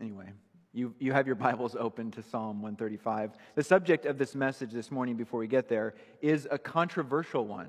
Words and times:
Anyway, 0.00 0.30
you, 0.72 0.94
you 1.00 1.12
have 1.12 1.26
your 1.26 1.34
Bibles 1.34 1.74
open 1.74 2.12
to 2.12 2.22
Psalm 2.22 2.62
135. 2.62 3.32
The 3.56 3.64
subject 3.64 4.06
of 4.06 4.16
this 4.16 4.36
message 4.36 4.70
this 4.70 4.92
morning, 4.92 5.16
before 5.16 5.40
we 5.40 5.48
get 5.48 5.68
there, 5.68 5.94
is 6.22 6.46
a 6.52 6.58
controversial 6.58 7.44
one. 7.44 7.68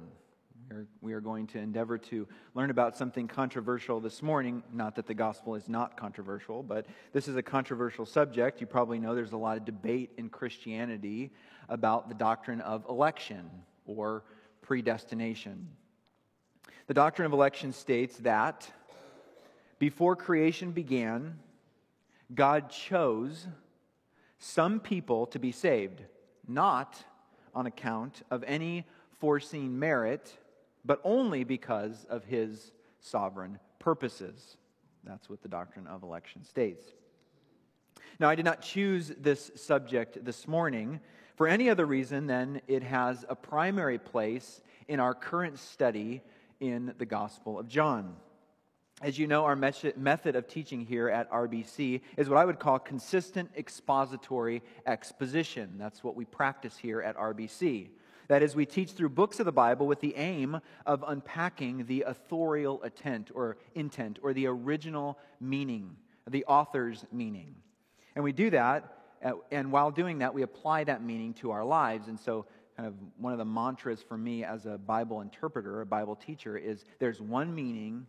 We're, 0.69 0.85
we 1.01 1.13
are 1.13 1.21
going 1.21 1.47
to 1.47 1.57
endeavor 1.57 1.97
to 1.97 2.27
learn 2.53 2.69
about 2.69 2.95
something 2.95 3.27
controversial 3.27 3.99
this 3.99 4.21
morning. 4.21 4.61
Not 4.71 4.95
that 4.97 5.07
the 5.07 5.15
gospel 5.15 5.55
is 5.55 5.67
not 5.67 5.97
controversial, 5.97 6.61
but 6.61 6.85
this 7.13 7.27
is 7.27 7.35
a 7.35 7.41
controversial 7.41 8.05
subject. 8.05 8.61
You 8.61 8.67
probably 8.67 8.99
know 8.99 9.15
there's 9.15 9.31
a 9.31 9.37
lot 9.37 9.57
of 9.57 9.65
debate 9.65 10.11
in 10.19 10.29
Christianity 10.29 11.31
about 11.67 12.09
the 12.09 12.15
doctrine 12.15 12.61
of 12.61 12.85
election 12.87 13.49
or 13.87 14.23
predestination. 14.61 15.67
The 16.85 16.93
doctrine 16.93 17.25
of 17.25 17.33
election 17.33 17.73
states 17.73 18.17
that 18.17 18.69
before 19.79 20.15
creation 20.15 20.71
began, 20.71 21.39
God 22.33 22.69
chose 22.69 23.47
some 24.37 24.79
people 24.79 25.25
to 25.27 25.39
be 25.39 25.51
saved, 25.51 26.01
not 26.47 27.03
on 27.53 27.65
account 27.65 28.21
of 28.29 28.43
any 28.45 28.85
foreseen 29.19 29.79
merit, 29.79 30.37
but 30.85 31.01
only 31.03 31.43
because 31.43 32.05
of 32.09 32.23
his 32.23 32.71
sovereign 32.99 33.59
purposes. 33.79 34.57
That's 35.03 35.29
what 35.29 35.41
the 35.41 35.49
doctrine 35.49 35.87
of 35.87 36.03
election 36.03 36.43
states. 36.43 36.85
Now, 38.19 38.29
I 38.29 38.35
did 38.35 38.45
not 38.45 38.61
choose 38.61 39.11
this 39.17 39.51
subject 39.55 40.23
this 40.23 40.47
morning 40.47 40.99
for 41.35 41.47
any 41.47 41.69
other 41.69 41.85
reason 41.85 42.27
than 42.27 42.61
it 42.67 42.83
has 42.83 43.25
a 43.29 43.35
primary 43.35 43.97
place 43.97 44.61
in 44.87 44.99
our 44.99 45.13
current 45.13 45.57
study 45.57 46.21
in 46.59 46.93
the 46.97 47.05
Gospel 47.05 47.57
of 47.57 47.67
John. 47.67 48.15
As 49.01 49.17
you 49.17 49.27
know, 49.27 49.45
our 49.45 49.55
method 49.55 50.35
of 50.35 50.47
teaching 50.47 50.85
here 50.85 51.07
at 51.07 51.31
RBC 51.31 52.01
is 52.17 52.27
what 52.27 52.37
I 52.37 52.43
would 52.43 52.59
call 52.59 52.79
consistent 52.79 53.49
expository 53.55 54.61
exposition. 54.85 55.75
That's 55.77 56.03
what 56.03 56.17
we 56.17 56.25
practice 56.25 56.77
here 56.77 57.01
at 57.01 57.15
RBC. 57.15 57.89
That 58.27 58.43
is, 58.43 58.55
we 58.55 58.65
teach 58.65 58.91
through 58.91 59.09
books 59.09 59.39
of 59.39 59.45
the 59.45 59.53
Bible 59.53 59.87
with 59.87 60.01
the 60.01 60.15
aim 60.15 60.59
of 60.85 61.03
unpacking 61.07 61.85
the 61.85 62.03
authorial 62.03 62.81
intent 62.83 63.31
or 63.33 63.57
intent 63.73 64.19
or 64.21 64.33
the 64.33 64.47
original 64.47 65.17
meaning, 65.39 65.95
the 66.29 66.43
author's 66.45 67.05
meaning. 67.11 67.55
And 68.15 68.23
we 68.23 68.33
do 68.33 68.49
that, 68.49 68.97
uh, 69.23 69.31
and 69.49 69.71
while 69.71 69.91
doing 69.91 70.19
that, 70.19 70.33
we 70.33 70.41
apply 70.41 70.83
that 70.83 71.01
meaning 71.01 71.33
to 71.35 71.51
our 71.51 71.63
lives. 71.63 72.07
And 72.07 72.19
so, 72.19 72.45
kind 72.75 72.87
of 72.87 72.95
one 73.17 73.31
of 73.31 73.39
the 73.39 73.45
mantras 73.45 74.03
for 74.03 74.17
me 74.17 74.43
as 74.43 74.65
a 74.65 74.77
Bible 74.77 75.21
interpreter, 75.21 75.81
a 75.81 75.85
Bible 75.85 76.15
teacher, 76.15 76.57
is 76.57 76.85
there's 76.99 77.21
one 77.21 77.55
meaning 77.55 78.05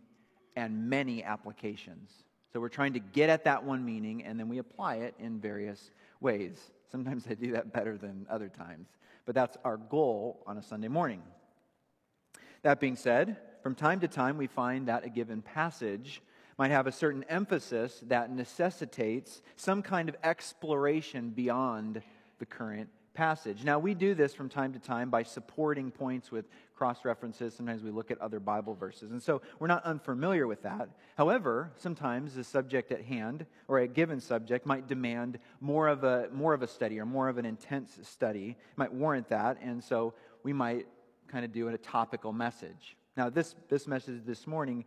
and 0.55 0.89
many 0.89 1.23
applications. 1.23 2.11
So 2.51 2.59
we're 2.59 2.69
trying 2.69 2.93
to 2.93 2.99
get 2.99 3.29
at 3.29 3.45
that 3.45 3.63
one 3.63 3.85
meaning, 3.85 4.23
and 4.23 4.39
then 4.39 4.49
we 4.49 4.57
apply 4.57 4.95
it 4.95 5.15
in 5.19 5.39
various 5.39 5.91
ways. 6.19 6.71
Sometimes 6.91 7.25
I 7.29 7.35
do 7.35 7.51
that 7.53 7.71
better 7.71 7.97
than 7.97 8.25
other 8.29 8.49
times 8.49 8.87
but 9.25 9.35
that's 9.35 9.57
our 9.63 9.77
goal 9.77 10.43
on 10.47 10.57
a 10.57 10.61
Sunday 10.61 10.87
morning. 10.87 11.21
That 12.63 12.79
being 12.79 12.95
said, 12.95 13.37
from 13.63 13.75
time 13.75 13.99
to 14.01 14.07
time 14.07 14.37
we 14.37 14.47
find 14.47 14.87
that 14.87 15.05
a 15.05 15.09
given 15.09 15.41
passage 15.41 16.21
might 16.57 16.71
have 16.71 16.87
a 16.87 16.91
certain 16.91 17.23
emphasis 17.29 18.03
that 18.07 18.31
necessitates 18.31 19.41
some 19.55 19.81
kind 19.81 20.09
of 20.09 20.15
exploration 20.23 21.29
beyond 21.29 22.01
the 22.39 22.45
current 22.45 22.89
passage. 23.13 23.63
Now, 23.63 23.79
we 23.79 23.93
do 23.93 24.13
this 24.13 24.33
from 24.33 24.49
time 24.49 24.73
to 24.73 24.79
time 24.79 25.09
by 25.09 25.23
supporting 25.23 25.91
points 25.91 26.31
with 26.31 26.45
cross 26.75 27.05
references. 27.05 27.53
Sometimes 27.53 27.83
we 27.83 27.91
look 27.91 28.09
at 28.11 28.19
other 28.19 28.39
Bible 28.39 28.73
verses. 28.73 29.11
And 29.11 29.21
so 29.21 29.41
we're 29.59 29.67
not 29.67 29.83
unfamiliar 29.83 30.47
with 30.47 30.63
that. 30.63 30.89
However, 31.17 31.71
sometimes 31.77 32.35
the 32.35 32.43
subject 32.43 32.91
at 32.91 33.03
hand 33.03 33.45
or 33.67 33.79
a 33.79 33.87
given 33.87 34.19
subject 34.19 34.65
might 34.65 34.87
demand 34.87 35.39
more 35.59 35.87
of 35.87 36.03
a, 36.03 36.29
more 36.31 36.53
of 36.53 36.63
a 36.63 36.67
study 36.67 36.99
or 36.99 37.05
more 37.05 37.29
of 37.29 37.37
an 37.37 37.45
intense 37.45 37.99
study, 38.03 38.49
it 38.49 38.77
might 38.77 38.93
warrant 38.93 39.29
that. 39.29 39.57
And 39.61 39.83
so 39.83 40.13
we 40.43 40.53
might 40.53 40.87
kind 41.27 41.45
of 41.45 41.51
do 41.51 41.67
a 41.67 41.77
topical 41.77 42.33
message. 42.33 42.95
Now, 43.15 43.29
this, 43.29 43.55
this 43.69 43.87
message 43.87 44.21
this 44.25 44.47
morning 44.47 44.85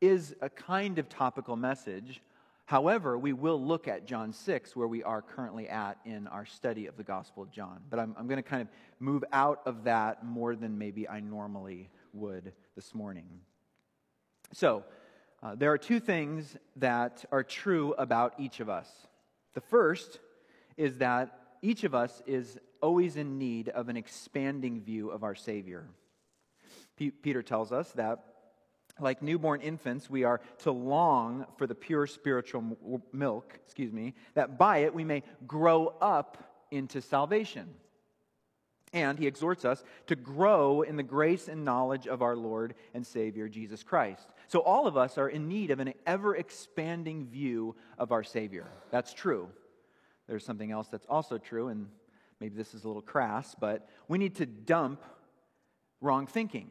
is 0.00 0.34
a 0.40 0.48
kind 0.50 0.98
of 0.98 1.08
topical 1.08 1.56
message 1.56 2.20
However, 2.66 3.16
we 3.16 3.32
will 3.32 3.62
look 3.62 3.86
at 3.86 4.06
John 4.06 4.32
6, 4.32 4.74
where 4.74 4.88
we 4.88 5.04
are 5.04 5.22
currently 5.22 5.68
at 5.68 5.98
in 6.04 6.26
our 6.26 6.44
study 6.44 6.86
of 6.86 6.96
the 6.96 7.04
Gospel 7.04 7.44
of 7.44 7.50
John. 7.52 7.78
But 7.88 8.00
I'm, 8.00 8.14
I'm 8.18 8.26
going 8.26 8.42
to 8.42 8.48
kind 8.48 8.62
of 8.62 8.68
move 8.98 9.24
out 9.32 9.62
of 9.66 9.84
that 9.84 10.26
more 10.26 10.56
than 10.56 10.76
maybe 10.76 11.08
I 11.08 11.20
normally 11.20 11.90
would 12.12 12.52
this 12.74 12.92
morning. 12.92 13.26
So, 14.52 14.82
uh, 15.44 15.54
there 15.54 15.70
are 15.70 15.78
two 15.78 16.00
things 16.00 16.56
that 16.76 17.24
are 17.30 17.44
true 17.44 17.94
about 17.98 18.34
each 18.40 18.58
of 18.58 18.68
us. 18.68 18.90
The 19.54 19.60
first 19.60 20.18
is 20.76 20.98
that 20.98 21.38
each 21.62 21.84
of 21.84 21.94
us 21.94 22.20
is 22.26 22.58
always 22.82 23.16
in 23.16 23.38
need 23.38 23.68
of 23.68 23.88
an 23.88 23.96
expanding 23.96 24.80
view 24.80 25.10
of 25.10 25.22
our 25.22 25.36
Savior. 25.36 25.86
P- 26.96 27.10
Peter 27.12 27.42
tells 27.42 27.70
us 27.70 27.92
that 27.92 28.24
like 29.00 29.22
newborn 29.22 29.60
infants, 29.60 30.08
we 30.08 30.24
are 30.24 30.40
to 30.58 30.72
long 30.72 31.46
for 31.56 31.66
the 31.66 31.74
pure 31.74 32.06
spiritual 32.06 32.76
milk, 33.12 33.58
excuse 33.64 33.92
me, 33.92 34.14
that 34.34 34.58
by 34.58 34.78
it 34.78 34.94
we 34.94 35.04
may 35.04 35.22
grow 35.46 35.94
up 36.00 36.38
into 36.70 37.00
salvation. 37.00 37.68
And 38.92 39.18
he 39.18 39.26
exhorts 39.26 39.64
us 39.64 39.82
to 40.06 40.16
grow 40.16 40.82
in 40.82 40.96
the 40.96 41.02
grace 41.02 41.48
and 41.48 41.64
knowledge 41.64 42.06
of 42.06 42.22
our 42.22 42.36
Lord 42.36 42.74
and 42.94 43.06
Savior 43.06 43.48
Jesus 43.48 43.82
Christ. 43.82 44.26
So 44.48 44.60
all 44.60 44.86
of 44.86 44.96
us 44.96 45.18
are 45.18 45.28
in 45.28 45.48
need 45.48 45.70
of 45.70 45.80
an 45.80 45.92
ever 46.06 46.34
expanding 46.34 47.26
view 47.26 47.74
of 47.98 48.12
our 48.12 48.22
Savior. 48.22 48.66
That's 48.90 49.12
true. 49.12 49.48
There's 50.28 50.44
something 50.44 50.70
else 50.70 50.88
that's 50.88 51.06
also 51.06 51.36
true, 51.36 51.68
and 51.68 51.88
maybe 52.40 52.56
this 52.56 52.74
is 52.74 52.84
a 52.84 52.86
little 52.86 53.02
crass, 53.02 53.54
but 53.58 53.88
we 54.08 54.18
need 54.18 54.36
to 54.36 54.46
dump 54.46 55.02
wrong 56.00 56.26
thinking. 56.26 56.70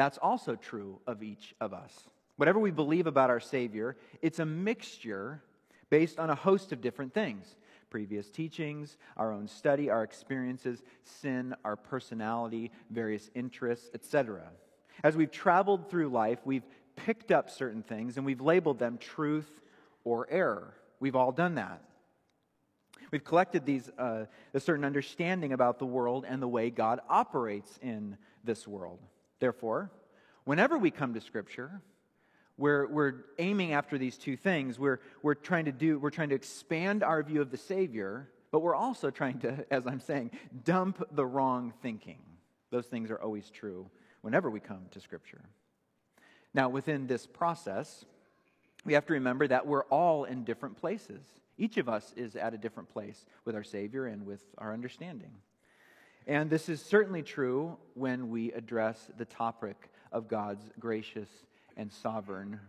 That's 0.00 0.16
also 0.16 0.56
true 0.56 0.98
of 1.06 1.22
each 1.22 1.54
of 1.60 1.74
us. 1.74 1.92
Whatever 2.36 2.58
we 2.58 2.70
believe 2.70 3.06
about 3.06 3.28
our 3.28 3.38
Savior, 3.38 3.98
it's 4.22 4.38
a 4.38 4.46
mixture 4.46 5.42
based 5.90 6.18
on 6.18 6.30
a 6.30 6.34
host 6.34 6.72
of 6.72 6.80
different 6.80 7.12
things 7.12 7.54
previous 7.90 8.30
teachings, 8.30 8.96
our 9.18 9.30
own 9.30 9.46
study, 9.46 9.90
our 9.90 10.02
experiences, 10.02 10.82
sin, 11.04 11.54
our 11.66 11.76
personality, 11.76 12.70
various 12.88 13.28
interests, 13.34 13.90
etc. 13.92 14.44
As 15.04 15.18
we've 15.18 15.30
traveled 15.30 15.90
through 15.90 16.08
life, 16.08 16.38
we've 16.46 16.66
picked 16.96 17.30
up 17.30 17.50
certain 17.50 17.82
things 17.82 18.16
and 18.16 18.24
we've 18.24 18.40
labeled 18.40 18.78
them 18.78 18.96
truth 18.96 19.60
or 20.04 20.26
error. 20.30 20.72
We've 20.98 21.16
all 21.16 21.30
done 21.30 21.56
that. 21.56 21.82
We've 23.10 23.22
collected 23.22 23.66
these, 23.66 23.90
uh, 23.98 24.24
a 24.54 24.60
certain 24.60 24.86
understanding 24.86 25.52
about 25.52 25.78
the 25.78 25.84
world 25.84 26.24
and 26.26 26.40
the 26.40 26.48
way 26.48 26.70
God 26.70 27.00
operates 27.06 27.78
in 27.82 28.16
this 28.42 28.66
world. 28.66 29.00
Therefore, 29.40 29.90
whenever 30.44 30.78
we 30.78 30.90
come 30.90 31.14
to 31.14 31.20
Scripture, 31.20 31.80
we're, 32.56 32.86
we're 32.86 33.14
aiming 33.38 33.72
after 33.72 33.96
these 33.96 34.18
two 34.18 34.36
things. 34.36 34.78
We're, 34.78 35.00
we're 35.22 35.34
trying 35.34 35.64
to 35.64 35.72
do, 35.72 35.98
we're 35.98 36.10
trying 36.10 36.28
to 36.28 36.34
expand 36.34 37.02
our 37.02 37.22
view 37.22 37.40
of 37.40 37.50
the 37.50 37.56
Savior, 37.56 38.28
but 38.52 38.60
we're 38.60 38.74
also 38.74 39.10
trying 39.10 39.38
to, 39.40 39.64
as 39.72 39.86
I'm 39.86 40.00
saying, 40.00 40.32
dump 40.64 41.02
the 41.10 41.26
wrong 41.26 41.72
thinking. 41.82 42.20
Those 42.70 42.86
things 42.86 43.10
are 43.10 43.20
always 43.20 43.50
true 43.50 43.90
whenever 44.20 44.50
we 44.50 44.60
come 44.60 44.82
to 44.92 45.00
Scripture. 45.00 45.40
Now, 46.52 46.68
within 46.68 47.06
this 47.06 47.26
process, 47.26 48.04
we 48.84 48.92
have 48.92 49.06
to 49.06 49.14
remember 49.14 49.48
that 49.48 49.66
we're 49.66 49.84
all 49.84 50.24
in 50.24 50.44
different 50.44 50.76
places. 50.76 51.20
Each 51.56 51.76
of 51.78 51.88
us 51.88 52.12
is 52.16 52.36
at 52.36 52.54
a 52.54 52.58
different 52.58 52.88
place 52.88 53.24
with 53.44 53.54
our 53.54 53.62
Savior 53.64 54.06
and 54.06 54.26
with 54.26 54.42
our 54.58 54.72
understanding. 54.72 55.32
And 56.30 56.48
this 56.48 56.68
is 56.68 56.80
certainly 56.80 57.24
true 57.24 57.76
when 57.94 58.30
we 58.30 58.52
address 58.52 59.10
the 59.18 59.24
topic 59.24 59.90
of 60.12 60.28
God's 60.28 60.62
gracious 60.78 61.28
and 61.76 61.92
sovereign, 61.92 62.60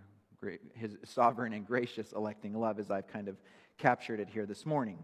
his 0.74 0.98
sovereign 1.06 1.54
and 1.54 1.64
gracious 1.64 2.12
electing 2.12 2.56
love, 2.60 2.80
as 2.80 2.90
I've 2.90 3.06
kind 3.06 3.28
of 3.28 3.38
captured 3.78 4.20
it 4.20 4.30
here 4.30 4.48
this 4.48 4.66
morning. 4.66 4.98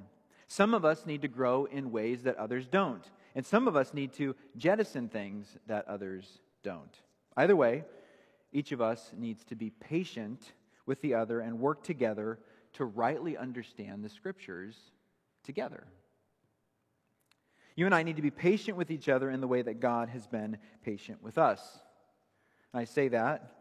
Some 0.47 0.73
of 0.73 0.85
us 0.85 1.05
need 1.05 1.21
to 1.21 1.27
grow 1.27 1.65
in 1.65 1.91
ways 1.91 2.23
that 2.23 2.35
others 2.37 2.65
don't, 2.65 3.03
and 3.35 3.45
some 3.45 3.67
of 3.67 3.75
us 3.75 3.93
need 3.93 4.11
to 4.13 4.35
jettison 4.55 5.07
things 5.07 5.55
that 5.67 5.87
others 5.87 6.39
don't. 6.63 6.97
Either 7.35 7.55
way, 7.55 7.83
each 8.51 8.71
of 8.71 8.81
us 8.81 9.11
needs 9.15 9.43
to 9.43 9.55
be 9.55 9.69
patient 9.69 10.53
with 10.87 10.99
the 11.01 11.13
other 11.13 11.41
and 11.41 11.59
work 11.59 11.83
together 11.83 12.39
to 12.73 12.85
rightly 12.85 13.37
understand 13.37 14.03
the 14.03 14.09
scriptures 14.09 14.75
together. 15.43 15.85
You 17.77 17.85
and 17.85 17.93
I 17.93 18.01
need 18.01 18.15
to 18.15 18.23
be 18.23 18.31
patient 18.31 18.75
with 18.75 18.89
each 18.89 19.07
other 19.07 19.29
in 19.29 19.39
the 19.39 19.47
way 19.47 19.61
that 19.61 19.79
God 19.79 20.09
has 20.09 20.25
been 20.25 20.57
patient 20.83 21.21
with 21.21 21.37
us. 21.37 21.61
And 22.73 22.81
I 22.81 22.85
say 22.85 23.07
that, 23.09 23.51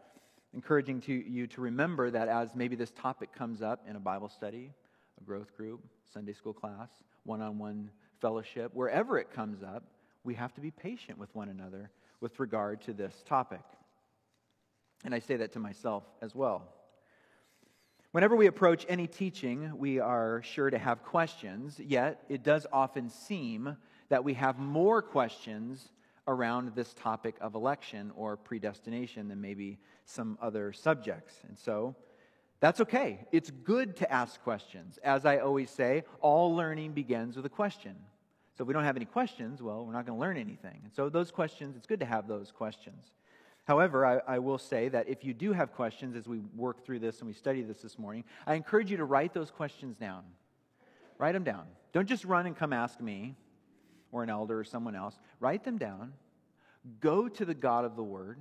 encouraging 0.55 1.01
to 1.01 1.13
you 1.13 1.45
to 1.45 1.61
remember 1.61 2.09
that 2.09 2.27
as 2.27 2.55
maybe 2.55 2.75
this 2.75 2.89
topic 2.89 3.31
comes 3.31 3.61
up 3.61 3.85
in 3.87 3.95
a 3.95 3.99
Bible 3.99 4.27
study, 4.27 4.73
a 5.21 5.23
growth 5.23 5.55
group, 5.55 5.81
Sunday 6.11 6.33
school 6.33 6.51
class, 6.51 6.89
one 7.25 7.43
on 7.43 7.59
one 7.59 7.91
fellowship, 8.19 8.71
wherever 8.73 9.19
it 9.19 9.31
comes 9.31 9.61
up, 9.61 9.83
we 10.23 10.33
have 10.33 10.51
to 10.55 10.61
be 10.61 10.71
patient 10.71 11.19
with 11.19 11.33
one 11.35 11.49
another 11.49 11.91
with 12.19 12.39
regard 12.39 12.81
to 12.81 12.93
this 12.93 13.23
topic. 13.23 13.61
And 15.05 15.13
I 15.13 15.19
say 15.19 15.35
that 15.37 15.53
to 15.53 15.59
myself 15.59 16.03
as 16.23 16.33
well. 16.33 16.63
Whenever 18.13 18.35
we 18.35 18.47
approach 18.47 18.83
any 18.89 19.05
teaching, 19.05 19.77
we 19.77 19.99
are 19.99 20.41
sure 20.41 20.71
to 20.71 20.79
have 20.79 21.03
questions, 21.03 21.79
yet 21.79 22.23
it 22.29 22.41
does 22.41 22.65
often 22.73 23.11
seem 23.11 23.77
that 24.09 24.23
we 24.23 24.33
have 24.35 24.59
more 24.59 25.01
questions 25.01 25.89
around 26.27 26.75
this 26.75 26.93
topic 26.93 27.35
of 27.39 27.55
election 27.55 28.11
or 28.15 28.35
predestination 28.35 29.27
than 29.27 29.39
maybe 29.39 29.79
some 30.05 30.37
other 30.41 30.73
subjects. 30.73 31.35
And 31.47 31.57
so 31.57 31.95
that's 32.59 32.81
okay. 32.81 33.25
It's 33.31 33.49
good 33.49 33.95
to 33.97 34.11
ask 34.11 34.41
questions. 34.41 34.99
As 35.03 35.25
I 35.25 35.37
always 35.37 35.69
say, 35.69 36.03
all 36.21 36.55
learning 36.55 36.93
begins 36.93 37.35
with 37.35 37.45
a 37.45 37.49
question. 37.49 37.95
So 38.57 38.63
if 38.63 38.67
we 38.67 38.73
don't 38.73 38.83
have 38.83 38.95
any 38.95 39.05
questions, 39.05 39.61
well, 39.61 39.85
we're 39.85 39.93
not 39.93 40.05
going 40.05 40.17
to 40.17 40.21
learn 40.21 40.37
anything. 40.37 40.81
And 40.83 40.91
so 40.91 41.09
those 41.09 41.31
questions, 41.31 41.75
it's 41.75 41.85
good 41.85 41.99
to 41.99 42.05
have 42.05 42.27
those 42.27 42.51
questions. 42.51 43.11
However, 43.65 44.05
I, 44.05 44.35
I, 44.35 44.39
will 44.39 44.57
say 44.57 44.87
that 44.89 45.09
if 45.09 45.25
you 45.25 45.33
do 45.33 45.51
have 45.51 45.73
questions 45.73 46.15
as 46.15 46.25
we 46.25 46.39
work 46.55 46.85
through 46.85 46.99
this 46.99 47.19
and 47.19 47.27
we 47.27 47.33
study 47.33 47.61
this 47.61 47.81
this 47.81 47.99
morning, 47.99 48.23
I 48.47 48.55
encourage 48.55 48.89
you 48.89 48.97
to 48.97 49.03
write 49.03 49.33
those 49.33 49.51
questions 49.51 49.97
down. 49.97 50.23
Write 51.17 51.33
them 51.33 51.43
down. 51.43 51.65
Don't 51.91 52.07
just 52.07 52.23
run 52.23 52.45
and 52.45 52.55
come 52.55 52.71
ask 52.71 53.01
me 53.01 53.35
or 54.11 54.23
an 54.23 54.29
elder 54.29 54.59
or 54.59 54.63
someone 54.63 54.95
else. 54.95 55.17
Write 55.39 55.63
them 55.63 55.77
down. 55.77 56.13
Go 56.99 57.27
to 57.27 57.45
the 57.45 57.53
God 57.53 57.85
of 57.85 57.95
the 57.95 58.03
Word. 58.03 58.39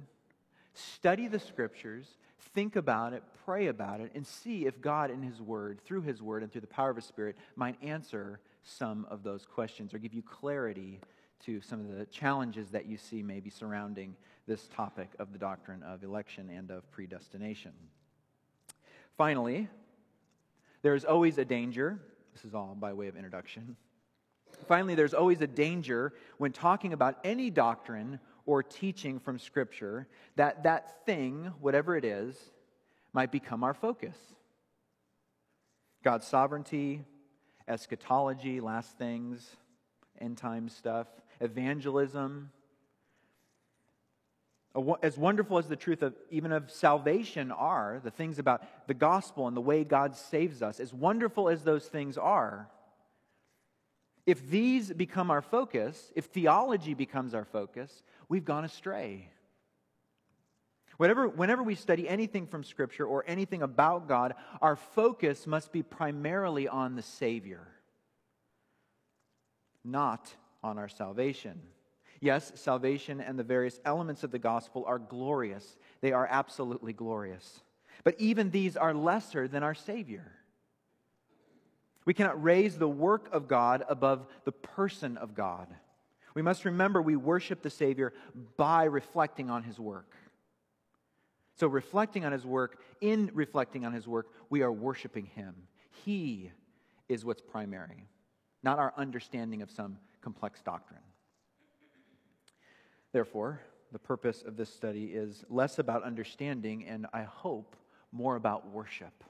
Study 0.75 1.27
the 1.27 1.39
Scriptures. 1.39 2.07
Think 2.55 2.77
about 2.77 3.13
it. 3.13 3.23
Pray 3.45 3.67
about 3.67 4.01
it. 4.01 4.13
And 4.15 4.27
see 4.27 4.67
if 4.67 4.81
God, 4.81 5.11
in 5.11 5.23
His 5.23 5.41
Word, 5.41 5.81
through 5.85 6.03
His 6.03 6.23
Word 6.23 6.43
and 6.43 6.53
through 6.53 6.61
the 6.61 6.67
power 6.67 6.91
of 6.91 6.97
His 6.97 7.05
Spirit, 7.05 7.37
might 7.57 7.83
answer 7.83 8.41
some 8.63 9.07
of 9.11 9.23
those 9.23 9.45
questions 9.45 9.95
or 9.95 9.99
give 9.99 10.15
you 10.15 10.23
clarity 10.23 11.01
to 11.45 11.61
some 11.61 11.81
of 11.81 11.97
the 11.97 12.07
challenges 12.07 12.71
that 12.71 12.87
you 12.87 12.97
see 12.97 13.23
maybe 13.23 13.51
surrounding 13.51 14.17
this 14.47 14.69
topic 14.69 15.11
of 15.19 15.33
the 15.33 15.39
doctrine 15.39 15.83
of 15.83 16.03
election 16.03 16.51
and 16.51 16.71
of 16.71 16.91
predestination. 16.91 17.73
Finally, 19.17 19.69
there's 20.83 21.05
always 21.05 21.39
a 21.39 21.45
danger. 21.45 22.01
This 22.33 22.45
is 22.45 22.55
all 22.55 22.77
by 22.79 22.93
way 22.93 23.09
of 23.09 23.17
introduction. 23.17 23.77
Finally, 24.67 24.95
there's 24.95 25.15
always 25.15 25.41
a 25.41 25.47
danger 25.47 26.13
when 26.39 26.53
talking 26.53 26.93
about 26.93 27.19
any 27.25 27.51
doctrine 27.51 28.19
or 28.47 28.63
teaching 28.63 29.19
from 29.19 29.39
Scripture 29.39 30.09
that 30.37 30.63
that 30.63 31.05
thing, 31.05 31.53
whatever 31.61 31.97
it 31.97 32.05
is, 32.05 32.37
might 33.13 33.33
become 33.33 33.65
our 33.65 33.75
focus. 33.75 34.17
God's 36.05 36.27
sovereignty, 36.27 37.05
eschatology, 37.67 38.61
last 38.61 38.97
things, 38.99 39.57
end 40.21 40.39
time 40.39 40.69
stuff, 40.69 41.09
evangelism, 41.41 42.51
as 45.03 45.17
wonderful 45.17 45.59
as 45.59 45.69
the 45.69 45.77
truth 45.77 46.03
of 46.03 46.15
even 46.31 46.53
of 46.53 46.71
salvation 46.71 47.51
are, 47.51 48.01
the 48.05 48.11
things 48.11 48.39
about 48.39 48.63
the 48.87 48.95
gospel 48.95 49.49
and 49.49 49.57
the 49.57 49.61
way 49.61 49.85
God 49.85 50.15
saves 50.15 50.63
us, 50.63 50.81
as 50.81 50.93
wonderful 50.93 51.49
as 51.49 51.65
those 51.65 51.87
things 51.87 52.19
are, 52.19 52.69
if 54.27 54.51
these 54.51 54.93
become 54.93 55.31
our 55.31 55.41
focus, 55.41 56.13
if 56.17 56.27
theology 56.27 56.95
becomes 56.95 57.33
our 57.33 57.45
focus, 57.45 58.03
we've 58.29 58.45
gone 58.45 58.65
astray. 58.65 59.31
Whenever, 60.97 61.29
whenever 61.29 61.63
we 61.63 61.75
study 61.75 62.09
anything 62.09 62.47
from 62.47 62.65
Scripture 62.65 63.07
or 63.07 63.25
anything 63.27 63.63
about 63.63 64.09
God, 64.09 64.35
our 64.61 64.77
focus 64.77 65.47
must 65.47 65.71
be 65.71 65.83
primarily 65.83 66.67
on 66.67 66.97
the 66.97 67.03
Savior, 67.03 67.69
not 69.85 70.35
on 70.63 70.79
our 70.79 70.89
salvation. 70.89 71.61
Yes, 72.21 72.51
salvation 72.55 73.21
and 73.21 73.39
the 73.39 73.45
various 73.45 73.79
elements 73.85 74.25
of 74.25 74.31
the 74.31 74.39
gospel 74.39 74.85
are 74.87 74.99
glorious. 74.99 75.77
They 76.01 76.13
are 76.13 76.27
absolutely 76.29 76.95
glorious. 76.95 77.61
But 78.03 78.17
even 78.19 78.51
these 78.51 78.77
are 78.77 78.95
lesser 78.95 79.47
than 79.49 79.63
our 79.63 79.75
Savior. 79.75 80.33
We 82.07 82.15
cannot 82.15 82.43
raise 82.43 82.79
the 82.79 82.89
work 82.89 83.29
of 83.33 83.49
God 83.49 83.85
above 83.89 84.27
the 84.45 84.53
person 84.53 85.17
of 85.19 85.35
God. 85.35 85.67
We 86.35 86.43
must 86.43 86.65
remember 86.65 87.03
we 87.03 87.17
worship 87.17 87.63
the 87.63 87.71
Savior 87.71 88.15
by 88.57 88.85
reflecting 88.85 89.51
on 89.51 89.65
His 89.65 89.79
work. 89.79 90.15
So, 91.57 91.67
reflecting 91.67 92.25
on 92.25 92.33
His 92.33 92.47
work, 92.47 92.81
in 93.01 93.31
reflecting 93.35 93.85
on 93.85 93.93
His 93.93 94.07
work, 94.07 94.29
we 94.51 94.63
are 94.63 94.73
worshiping 94.73 95.27
Him. 95.27 95.55
He 96.05 96.53
is 97.09 97.25
what's 97.25 97.43
primary, 97.43 98.07
not 98.63 98.79
our 98.79 98.93
understanding 98.97 99.63
of 99.63 99.71
some 99.71 99.99
complex 100.21 100.63
doctrine. 100.63 101.01
Therefore, 103.13 103.61
the 103.93 103.99
purpose 103.99 104.43
of 104.47 104.57
this 104.57 104.73
study 104.73 105.07
is 105.07 105.45
less 105.49 105.79
about 105.79 106.03
understanding 106.03 106.87
and 106.87 107.07
I 107.13 107.23
hope 107.23 107.77
more 108.13 108.37
about 108.37 108.71
worship. 108.71 109.25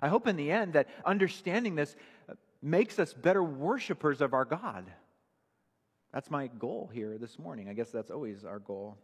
I 0.00 0.08
hope 0.08 0.26
in 0.26 0.36
the 0.36 0.50
end 0.50 0.74
that 0.74 0.88
understanding 1.04 1.74
this 1.74 1.96
uh, 2.28 2.34
makes 2.62 2.98
us 2.98 3.12
better 3.12 3.42
worshipers 3.42 4.20
of 4.20 4.34
our 4.34 4.44
God. 4.44 4.84
That's 6.12 6.30
my 6.30 6.46
goal 6.46 6.90
here 6.92 7.18
this 7.18 7.38
morning. 7.38 7.68
I 7.68 7.74
guess 7.74 7.90
that's 7.90 8.10
always 8.10 8.44
our 8.44 8.58
goal. 8.58 8.96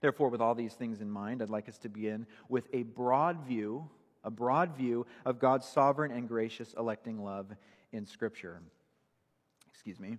Therefore, 0.00 0.28
with 0.28 0.40
all 0.40 0.54
these 0.54 0.74
things 0.74 1.00
in 1.00 1.10
mind, 1.10 1.42
I'd 1.42 1.50
like 1.50 1.68
us 1.68 1.78
to 1.78 1.88
begin 1.88 2.26
with 2.48 2.66
a 2.72 2.82
broad 2.82 3.44
view, 3.46 3.88
a 4.24 4.30
broad 4.30 4.76
view 4.76 5.06
of 5.24 5.38
God's 5.38 5.66
sovereign 5.66 6.10
and 6.10 6.28
gracious 6.28 6.74
electing 6.78 7.22
love 7.22 7.46
in 7.92 8.06
Scripture. 8.06 8.60
Excuse 9.70 9.98
me. 9.98 10.18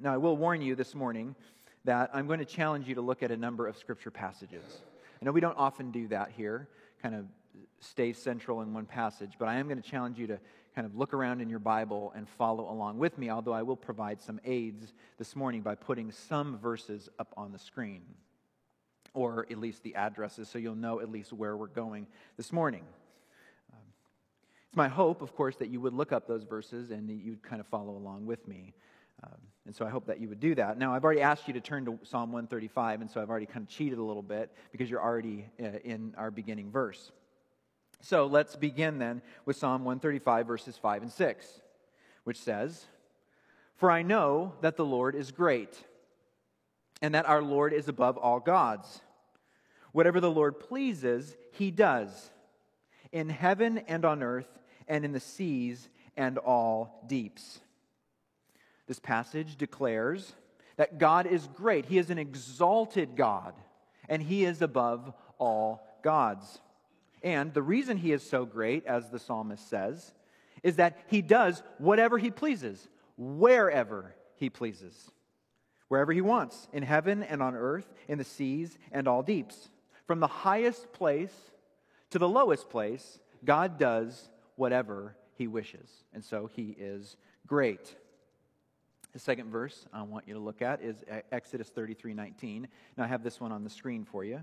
Now, 0.00 0.14
I 0.14 0.16
will 0.16 0.36
warn 0.36 0.62
you 0.62 0.74
this 0.74 0.94
morning 0.94 1.36
that 1.84 2.10
I'm 2.12 2.26
going 2.26 2.40
to 2.40 2.44
challenge 2.44 2.88
you 2.88 2.96
to 2.96 3.00
look 3.00 3.22
at 3.22 3.30
a 3.30 3.36
number 3.36 3.66
of 3.66 3.76
scripture 3.76 4.10
passages. 4.10 4.82
I 5.22 5.24
know 5.24 5.30
we 5.30 5.40
don't 5.40 5.56
often 5.56 5.92
do 5.92 6.08
that 6.08 6.32
here, 6.36 6.68
kind 7.00 7.14
of 7.14 7.26
stay 7.78 8.12
central 8.12 8.60
in 8.60 8.74
one 8.74 8.86
passage, 8.86 9.34
but 9.38 9.46
I 9.46 9.54
am 9.54 9.68
going 9.68 9.80
to 9.80 9.88
challenge 9.88 10.18
you 10.18 10.26
to 10.26 10.40
kind 10.74 10.84
of 10.84 10.96
look 10.96 11.14
around 11.14 11.40
in 11.40 11.48
your 11.48 11.60
Bible 11.60 12.12
and 12.16 12.28
follow 12.28 12.68
along 12.68 12.98
with 12.98 13.16
me, 13.18 13.30
although 13.30 13.52
I 13.52 13.62
will 13.62 13.76
provide 13.76 14.20
some 14.20 14.40
aids 14.44 14.92
this 15.18 15.36
morning 15.36 15.60
by 15.60 15.76
putting 15.76 16.10
some 16.10 16.58
verses 16.58 17.08
up 17.20 17.32
on 17.36 17.52
the 17.52 17.58
screen, 17.60 18.02
or 19.14 19.46
at 19.48 19.58
least 19.58 19.84
the 19.84 19.94
addresses, 19.94 20.48
so 20.48 20.58
you'll 20.58 20.74
know 20.74 20.98
at 20.98 21.08
least 21.08 21.32
where 21.32 21.56
we're 21.56 21.68
going 21.68 22.08
this 22.36 22.52
morning. 22.52 22.82
Um, 23.72 23.78
it's 24.66 24.76
my 24.76 24.88
hope, 24.88 25.22
of 25.22 25.36
course, 25.36 25.54
that 25.58 25.68
you 25.68 25.80
would 25.80 25.94
look 25.94 26.10
up 26.10 26.26
those 26.26 26.42
verses 26.42 26.90
and 26.90 27.08
that 27.08 27.14
you'd 27.14 27.44
kind 27.44 27.60
of 27.60 27.68
follow 27.68 27.92
along 27.96 28.26
with 28.26 28.48
me. 28.48 28.74
Um, 29.22 29.38
and 29.66 29.74
so 29.74 29.86
I 29.86 29.90
hope 29.90 30.06
that 30.06 30.20
you 30.20 30.28
would 30.28 30.40
do 30.40 30.54
that. 30.56 30.76
Now, 30.76 30.94
I've 30.94 31.04
already 31.04 31.20
asked 31.20 31.46
you 31.46 31.54
to 31.54 31.60
turn 31.60 31.84
to 31.84 31.98
Psalm 32.02 32.32
135, 32.32 33.00
and 33.00 33.10
so 33.10 33.20
I've 33.20 33.30
already 33.30 33.46
kind 33.46 33.62
of 33.62 33.68
cheated 33.68 33.98
a 33.98 34.02
little 34.02 34.22
bit 34.22 34.50
because 34.72 34.90
you're 34.90 35.02
already 35.02 35.46
uh, 35.62 35.78
in 35.84 36.14
our 36.16 36.30
beginning 36.30 36.70
verse. 36.70 37.12
So 38.00 38.26
let's 38.26 38.56
begin 38.56 38.98
then 38.98 39.22
with 39.44 39.56
Psalm 39.56 39.84
135, 39.84 40.46
verses 40.46 40.76
5 40.76 41.02
and 41.02 41.12
6, 41.12 41.60
which 42.24 42.38
says, 42.40 42.84
For 43.76 43.90
I 43.90 44.02
know 44.02 44.54
that 44.60 44.76
the 44.76 44.84
Lord 44.84 45.14
is 45.14 45.30
great, 45.30 45.78
and 47.00 47.14
that 47.14 47.28
our 47.28 47.42
Lord 47.42 47.72
is 47.72 47.86
above 47.86 48.16
all 48.16 48.40
gods. 48.40 49.00
Whatever 49.92 50.20
the 50.20 50.30
Lord 50.30 50.58
pleases, 50.58 51.36
he 51.52 51.70
does, 51.70 52.32
in 53.12 53.28
heaven 53.28 53.78
and 53.86 54.04
on 54.04 54.24
earth, 54.24 54.48
and 54.88 55.04
in 55.04 55.12
the 55.12 55.20
seas 55.20 55.88
and 56.16 56.38
all 56.38 57.04
deeps. 57.06 57.60
This 58.92 59.00
passage 59.00 59.56
declares 59.56 60.34
that 60.76 60.98
God 60.98 61.26
is 61.26 61.48
great. 61.54 61.86
He 61.86 61.96
is 61.96 62.10
an 62.10 62.18
exalted 62.18 63.16
God, 63.16 63.54
and 64.06 64.22
He 64.22 64.44
is 64.44 64.60
above 64.60 65.14
all 65.38 65.82
gods. 66.02 66.60
And 67.22 67.54
the 67.54 67.62
reason 67.62 67.96
He 67.96 68.12
is 68.12 68.22
so 68.22 68.44
great, 68.44 68.84
as 68.84 69.08
the 69.08 69.18
psalmist 69.18 69.66
says, 69.70 70.12
is 70.62 70.76
that 70.76 70.98
He 71.06 71.22
does 71.22 71.62
whatever 71.78 72.18
He 72.18 72.30
pleases, 72.30 72.86
wherever 73.16 74.14
He 74.34 74.50
pleases, 74.50 75.10
wherever 75.88 76.12
He 76.12 76.20
wants, 76.20 76.68
in 76.74 76.82
heaven 76.82 77.22
and 77.22 77.42
on 77.42 77.56
earth, 77.56 77.90
in 78.08 78.18
the 78.18 78.24
seas 78.24 78.76
and 78.90 79.08
all 79.08 79.22
deeps. 79.22 79.70
From 80.06 80.20
the 80.20 80.26
highest 80.26 80.92
place 80.92 81.32
to 82.10 82.18
the 82.18 82.28
lowest 82.28 82.68
place, 82.68 83.20
God 83.42 83.78
does 83.78 84.28
whatever 84.56 85.16
He 85.38 85.46
wishes. 85.46 85.88
And 86.12 86.22
so 86.22 86.50
He 86.52 86.76
is 86.78 87.16
great. 87.46 87.96
The 89.12 89.18
second 89.18 89.50
verse 89.50 89.86
I 89.92 90.02
want 90.02 90.26
you 90.26 90.34
to 90.34 90.40
look 90.40 90.62
at 90.62 90.82
is 90.82 90.96
Exodus 91.30 91.68
33 91.68 92.14
19. 92.14 92.68
Now, 92.96 93.04
I 93.04 93.06
have 93.06 93.22
this 93.22 93.40
one 93.40 93.52
on 93.52 93.62
the 93.62 93.70
screen 93.70 94.04
for 94.04 94.24
you. 94.24 94.42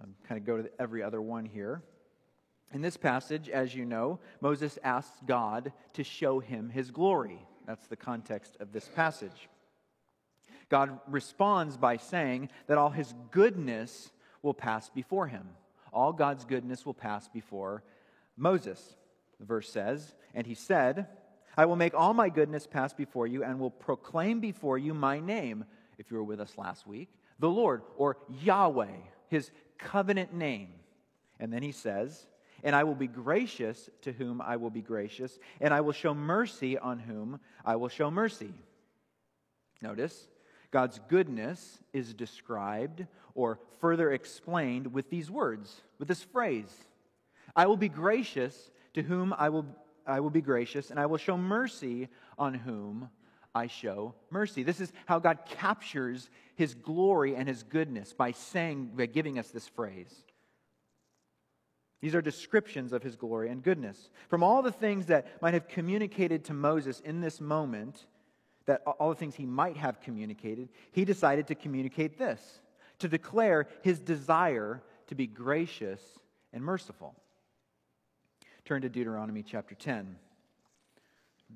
Um, 0.00 0.14
kind 0.26 0.40
of 0.40 0.46
go 0.46 0.62
to 0.62 0.70
every 0.78 1.02
other 1.02 1.20
one 1.20 1.44
here. 1.44 1.82
In 2.72 2.80
this 2.80 2.96
passage, 2.96 3.50
as 3.50 3.74
you 3.74 3.84
know, 3.84 4.18
Moses 4.40 4.78
asks 4.82 5.18
God 5.26 5.72
to 5.92 6.04
show 6.04 6.40
him 6.40 6.70
his 6.70 6.90
glory. 6.90 7.44
That's 7.66 7.86
the 7.86 7.96
context 7.96 8.56
of 8.60 8.72
this 8.72 8.88
passage. 8.88 9.48
God 10.70 10.98
responds 11.06 11.76
by 11.76 11.98
saying 11.98 12.48
that 12.66 12.78
all 12.78 12.88
his 12.88 13.12
goodness 13.30 14.10
will 14.40 14.54
pass 14.54 14.88
before 14.88 15.26
him. 15.26 15.50
All 15.92 16.14
God's 16.14 16.46
goodness 16.46 16.86
will 16.86 16.94
pass 16.94 17.28
before 17.28 17.82
Moses. 18.38 18.96
The 19.38 19.44
verse 19.44 19.68
says, 19.68 20.14
And 20.34 20.46
he 20.46 20.54
said, 20.54 21.08
I 21.56 21.66
will 21.66 21.76
make 21.76 21.94
all 21.94 22.14
my 22.14 22.28
goodness 22.28 22.66
pass 22.66 22.92
before 22.92 23.26
you 23.26 23.44
and 23.44 23.58
will 23.58 23.70
proclaim 23.70 24.40
before 24.40 24.78
you 24.78 24.94
my 24.94 25.20
name, 25.20 25.64
if 25.98 26.10
you 26.10 26.16
were 26.16 26.24
with 26.24 26.40
us 26.40 26.56
last 26.56 26.86
week, 26.86 27.08
the 27.38 27.50
Lord, 27.50 27.82
or 27.96 28.16
Yahweh, 28.42 28.96
his 29.28 29.50
covenant 29.78 30.32
name. 30.32 30.68
And 31.38 31.52
then 31.52 31.62
he 31.62 31.72
says, 31.72 32.26
And 32.62 32.74
I 32.74 32.84
will 32.84 32.94
be 32.94 33.06
gracious 33.06 33.90
to 34.02 34.12
whom 34.12 34.40
I 34.40 34.56
will 34.56 34.70
be 34.70 34.80
gracious, 34.80 35.38
and 35.60 35.74
I 35.74 35.80
will 35.80 35.92
show 35.92 36.14
mercy 36.14 36.78
on 36.78 36.98
whom 36.98 37.40
I 37.64 37.76
will 37.76 37.88
show 37.88 38.10
mercy. 38.10 38.54
Notice, 39.82 40.28
God's 40.70 41.00
goodness 41.08 41.80
is 41.92 42.14
described 42.14 43.06
or 43.34 43.58
further 43.80 44.12
explained 44.12 44.92
with 44.92 45.10
these 45.10 45.30
words, 45.30 45.82
with 45.98 46.08
this 46.08 46.22
phrase 46.22 46.72
I 47.54 47.66
will 47.66 47.76
be 47.76 47.88
gracious 47.88 48.70
to 48.94 49.02
whom 49.02 49.34
I 49.36 49.48
will, 49.48 49.66
I 50.06 50.20
will 50.20 50.30
be 50.30 50.40
gracious, 50.40 50.90
and 50.90 50.98
I 50.98 51.06
will 51.06 51.18
show 51.18 51.36
mercy 51.36 52.08
on 52.38 52.54
whom 52.54 53.10
I 53.54 53.66
show 53.66 54.14
mercy. 54.30 54.62
This 54.62 54.80
is 54.80 54.92
how 55.06 55.18
God 55.18 55.40
captures 55.46 56.30
his 56.54 56.74
glory 56.74 57.34
and 57.36 57.48
his 57.48 57.62
goodness 57.62 58.12
by 58.12 58.32
saying, 58.32 58.92
by 58.96 59.06
giving 59.06 59.38
us 59.38 59.48
this 59.48 59.68
phrase. 59.68 60.12
These 62.00 62.14
are 62.14 62.22
descriptions 62.22 62.92
of 62.92 63.02
his 63.02 63.14
glory 63.14 63.48
and 63.48 63.62
goodness. 63.62 64.10
From 64.28 64.42
all 64.42 64.62
the 64.62 64.72
things 64.72 65.06
that 65.06 65.40
might 65.40 65.54
have 65.54 65.68
communicated 65.68 66.44
to 66.46 66.54
Moses 66.54 67.00
in 67.00 67.20
this 67.20 67.40
moment, 67.40 68.06
that 68.66 68.82
all 68.86 69.10
the 69.10 69.16
things 69.16 69.34
he 69.34 69.46
might 69.46 69.76
have 69.76 70.00
communicated, 70.00 70.68
he 70.90 71.04
decided 71.04 71.46
to 71.48 71.54
communicate 71.54 72.18
this 72.18 72.60
to 72.98 73.08
declare 73.08 73.68
his 73.82 73.98
desire 73.98 74.82
to 75.08 75.14
be 75.14 75.26
gracious 75.26 76.00
and 76.52 76.64
merciful. 76.64 77.14
Turn 78.64 78.82
to 78.82 78.88
Deuteronomy 78.88 79.42
chapter 79.42 79.74
10. 79.74 80.14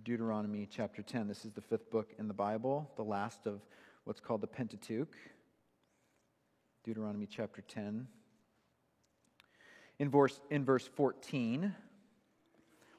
Deuteronomy 0.02 0.66
chapter 0.68 1.02
10. 1.02 1.28
This 1.28 1.44
is 1.44 1.52
the 1.52 1.60
fifth 1.60 1.88
book 1.88 2.12
in 2.18 2.26
the 2.26 2.34
Bible, 2.34 2.90
the 2.96 3.04
last 3.04 3.46
of 3.46 3.60
what's 4.02 4.18
called 4.18 4.40
the 4.40 4.48
Pentateuch. 4.48 5.14
Deuteronomy 6.82 7.26
chapter 7.26 7.62
10. 7.62 8.08
In 10.00 10.10
verse, 10.10 10.40
in 10.50 10.64
verse 10.64 10.90
14, 10.96 11.76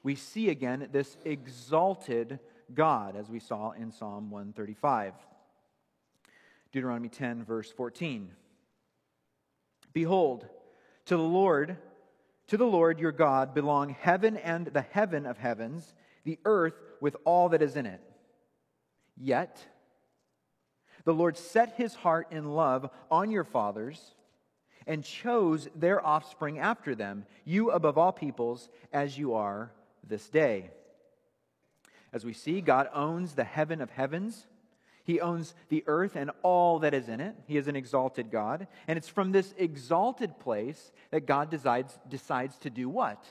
we 0.02 0.14
see 0.14 0.48
again 0.48 0.88
this 0.90 1.18
exalted 1.26 2.40
God, 2.72 3.14
as 3.14 3.28
we 3.28 3.40
saw 3.40 3.72
in 3.72 3.92
Psalm 3.92 4.30
135. 4.30 5.12
Deuteronomy 6.72 7.10
10, 7.10 7.44
verse 7.44 7.70
14. 7.70 8.30
Behold, 9.92 10.46
to 11.04 11.14
the 11.14 11.22
Lord, 11.22 11.76
to 12.48 12.56
the 12.56 12.66
Lord 12.66 12.98
your 12.98 13.12
God 13.12 13.54
belong 13.54 13.90
heaven 13.90 14.36
and 14.36 14.66
the 14.66 14.82
heaven 14.82 15.26
of 15.26 15.38
heavens, 15.38 15.94
the 16.24 16.38
earth 16.44 16.74
with 17.00 17.16
all 17.24 17.50
that 17.50 17.62
is 17.62 17.76
in 17.76 17.86
it. 17.86 18.00
Yet, 19.16 19.64
the 21.04 21.14
Lord 21.14 21.36
set 21.36 21.74
his 21.76 21.94
heart 21.94 22.28
in 22.30 22.54
love 22.54 22.90
on 23.10 23.30
your 23.30 23.44
fathers 23.44 24.14
and 24.86 25.04
chose 25.04 25.68
their 25.74 26.04
offspring 26.04 26.58
after 26.58 26.94
them, 26.94 27.26
you 27.44 27.70
above 27.70 27.98
all 27.98 28.12
peoples, 28.12 28.68
as 28.92 29.18
you 29.18 29.34
are 29.34 29.70
this 30.06 30.28
day. 30.28 30.70
As 32.12 32.24
we 32.24 32.32
see, 32.32 32.62
God 32.62 32.88
owns 32.94 33.34
the 33.34 33.44
heaven 33.44 33.82
of 33.82 33.90
heavens. 33.90 34.46
He 35.08 35.22
owns 35.22 35.54
the 35.70 35.84
earth 35.86 36.16
and 36.16 36.30
all 36.42 36.80
that 36.80 36.92
is 36.92 37.08
in 37.08 37.18
it. 37.18 37.34
He 37.46 37.56
is 37.56 37.66
an 37.66 37.76
exalted 37.76 38.30
God. 38.30 38.66
And 38.86 38.98
it's 38.98 39.08
from 39.08 39.32
this 39.32 39.54
exalted 39.56 40.38
place 40.38 40.92
that 41.12 41.24
God 41.24 41.50
decides, 41.50 41.98
decides 42.10 42.58
to 42.58 42.68
do 42.68 42.90
what? 42.90 43.24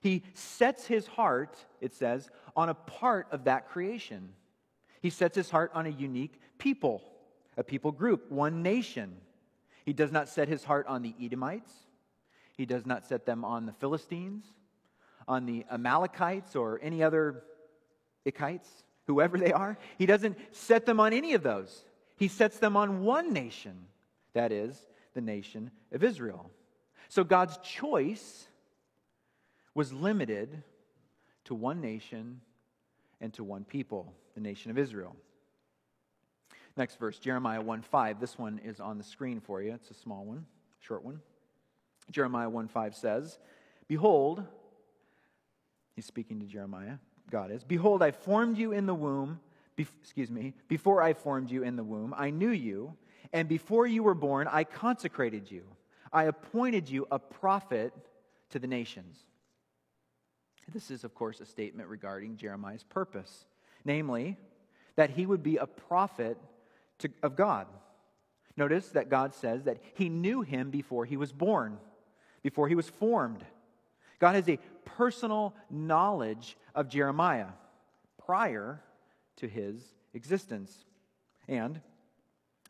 He 0.00 0.22
sets 0.32 0.86
his 0.86 1.06
heart, 1.06 1.58
it 1.82 1.92
says, 1.92 2.30
on 2.56 2.70
a 2.70 2.74
part 2.74 3.26
of 3.30 3.44
that 3.44 3.68
creation. 3.68 4.30
He 5.02 5.10
sets 5.10 5.36
his 5.36 5.50
heart 5.50 5.70
on 5.74 5.84
a 5.84 5.90
unique 5.90 6.40
people, 6.56 7.02
a 7.58 7.62
people 7.62 7.92
group, 7.92 8.32
one 8.32 8.62
nation. 8.62 9.18
He 9.84 9.92
does 9.92 10.12
not 10.12 10.30
set 10.30 10.48
his 10.48 10.64
heart 10.64 10.86
on 10.86 11.02
the 11.02 11.14
Edomites. 11.20 11.74
He 12.56 12.64
does 12.64 12.86
not 12.86 13.04
set 13.04 13.26
them 13.26 13.44
on 13.44 13.66
the 13.66 13.74
Philistines, 13.74 14.46
on 15.28 15.44
the 15.44 15.66
Amalekites, 15.70 16.56
or 16.56 16.80
any 16.82 17.02
other 17.02 17.42
Ikites, 18.26 18.84
whoever 19.06 19.38
they 19.38 19.52
are. 19.52 19.78
He 19.98 20.06
doesn't 20.06 20.36
set 20.52 20.86
them 20.86 21.00
on 21.00 21.12
any 21.12 21.34
of 21.34 21.42
those. 21.42 21.84
He 22.16 22.28
sets 22.28 22.58
them 22.58 22.76
on 22.76 23.02
one 23.02 23.32
nation, 23.32 23.86
that 24.32 24.52
is, 24.52 24.86
the 25.14 25.20
nation 25.20 25.70
of 25.92 26.02
Israel. 26.02 26.50
So 27.08 27.24
God's 27.24 27.56
choice 27.58 28.46
was 29.74 29.92
limited 29.92 30.62
to 31.44 31.54
one 31.54 31.80
nation 31.80 32.40
and 33.20 33.32
to 33.34 33.44
one 33.44 33.64
people, 33.64 34.14
the 34.34 34.40
nation 34.40 34.70
of 34.70 34.78
Israel. 34.78 35.16
Next 36.76 36.98
verse, 36.98 37.18
Jeremiah 37.18 37.60
1 37.60 37.82
5. 37.82 38.20
This 38.20 38.38
one 38.38 38.60
is 38.64 38.80
on 38.80 38.98
the 38.98 39.04
screen 39.04 39.40
for 39.40 39.62
you. 39.62 39.74
It's 39.74 39.90
a 39.90 39.94
small 39.94 40.24
one, 40.24 40.46
short 40.80 41.04
one. 41.04 41.20
Jeremiah 42.10 42.48
1 42.48 42.68
5 42.68 42.94
says, 42.94 43.38
Behold, 43.86 44.44
he's 45.94 46.04
speaking 46.04 46.40
to 46.40 46.46
Jeremiah, 46.46 46.96
God 47.34 47.50
is, 47.50 47.64
Behold, 47.64 48.00
I 48.00 48.12
formed 48.12 48.58
you 48.58 48.70
in 48.70 48.86
the 48.86 48.94
womb, 48.94 49.40
be, 49.74 49.88
excuse 50.00 50.30
me, 50.30 50.54
before 50.68 51.02
I 51.02 51.14
formed 51.14 51.50
you 51.50 51.64
in 51.64 51.74
the 51.74 51.82
womb, 51.82 52.14
I 52.16 52.30
knew 52.30 52.50
you, 52.50 52.94
and 53.32 53.48
before 53.48 53.88
you 53.88 54.04
were 54.04 54.14
born, 54.14 54.46
I 54.48 54.62
consecrated 54.62 55.50
you. 55.50 55.64
I 56.12 56.24
appointed 56.26 56.88
you 56.88 57.08
a 57.10 57.18
prophet 57.18 57.92
to 58.50 58.60
the 58.60 58.68
nations. 58.68 59.18
This 60.72 60.92
is, 60.92 61.02
of 61.02 61.16
course, 61.16 61.40
a 61.40 61.44
statement 61.44 61.88
regarding 61.88 62.36
Jeremiah's 62.36 62.84
purpose, 62.84 63.46
namely, 63.84 64.36
that 64.94 65.10
he 65.10 65.26
would 65.26 65.42
be 65.42 65.56
a 65.56 65.66
prophet 65.66 66.38
to, 67.00 67.08
of 67.20 67.34
God. 67.34 67.66
Notice 68.56 68.90
that 68.90 69.10
God 69.10 69.34
says 69.34 69.64
that 69.64 69.78
he 69.94 70.08
knew 70.08 70.42
him 70.42 70.70
before 70.70 71.04
he 71.04 71.16
was 71.16 71.32
born, 71.32 71.78
before 72.44 72.68
he 72.68 72.76
was 72.76 72.88
formed. 72.88 73.44
God 74.20 74.36
has 74.36 74.48
a 74.48 74.60
personal 74.84 75.54
knowledge 75.70 76.56
of 76.74 76.88
Jeremiah 76.88 77.48
prior 78.24 78.82
to 79.36 79.48
his 79.48 79.80
existence. 80.14 80.84
And 81.48 81.80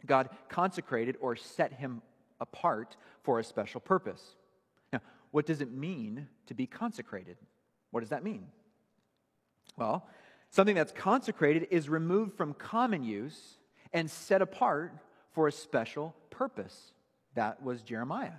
God 0.07 0.29
consecrated 0.49 1.17
or 1.21 1.37
set 1.37 1.73
him 1.75 2.03
apart 2.41 2.97
for 3.23 3.39
a 3.39 3.45
special 3.45 3.81
purpose. 3.81 4.23
Now, 4.93 5.01
what 5.31 5.47
does 5.47 5.61
it 5.61 5.73
mean 5.73 6.29
to 6.47 6.55
be 6.55 6.67
consecrated? 6.67 7.37
What 7.91 8.01
does 8.01 8.11
that 8.11 8.25
mean? 8.25 8.47
Well, 9.77 10.07
something 10.51 10.75
that's 10.75 10.93
consecrated 10.93 11.69
is 11.71 11.89
removed 11.89 12.37
from 12.37 12.55
common 12.55 13.05
use 13.05 13.59
and 13.93 14.11
set 14.11 14.43
apart 14.43 14.93
for 15.33 15.49
a 15.49 15.53
special 15.53 16.15
purpose. 16.31 16.93
That 17.35 17.63
was 17.63 17.83
Jeremiah. 17.83 18.33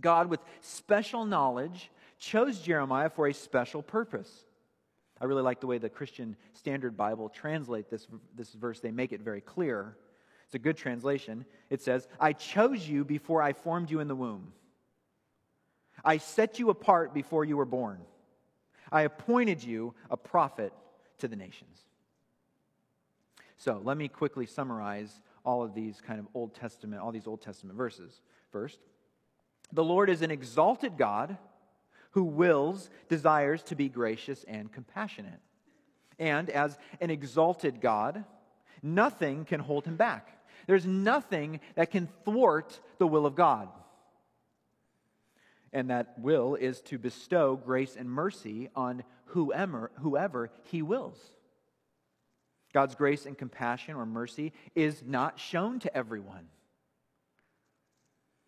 God, 0.00 0.28
with 0.28 0.40
special 0.60 1.24
knowledge, 1.24 1.90
chose 2.20 2.60
Jeremiah 2.60 3.10
for 3.10 3.26
a 3.26 3.34
special 3.34 3.82
purpose. 3.82 4.30
I 5.20 5.24
really 5.24 5.42
like 5.42 5.60
the 5.60 5.66
way 5.66 5.78
the 5.78 5.88
Christian 5.88 6.36
Standard 6.52 6.96
Bible 6.96 7.28
translate 7.28 7.90
this, 7.90 8.06
this 8.36 8.52
verse. 8.52 8.80
They 8.80 8.92
make 8.92 9.12
it 9.12 9.20
very 9.20 9.40
clear. 9.40 9.96
It's 10.46 10.54
a 10.54 10.58
good 10.58 10.76
translation. 10.76 11.44
It 11.68 11.82
says, 11.82 12.06
I 12.18 12.32
chose 12.32 12.88
you 12.88 13.04
before 13.04 13.42
I 13.42 13.52
formed 13.52 13.90
you 13.90 14.00
in 14.00 14.08
the 14.08 14.14
womb. 14.14 14.52
I 16.04 16.18
set 16.18 16.58
you 16.58 16.70
apart 16.70 17.12
before 17.12 17.44
you 17.44 17.56
were 17.56 17.66
born. 17.66 18.00
I 18.92 19.02
appointed 19.02 19.62
you 19.62 19.94
a 20.10 20.16
prophet 20.16 20.72
to 21.18 21.28
the 21.28 21.36
nations. 21.36 21.80
So 23.56 23.80
let 23.84 23.96
me 23.96 24.08
quickly 24.08 24.46
summarize 24.46 25.20
all 25.44 25.62
of 25.62 25.74
these 25.74 26.00
kind 26.00 26.18
of 26.18 26.26
Old 26.34 26.54
Testament, 26.54 27.02
all 27.02 27.12
these 27.12 27.26
Old 27.26 27.42
Testament 27.42 27.76
verses. 27.76 28.22
First, 28.50 28.78
the 29.72 29.84
Lord 29.84 30.10
is 30.10 30.22
an 30.22 30.30
exalted 30.30 30.96
God 30.96 31.36
who 32.10 32.24
wills, 32.24 32.90
desires 33.08 33.62
to 33.64 33.76
be 33.76 33.88
gracious 33.88 34.44
and 34.48 34.72
compassionate. 34.72 35.40
And 36.18 36.50
as 36.50 36.76
an 37.00 37.10
exalted 37.10 37.80
God, 37.80 38.24
nothing 38.82 39.44
can 39.44 39.60
hold 39.60 39.84
him 39.84 39.96
back. 39.96 40.36
There's 40.66 40.86
nothing 40.86 41.60
that 41.74 41.90
can 41.90 42.08
thwart 42.24 42.78
the 42.98 43.06
will 43.06 43.26
of 43.26 43.34
God 43.34 43.68
and 45.72 45.90
that 45.90 46.18
will 46.18 46.54
is 46.54 46.80
to 46.82 46.98
bestow 46.98 47.56
grace 47.56 47.96
and 47.96 48.10
mercy 48.10 48.68
on 48.74 49.04
whoever, 49.26 49.90
whoever 50.00 50.50
he 50.64 50.82
wills. 50.82 51.18
God's 52.72 52.94
grace 52.94 53.26
and 53.26 53.36
compassion 53.36 53.94
or 53.94 54.06
mercy 54.06 54.52
is 54.74 55.02
not 55.04 55.38
shown 55.38 55.80
to 55.80 55.96
everyone. 55.96 56.48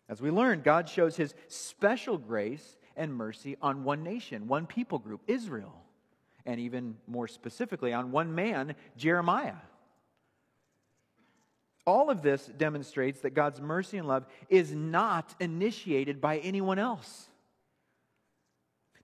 As 0.09 0.21
we 0.21 0.31
learned, 0.31 0.63
God 0.63 0.89
shows 0.89 1.15
his 1.15 1.33
special 1.47 2.17
grace 2.17 2.77
and 2.95 3.13
mercy 3.13 3.57
on 3.61 3.83
one 3.83 4.03
nation, 4.03 4.47
one 4.47 4.65
people 4.65 4.99
group, 4.99 5.21
Israel, 5.27 5.83
and 6.45 6.59
even 6.59 6.95
more 7.07 7.27
specifically 7.27 7.93
on 7.93 8.11
one 8.11 8.35
man, 8.35 8.75
Jeremiah. 8.97 9.55
All 11.85 12.09
of 12.09 12.21
this 12.21 12.45
demonstrates 12.45 13.21
that 13.21 13.33
God's 13.33 13.59
mercy 13.59 13.97
and 13.97 14.07
love 14.07 14.25
is 14.49 14.71
not 14.71 15.35
initiated 15.39 16.21
by 16.21 16.37
anyone 16.37 16.79
else. 16.79 17.27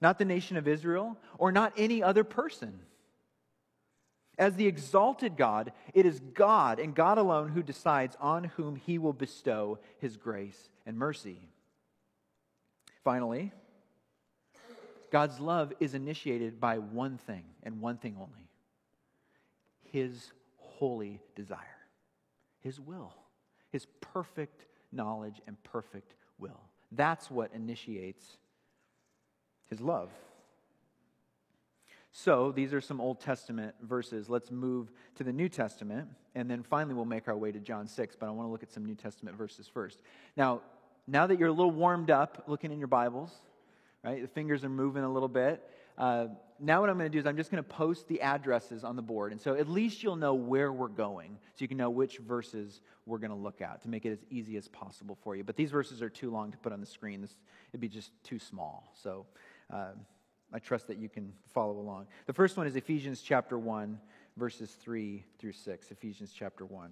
Not 0.02 0.18
the 0.18 0.26
nation 0.26 0.56
of 0.56 0.68
Israel 0.68 1.18
or 1.38 1.52
not 1.52 1.74
any 1.76 2.02
other 2.02 2.24
person. 2.24 2.80
As 4.38 4.56
the 4.56 4.68
exalted 4.68 5.36
God, 5.36 5.74
it 5.94 6.06
is 6.06 6.22
God 6.34 6.80
and 6.80 6.96
God 6.96 7.18
alone 7.18 7.50
who 7.50 7.62
decides 7.62 8.16
on 8.22 8.46
whom 8.46 8.78
he 8.78 8.98
will 8.98 9.12
bestow 9.12 9.80
his 10.00 10.16
grace 10.16 10.70
and 10.86 10.98
mercy. 10.98 11.50
Finally, 13.04 13.52
God's 15.12 15.40
love 15.40 15.74
is 15.80 15.94
initiated 15.94 16.60
by 16.60 16.78
one 16.78 17.18
thing 17.18 17.44
and 17.64 17.82
one 17.82 17.98
thing 17.98 18.16
only 18.20 18.50
his 19.92 20.32
holy 20.58 21.20
desire, 21.36 21.58
his 22.60 22.80
will, 22.80 23.14
his 23.72 23.88
perfect 24.02 24.66
knowledge 24.92 25.42
and 25.48 25.62
perfect 25.64 26.14
will. 26.38 26.62
That's 26.92 27.30
what 27.30 27.52
initiates 27.54 28.38
his 29.68 29.82
love. 29.82 30.10
So, 32.12 32.52
these 32.52 32.74
are 32.74 32.82
some 32.82 33.00
Old 33.00 33.20
Testament 33.20 33.76
verses. 33.82 34.30
Let's 34.30 34.50
move 34.50 34.92
to 35.16 35.24
the 35.24 35.32
New 35.32 35.48
Testament, 35.48 36.10
and 36.34 36.50
then 36.50 36.64
finally 36.64 36.96
we'll 36.96 37.06
make 37.06 37.28
our 37.28 37.38
way 37.38 37.52
to 37.52 37.60
John 37.60 37.88
6. 37.88 38.16
But 38.20 38.28
I 38.28 38.32
want 38.32 38.48
to 38.48 38.52
look 38.52 38.64
at 38.64 38.72
some 38.72 38.84
New 38.84 38.96
Testament 38.96 39.38
verses 39.38 39.68
first. 39.68 40.02
Now, 40.36 40.62
now 41.08 41.28
that 41.28 41.38
you're 41.40 41.50
a 41.50 41.54
little 41.54 41.72
warmed 41.72 42.10
up 42.10 42.44
looking 42.48 42.72
in 42.72 42.80
your 42.80 42.88
Bibles, 42.88 43.32
right? 44.04 44.22
The 44.22 44.28
fingers 44.28 44.64
are 44.64 44.70
moving 44.70 45.04
a 45.04 45.12
little 45.12 45.30
bit. 45.30 45.64
Uh, 45.98 46.28
now, 46.62 46.82
what 46.82 46.90
I'm 46.90 46.98
going 46.98 47.10
to 47.10 47.14
do 47.14 47.20
is 47.20 47.26
I'm 47.26 47.38
just 47.38 47.52
going 47.52 47.64
to 47.64 47.70
post 47.70 48.08
the 48.08 48.22
addresses 48.22 48.84
on 48.84 48.96
the 48.96 49.02
board. 49.02 49.32
And 49.32 49.40
so 49.40 49.56
at 49.56 49.70
least 49.70 50.04
you'll 50.04 50.16
know 50.16 50.34
where 50.34 50.72
we're 50.72 50.88
going 50.88 51.38
so 51.56 51.58
you 51.60 51.68
can 51.68 51.78
know 51.78 51.90
which 51.90 52.18
verses 52.18 52.82
we're 53.06 53.18
going 53.18 53.32
to 53.32 53.38
look 53.38 53.62
at 53.62 53.82
to 53.84 53.90
make 53.90 54.06
it 54.06 54.12
as 54.12 54.24
easy 54.30 54.58
as 54.58 54.68
possible 54.68 55.18
for 55.24 55.36
you. 55.36 55.44
But 55.44 55.56
these 55.56 55.72
verses 55.72 56.02
are 56.02 56.10
too 56.10 56.32
long 56.32 56.52
to 56.52 56.58
put 56.58 56.72
on 56.74 56.80
the 56.80 56.86
screen, 56.86 57.22
this, 57.22 57.36
it'd 57.72 57.82
be 57.82 57.90
just 57.90 58.12
too 58.24 58.40
small. 58.40 58.92
So 59.02 59.26
uh, 59.74 59.92
I 60.54 60.60
trust 60.60 60.88
that 60.88 60.98
you 60.98 61.10
can 61.10 61.34
follow 61.54 61.78
along. 61.78 62.08
The 62.26 62.34
first 62.34 62.58
one 62.58 62.68
is 62.68 62.76
Ephesians 62.76 63.22
chapter 63.22 63.58
1, 63.58 64.00
verses 64.38 64.72
3 64.82 65.24
through 65.38 65.54
6. 65.54 65.92
Ephesians 65.92 66.34
chapter 66.34 66.66
1. 66.66 66.92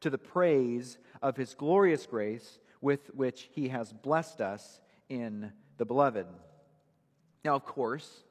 to 0.00 0.10
the 0.10 0.18
praise 0.18 0.98
of 1.22 1.36
his 1.36 1.54
glorious 1.54 2.06
grace 2.06 2.58
with 2.80 3.14
which 3.14 3.48
he 3.52 3.68
has 3.68 3.92
blessed 3.92 4.40
us 4.40 4.80
in 5.08 5.52
the 5.76 5.84
beloved. 5.84 6.26
Now, 7.44 7.54
of 7.54 7.64
course, 7.64 8.22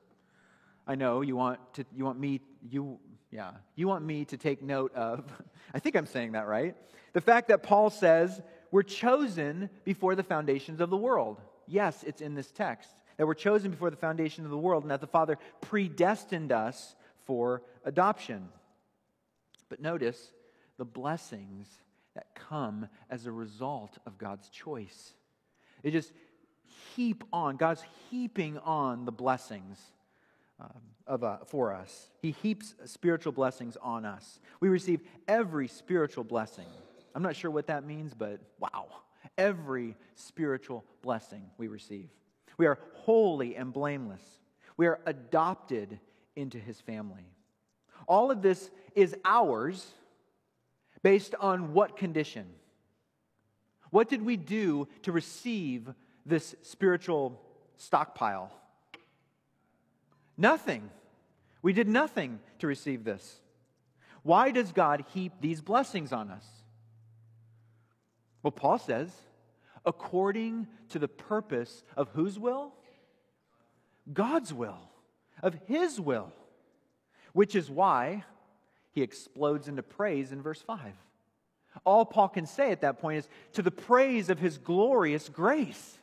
I 0.87 0.95
know 0.95 1.21
you 1.21 1.35
want 1.35 1.59
to 1.75 1.85
you 1.95 2.05
want 2.05 2.19
me 2.19 2.41
you 2.67 2.99
yeah, 3.31 3.51
you 3.75 3.87
want 3.87 4.03
me 4.03 4.25
to 4.25 4.37
take 4.37 4.63
note 4.63 4.93
of 4.95 5.25
I 5.73 5.79
think 5.79 5.95
I'm 5.95 6.07
saying 6.07 6.33
that 6.33 6.47
right. 6.47 6.75
The 7.13 7.21
fact 7.21 7.49
that 7.49 7.63
Paul 7.63 7.89
says 7.89 8.41
we're 8.71 8.83
chosen 8.83 9.69
before 9.83 10.15
the 10.15 10.23
foundations 10.23 10.79
of 10.79 10.89
the 10.89 10.97
world. 10.97 11.41
Yes, 11.67 12.03
it's 12.03 12.21
in 12.21 12.35
this 12.35 12.51
text. 12.51 12.89
That 13.17 13.27
we're 13.27 13.33
chosen 13.33 13.71
before 13.71 13.89
the 13.89 13.97
foundation 13.97 14.45
of 14.45 14.51
the 14.51 14.57
world 14.57 14.83
and 14.83 14.91
that 14.91 15.01
the 15.01 15.07
Father 15.07 15.37
predestined 15.61 16.51
us 16.51 16.95
for 17.25 17.61
adoption. 17.83 18.49
But 19.69 19.81
notice 19.81 20.31
the 20.79 20.85
blessings 20.85 21.67
that 22.15 22.33
come 22.33 22.87
as 23.11 23.27
a 23.27 23.31
result 23.31 23.99
of 24.07 24.17
God's 24.17 24.49
choice. 24.49 25.13
It 25.83 25.91
just 25.91 26.11
heap 26.95 27.23
on, 27.31 27.57
God's 27.57 27.83
heaping 28.09 28.57
on 28.59 29.05
the 29.05 29.11
blessings 29.11 29.77
um, 30.59 30.69
of, 31.05 31.23
uh, 31.23 31.37
for 31.45 31.73
us. 31.73 32.09
He 32.21 32.31
heaps 32.31 32.73
spiritual 32.85 33.33
blessings 33.33 33.77
on 33.81 34.05
us. 34.05 34.39
We 34.59 34.69
receive 34.69 35.01
every 35.27 35.67
spiritual 35.67 36.23
blessing. 36.23 36.65
I'm 37.13 37.23
not 37.23 37.35
sure 37.35 37.51
what 37.51 37.67
that 37.67 37.85
means, 37.85 38.13
but 38.13 38.39
wow. 38.57 38.87
Every 39.37 39.95
spiritual 40.15 40.85
blessing 41.01 41.43
we 41.57 41.67
receive. 41.67 42.09
We 42.57 42.65
are 42.67 42.79
holy 42.93 43.55
and 43.55 43.73
blameless. 43.73 44.23
We 44.77 44.87
are 44.87 44.99
adopted 45.05 45.99
into 46.35 46.57
his 46.57 46.79
family. 46.79 47.25
All 48.07 48.31
of 48.31 48.41
this 48.41 48.71
is 48.95 49.15
ours 49.25 49.93
Based 51.01 51.35
on 51.39 51.73
what 51.73 51.97
condition? 51.97 52.47
What 53.89 54.09
did 54.09 54.23
we 54.23 54.37
do 54.37 54.87
to 55.03 55.11
receive 55.11 55.89
this 56.25 56.55
spiritual 56.61 57.41
stockpile? 57.77 58.51
Nothing. 60.37 60.89
We 61.61 61.73
did 61.73 61.87
nothing 61.87 62.39
to 62.59 62.67
receive 62.67 63.03
this. 63.03 63.41
Why 64.23 64.51
does 64.51 64.71
God 64.71 65.05
heap 65.13 65.33
these 65.39 65.61
blessings 65.61 66.13
on 66.13 66.29
us? 66.29 66.45
Well, 68.43 68.51
Paul 68.51 68.79
says, 68.79 69.11
according 69.85 70.67
to 70.89 70.99
the 70.99 71.07
purpose 71.07 71.83
of 71.97 72.09
whose 72.09 72.37
will? 72.37 72.73
God's 74.11 74.53
will, 74.53 74.89
of 75.41 75.57
His 75.67 75.99
will. 75.99 76.31
Which 77.33 77.55
is 77.55 77.69
why 77.69 78.23
he 78.91 79.01
explodes 79.01 79.67
into 79.67 79.83
praise 79.83 80.31
in 80.31 80.41
verse 80.41 80.61
5. 80.61 80.93
All 81.85 82.05
Paul 82.05 82.29
can 82.29 82.45
say 82.45 82.71
at 82.71 82.81
that 82.81 82.99
point 82.99 83.19
is 83.19 83.29
to 83.53 83.61
the 83.61 83.71
praise 83.71 84.29
of 84.29 84.39
his 84.39 84.57
glorious 84.57 85.29
grace. 85.29 85.97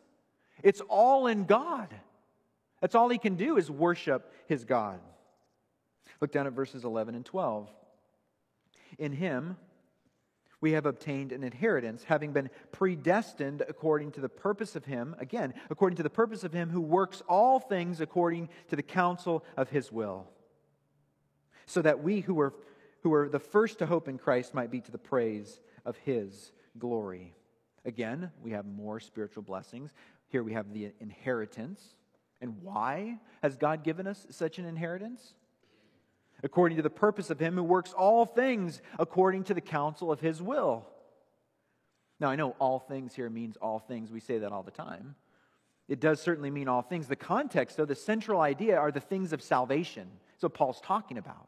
It's 0.62 0.80
all 0.82 1.26
in 1.26 1.44
God. 1.44 1.88
That's 2.80 2.94
all 2.94 3.08
he 3.08 3.18
can 3.18 3.36
do 3.36 3.56
is 3.56 3.70
worship 3.70 4.32
his 4.46 4.64
God. 4.64 5.00
Look 6.20 6.32
down 6.32 6.46
at 6.46 6.52
verses 6.52 6.84
11 6.84 7.14
and 7.14 7.24
12. 7.24 7.68
In 8.98 9.12
him, 9.12 9.56
we 10.60 10.72
have 10.72 10.86
obtained 10.86 11.32
an 11.32 11.42
inheritance, 11.42 12.04
having 12.04 12.32
been 12.32 12.50
predestined 12.72 13.62
according 13.68 14.12
to 14.12 14.20
the 14.20 14.28
purpose 14.28 14.74
of 14.74 14.86
Him, 14.86 15.14
again, 15.18 15.52
according 15.68 15.96
to 15.98 16.02
the 16.02 16.10
purpose 16.10 16.44
of 16.44 16.52
Him 16.52 16.70
who 16.70 16.80
works 16.80 17.22
all 17.28 17.60
things 17.60 18.00
according 18.00 18.48
to 18.68 18.76
the 18.76 18.82
counsel 18.82 19.44
of 19.56 19.68
His 19.68 19.92
will, 19.92 20.26
so 21.66 21.82
that 21.82 22.02
we 22.02 22.20
who 22.20 22.34
were 22.34 22.54
who 23.06 23.10
were 23.10 23.28
the 23.28 23.38
first 23.38 23.78
to 23.78 23.86
hope 23.86 24.08
in 24.08 24.18
Christ 24.18 24.52
might 24.52 24.68
be 24.68 24.80
to 24.80 24.90
the 24.90 24.98
praise 24.98 25.60
of 25.84 25.96
his 25.98 26.50
glory. 26.76 27.36
Again, 27.84 28.32
we 28.42 28.50
have 28.50 28.66
more 28.66 28.98
spiritual 28.98 29.44
blessings. 29.44 29.92
Here 30.26 30.42
we 30.42 30.54
have 30.54 30.74
the 30.74 30.90
inheritance. 30.98 31.94
And 32.40 32.60
why 32.62 33.20
has 33.44 33.54
God 33.54 33.84
given 33.84 34.08
us 34.08 34.26
such 34.30 34.58
an 34.58 34.64
inheritance? 34.64 35.34
According 36.42 36.78
to 36.78 36.82
the 36.82 36.90
purpose 36.90 37.30
of 37.30 37.38
him 37.38 37.54
who 37.54 37.62
works 37.62 37.92
all 37.92 38.26
things 38.26 38.82
according 38.98 39.44
to 39.44 39.54
the 39.54 39.60
counsel 39.60 40.10
of 40.10 40.18
his 40.18 40.42
will. 40.42 40.84
Now, 42.18 42.30
I 42.30 42.34
know 42.34 42.56
all 42.58 42.80
things 42.80 43.14
here 43.14 43.30
means 43.30 43.56
all 43.58 43.78
things. 43.78 44.10
We 44.10 44.18
say 44.18 44.38
that 44.38 44.50
all 44.50 44.64
the 44.64 44.72
time. 44.72 45.14
It 45.86 46.00
does 46.00 46.20
certainly 46.20 46.50
mean 46.50 46.66
all 46.66 46.82
things. 46.82 47.06
The 47.06 47.14
context, 47.14 47.76
though, 47.76 47.84
the 47.84 47.94
central 47.94 48.40
idea 48.40 48.76
are 48.76 48.90
the 48.90 48.98
things 48.98 49.32
of 49.32 49.42
salvation. 49.42 50.08
So 50.38 50.48
Paul's 50.48 50.80
talking 50.80 51.18
about. 51.18 51.46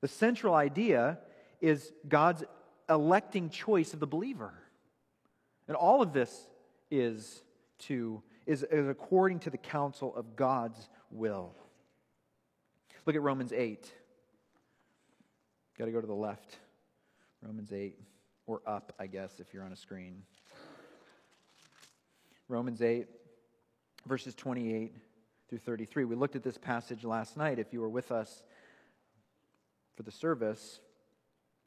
The 0.00 0.08
central 0.08 0.54
idea 0.54 1.18
is 1.60 1.92
God's 2.08 2.44
electing 2.88 3.50
choice 3.50 3.92
of 3.92 4.00
the 4.00 4.06
believer. 4.06 4.54
And 5.66 5.76
all 5.76 6.02
of 6.02 6.12
this 6.12 6.48
is 6.90 7.42
to 7.80 8.22
is, 8.46 8.62
is 8.62 8.88
according 8.88 9.40
to 9.40 9.50
the 9.50 9.58
counsel 9.58 10.14
of 10.16 10.34
God's 10.34 10.88
will. 11.10 11.54
Look 13.04 13.14
at 13.14 13.20
Romans 13.20 13.52
8. 13.52 13.92
Got 15.78 15.84
to 15.84 15.92
go 15.92 16.00
to 16.00 16.06
the 16.06 16.14
left. 16.14 16.56
Romans 17.42 17.72
8 17.72 17.98
or 18.46 18.62
up, 18.66 18.94
I 18.98 19.06
guess 19.06 19.38
if 19.38 19.52
you're 19.52 19.62
on 19.62 19.72
a 19.72 19.76
screen. 19.76 20.22
Romans 22.48 22.80
8 22.80 23.06
verses 24.06 24.34
28 24.34 24.94
through 25.48 25.58
33. 25.58 26.04
We 26.04 26.16
looked 26.16 26.34
at 26.34 26.42
this 26.42 26.56
passage 26.56 27.04
last 27.04 27.36
night 27.36 27.58
if 27.58 27.72
you 27.72 27.80
were 27.80 27.88
with 27.88 28.10
us 28.10 28.42
for 29.98 30.04
the 30.04 30.10
service. 30.12 30.78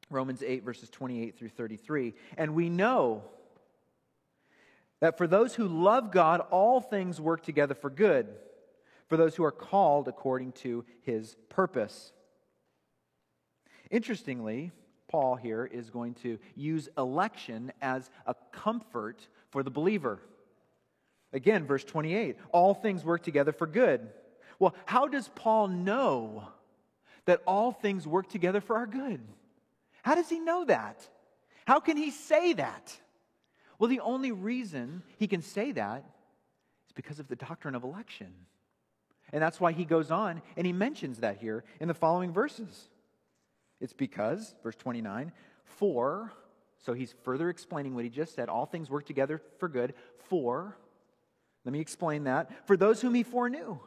Romans 0.08 0.42
8, 0.42 0.64
verses 0.64 0.88
28 0.88 1.38
through 1.38 1.50
33. 1.50 2.14
And 2.38 2.54
we 2.54 2.70
know 2.70 3.24
that 5.00 5.18
for 5.18 5.26
those 5.26 5.54
who 5.54 5.68
love 5.68 6.10
God, 6.10 6.40
all 6.50 6.80
things 6.80 7.20
work 7.20 7.42
together 7.42 7.74
for 7.74 7.90
good, 7.90 8.28
for 9.06 9.18
those 9.18 9.36
who 9.36 9.44
are 9.44 9.52
called 9.52 10.08
according 10.08 10.52
to 10.52 10.86
his 11.02 11.36
purpose. 11.50 12.12
Interestingly, 13.90 14.72
Paul 15.08 15.36
here 15.36 15.66
is 15.66 15.90
going 15.90 16.14
to 16.22 16.38
use 16.54 16.88
election 16.96 17.70
as 17.82 18.08
a 18.24 18.34
comfort 18.50 19.28
for 19.50 19.62
the 19.62 19.70
believer. 19.70 20.20
Again, 21.34 21.66
verse 21.66 21.84
28 21.84 22.38
all 22.50 22.72
things 22.72 23.04
work 23.04 23.22
together 23.22 23.52
for 23.52 23.66
good. 23.66 24.08
Well, 24.58 24.74
how 24.86 25.06
does 25.06 25.28
Paul 25.34 25.68
know 25.68 26.48
that 27.26 27.42
all 27.46 27.72
things 27.72 28.06
work 28.06 28.28
together 28.28 28.60
for 28.60 28.76
our 28.76 28.86
good? 28.86 29.20
How 30.02 30.14
does 30.14 30.28
he 30.28 30.40
know 30.40 30.64
that? 30.64 31.08
How 31.66 31.80
can 31.80 31.96
he 31.96 32.10
say 32.10 32.54
that? 32.54 32.96
Well, 33.78 33.88
the 33.88 34.00
only 34.00 34.32
reason 34.32 35.02
he 35.18 35.26
can 35.26 35.42
say 35.42 35.72
that 35.72 36.04
is 36.86 36.92
because 36.94 37.18
of 37.18 37.28
the 37.28 37.36
doctrine 37.36 37.74
of 37.74 37.84
election. 37.84 38.32
And 39.32 39.42
that's 39.42 39.60
why 39.60 39.72
he 39.72 39.84
goes 39.84 40.10
on 40.10 40.42
and 40.56 40.66
he 40.66 40.72
mentions 40.72 41.18
that 41.18 41.38
here 41.38 41.64
in 41.80 41.88
the 41.88 41.94
following 41.94 42.32
verses. 42.32 42.88
It's 43.80 43.92
because, 43.92 44.54
verse 44.62 44.76
29, 44.76 45.32
for, 45.64 46.32
so 46.84 46.92
he's 46.92 47.14
further 47.24 47.48
explaining 47.48 47.94
what 47.94 48.04
he 48.04 48.10
just 48.10 48.34
said, 48.34 48.48
all 48.48 48.66
things 48.66 48.90
work 48.90 49.06
together 49.06 49.40
for 49.58 49.68
good, 49.68 49.94
for, 50.28 50.76
let 51.64 51.72
me 51.72 51.80
explain 51.80 52.24
that, 52.24 52.66
for 52.66 52.76
those 52.76 53.00
whom 53.00 53.14
he 53.14 53.22
foreknew. 53.22 53.78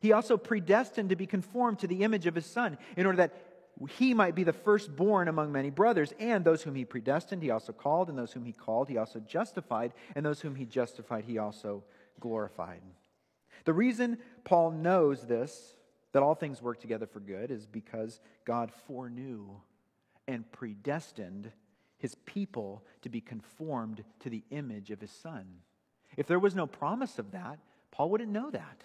He 0.00 0.12
also 0.12 0.36
predestined 0.36 1.10
to 1.10 1.16
be 1.16 1.26
conformed 1.26 1.78
to 1.80 1.86
the 1.86 2.02
image 2.02 2.26
of 2.26 2.34
his 2.34 2.46
son, 2.46 2.78
in 2.96 3.06
order 3.06 3.18
that 3.18 3.34
he 3.88 4.12
might 4.12 4.34
be 4.34 4.44
the 4.44 4.52
firstborn 4.52 5.28
among 5.28 5.52
many 5.52 5.70
brothers. 5.70 6.12
And 6.18 6.44
those 6.44 6.62
whom 6.62 6.74
he 6.74 6.84
predestined, 6.84 7.42
he 7.42 7.50
also 7.50 7.72
called. 7.72 8.08
And 8.08 8.18
those 8.18 8.32
whom 8.32 8.44
he 8.44 8.52
called, 8.52 8.88
he 8.88 8.98
also 8.98 9.20
justified. 9.20 9.92
And 10.14 10.24
those 10.24 10.40
whom 10.40 10.54
he 10.54 10.66
justified, 10.66 11.24
he 11.24 11.38
also 11.38 11.84
glorified. 12.18 12.82
The 13.64 13.72
reason 13.72 14.18
Paul 14.44 14.72
knows 14.72 15.22
this, 15.22 15.76
that 16.12 16.22
all 16.22 16.34
things 16.34 16.60
work 16.60 16.80
together 16.80 17.06
for 17.06 17.20
good, 17.20 17.50
is 17.50 17.66
because 17.66 18.20
God 18.44 18.70
foreknew 18.86 19.48
and 20.26 20.50
predestined 20.52 21.52
his 21.98 22.14
people 22.26 22.84
to 23.02 23.08
be 23.08 23.20
conformed 23.20 24.04
to 24.20 24.30
the 24.30 24.42
image 24.50 24.90
of 24.90 25.00
his 25.00 25.10
son. 25.10 25.46
If 26.16 26.26
there 26.26 26.38
was 26.38 26.54
no 26.54 26.66
promise 26.66 27.18
of 27.18 27.32
that, 27.32 27.58
Paul 27.90 28.10
wouldn't 28.10 28.32
know 28.32 28.50
that. 28.50 28.82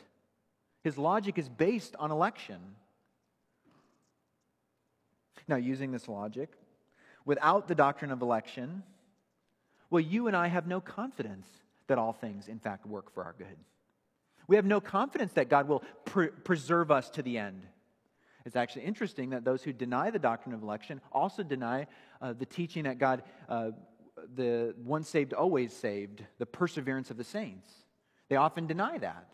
His 0.85 0.99
logic 0.99 1.39
is 1.39 1.49
based 1.49 1.95
on 1.97 2.11
election. 2.11 2.59
Now, 5.47 5.55
using 5.55 5.91
this 5.91 6.07
logic, 6.07 6.51
without 7.25 7.67
the 7.67 7.73
doctrine 7.73 8.11
of 8.11 8.21
election, 8.21 8.83
well, 9.89 9.99
you 9.99 10.27
and 10.27 10.37
I 10.37 10.45
have 10.45 10.67
no 10.67 10.79
confidence 10.79 11.47
that 11.87 11.97
all 11.97 12.13
things, 12.13 12.47
in 12.47 12.59
fact, 12.59 12.85
work 12.85 13.11
for 13.11 13.23
our 13.23 13.33
good. 13.35 13.57
We 14.47 14.57
have 14.57 14.65
no 14.65 14.79
confidence 14.79 15.33
that 15.33 15.49
God 15.49 15.67
will 15.67 15.81
pre- 16.05 16.27
preserve 16.27 16.91
us 16.91 17.09
to 17.11 17.23
the 17.23 17.39
end. 17.39 17.63
It's 18.45 18.55
actually 18.55 18.83
interesting 18.83 19.31
that 19.31 19.43
those 19.43 19.63
who 19.63 19.73
deny 19.73 20.11
the 20.11 20.19
doctrine 20.19 20.53
of 20.53 20.61
election 20.61 21.01
also 21.11 21.41
deny 21.41 21.87
uh, 22.21 22.33
the 22.33 22.45
teaching 22.45 22.83
that 22.83 22.99
God, 22.99 23.23
uh, 23.49 23.71
the 24.35 24.75
once 24.77 25.09
saved, 25.09 25.33
always 25.33 25.73
saved, 25.73 26.23
the 26.37 26.45
perseverance 26.45 27.09
of 27.09 27.17
the 27.17 27.23
saints. 27.23 27.71
They 28.29 28.35
often 28.35 28.67
deny 28.67 28.99
that. 28.99 29.33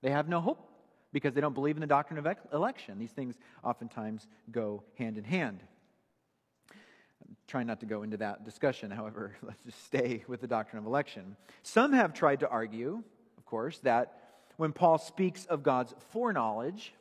They 0.00 0.10
have 0.10 0.28
no 0.28 0.40
hope 0.40 0.68
because 1.12 1.34
they 1.34 1.40
don't 1.40 1.54
believe 1.54 1.76
in 1.76 1.80
the 1.80 1.86
doctrine 1.86 2.18
of 2.18 2.26
election. 2.52 2.98
These 2.98 3.10
things 3.10 3.36
oftentimes 3.62 4.26
go 4.50 4.82
hand 4.98 5.18
in 5.18 5.24
hand. 5.24 5.62
I'm 6.70 7.36
trying 7.46 7.66
not 7.66 7.80
to 7.80 7.86
go 7.86 8.02
into 8.02 8.16
that 8.18 8.44
discussion, 8.44 8.90
however, 8.90 9.36
let's 9.42 9.62
just 9.64 9.84
stay 9.84 10.24
with 10.26 10.40
the 10.40 10.46
doctrine 10.46 10.78
of 10.78 10.86
election. 10.86 11.36
Some 11.62 11.92
have 11.92 12.12
tried 12.12 12.40
to 12.40 12.48
argue, 12.48 13.02
of 13.38 13.44
course, 13.44 13.78
that 13.80 14.18
when 14.56 14.72
Paul 14.72 14.98
speaks 14.98 15.44
of 15.46 15.62
God's 15.62 15.94
foreknowledge 16.10 16.92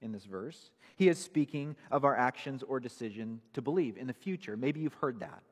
in 0.00 0.12
this 0.12 0.24
verse, 0.24 0.70
he 0.96 1.08
is 1.08 1.18
speaking 1.18 1.76
of 1.90 2.04
our 2.04 2.16
actions 2.16 2.62
or 2.62 2.80
decision 2.80 3.40
to 3.52 3.62
believe 3.62 3.96
in 3.96 4.06
the 4.06 4.12
future. 4.12 4.56
Maybe 4.56 4.80
you've 4.80 4.94
heard 4.94 5.20
that. 5.20 5.42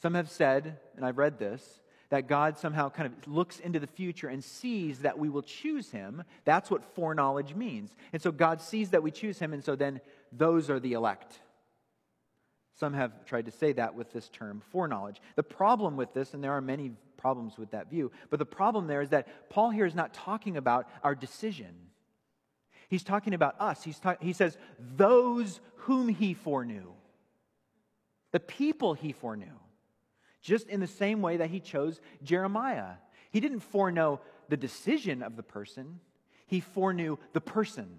Some 0.00 0.14
have 0.14 0.30
said, 0.30 0.78
and 0.94 1.04
I've 1.04 1.18
read 1.18 1.38
this, 1.38 1.80
that 2.08 2.28
God 2.28 2.56
somehow 2.58 2.88
kind 2.88 3.06
of 3.06 3.32
looks 3.32 3.58
into 3.58 3.80
the 3.80 3.86
future 3.86 4.28
and 4.28 4.42
sees 4.42 5.00
that 5.00 5.18
we 5.18 5.28
will 5.28 5.42
choose 5.42 5.90
him. 5.90 6.22
That's 6.44 6.70
what 6.70 6.84
foreknowledge 6.94 7.54
means. 7.54 7.94
And 8.12 8.22
so 8.22 8.30
God 8.30 8.60
sees 8.60 8.90
that 8.90 9.02
we 9.02 9.10
choose 9.10 9.38
him, 9.38 9.52
and 9.52 9.64
so 9.64 9.76
then 9.76 10.00
those 10.32 10.70
are 10.70 10.80
the 10.80 10.92
elect. 10.92 11.40
Some 12.78 12.92
have 12.94 13.24
tried 13.24 13.46
to 13.46 13.50
say 13.50 13.72
that 13.72 13.94
with 13.94 14.12
this 14.12 14.28
term, 14.28 14.62
foreknowledge. 14.70 15.20
The 15.34 15.42
problem 15.42 15.96
with 15.96 16.12
this, 16.12 16.34
and 16.34 16.44
there 16.44 16.52
are 16.52 16.60
many 16.60 16.92
problems 17.16 17.58
with 17.58 17.70
that 17.70 17.90
view, 17.90 18.12
but 18.30 18.38
the 18.38 18.46
problem 18.46 18.86
there 18.86 19.02
is 19.02 19.10
that 19.10 19.50
Paul 19.50 19.70
here 19.70 19.86
is 19.86 19.94
not 19.94 20.12
talking 20.12 20.56
about 20.56 20.88
our 21.02 21.14
decision. 21.14 21.74
He's 22.88 23.02
talking 23.02 23.34
about 23.34 23.60
us. 23.60 23.82
He's 23.82 23.98
ta- 23.98 24.16
he 24.20 24.32
says, 24.32 24.56
those 24.78 25.60
whom 25.76 26.08
he 26.08 26.34
foreknew, 26.34 26.92
the 28.32 28.40
people 28.40 28.94
he 28.94 29.12
foreknew 29.12 29.46
just 30.46 30.68
in 30.68 30.78
the 30.78 30.86
same 30.86 31.22
way 31.22 31.38
that 31.38 31.50
he 31.50 31.58
chose 31.58 32.00
Jeremiah. 32.22 32.94
He 33.32 33.40
didn't 33.40 33.60
foreknow 33.60 34.20
the 34.48 34.56
decision 34.56 35.22
of 35.22 35.36
the 35.36 35.42
person, 35.42 35.98
he 36.46 36.60
foreknew 36.60 37.16
the 37.32 37.40
person, 37.40 37.98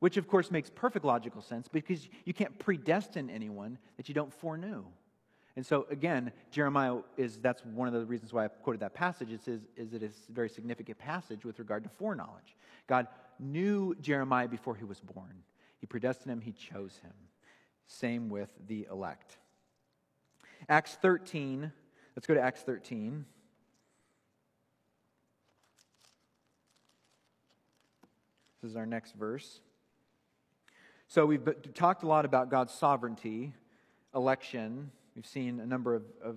which 0.00 0.16
of 0.16 0.26
course 0.26 0.50
makes 0.50 0.68
perfect 0.68 1.04
logical 1.04 1.40
sense 1.40 1.68
because 1.68 2.08
you 2.24 2.34
can't 2.34 2.58
predestine 2.58 3.30
anyone 3.30 3.78
that 3.96 4.08
you 4.08 4.14
don't 4.14 4.34
foreknow. 4.34 4.84
And 5.54 5.64
so 5.64 5.86
again, 5.88 6.32
Jeremiah 6.50 6.98
is 7.16 7.38
that's 7.38 7.64
one 7.64 7.86
of 7.86 7.94
the 7.94 8.04
reasons 8.04 8.32
why 8.32 8.44
I 8.44 8.48
quoted 8.48 8.80
that 8.80 8.92
passage. 8.92 9.30
It 9.30 9.46
is, 9.46 9.60
is 9.76 9.94
it 9.94 10.02
is 10.02 10.16
a 10.28 10.32
very 10.32 10.48
significant 10.48 10.98
passage 10.98 11.44
with 11.44 11.60
regard 11.60 11.84
to 11.84 11.88
foreknowledge. 11.88 12.56
God 12.88 13.06
knew 13.38 13.94
Jeremiah 14.00 14.48
before 14.48 14.74
he 14.74 14.84
was 14.84 14.98
born. 14.98 15.44
He 15.78 15.86
predestined 15.86 16.32
him, 16.32 16.40
he 16.40 16.52
chose 16.52 16.98
him. 17.02 17.12
Same 17.86 18.28
with 18.28 18.50
the 18.66 18.88
elect. 18.90 19.38
Acts 20.68 20.96
13. 21.00 21.72
Let's 22.14 22.26
go 22.26 22.34
to 22.34 22.40
Acts 22.40 22.62
13. 22.62 23.24
This 28.62 28.70
is 28.70 28.76
our 28.76 28.86
next 28.86 29.14
verse. 29.14 29.60
So 31.08 31.24
we've 31.24 31.48
talked 31.74 32.02
a 32.02 32.06
lot 32.06 32.24
about 32.24 32.50
God's 32.50 32.72
sovereignty, 32.72 33.54
election. 34.14 34.90
We've 35.14 35.26
seen 35.26 35.60
a 35.60 35.66
number 35.66 35.94
of, 35.94 36.02
of 36.22 36.36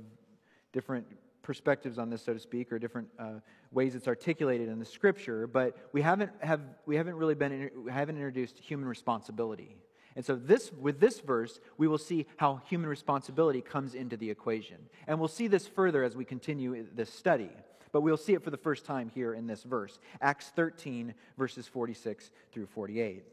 different 0.71 1.07
perspectives 1.41 1.97
on 1.97 2.11
this, 2.11 2.21
so 2.21 2.33
to 2.33 2.39
speak, 2.39 2.71
or 2.71 2.77
different 2.77 3.07
uh, 3.17 3.39
ways 3.71 3.95
it's 3.95 4.07
articulated 4.07 4.69
in 4.69 4.77
the 4.77 4.85
Scripture. 4.85 5.47
But 5.47 5.75
we 5.91 6.03
haven't 6.03 6.31
have 6.41 6.61
we 6.85 6.95
haven't 6.95 7.15
really 7.15 7.33
been 7.33 7.71
haven't 7.89 8.17
introduced 8.17 8.59
human 8.59 8.87
responsibility. 8.87 9.75
And 10.19 10.25
so 10.25 10.35
this 10.35 10.69
with 10.73 10.99
this 10.99 11.21
verse, 11.21 11.61
we 11.77 11.87
will 11.87 11.97
see 11.97 12.25
how 12.35 12.61
human 12.67 12.89
responsibility 12.89 13.61
comes 13.61 13.95
into 13.95 14.17
the 14.17 14.29
equation. 14.29 14.75
And 15.07 15.17
we'll 15.17 15.29
see 15.29 15.47
this 15.47 15.65
further 15.65 16.03
as 16.03 16.13
we 16.13 16.25
continue 16.25 16.85
this 16.93 17.09
study. 17.09 17.49
But 17.93 18.01
we'll 18.01 18.17
see 18.17 18.33
it 18.33 18.43
for 18.43 18.49
the 18.49 18.57
first 18.57 18.83
time 18.83 19.07
here 19.15 19.33
in 19.33 19.47
this 19.47 19.63
verse. 19.63 19.97
Acts 20.19 20.51
13 20.53 21.13
verses 21.37 21.69
46 21.69 22.31
through 22.51 22.65
48. 22.65 23.23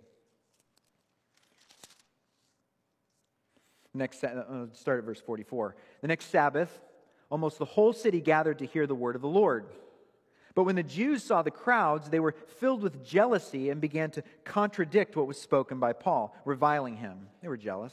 Next 3.92 4.22
uh, 4.22 4.66
start 4.72 5.00
at 5.00 5.04
verse 5.04 5.20
44. 5.20 5.74
The 6.02 6.06
next 6.06 6.26
Sabbath, 6.26 6.78
almost 7.30 7.58
the 7.58 7.64
whole 7.64 7.94
city 7.94 8.20
gathered 8.20 8.60
to 8.60 8.64
hear 8.64 8.86
the 8.86 8.94
word 8.94 9.16
of 9.16 9.22
the 9.22 9.28
Lord. 9.28 9.66
But 10.56 10.64
when 10.64 10.76
the 10.76 10.82
Jews 10.82 11.22
saw 11.22 11.42
the 11.42 11.50
crowds, 11.50 12.08
they 12.08 12.18
were 12.18 12.34
filled 12.48 12.82
with 12.82 13.04
jealousy 13.04 13.68
and 13.68 13.78
began 13.78 14.10
to 14.12 14.24
contradict 14.42 15.14
what 15.14 15.26
was 15.26 15.38
spoken 15.38 15.78
by 15.78 15.92
Paul, 15.92 16.34
reviling 16.46 16.96
him. 16.96 17.28
They 17.42 17.48
were 17.48 17.58
jealous, 17.58 17.92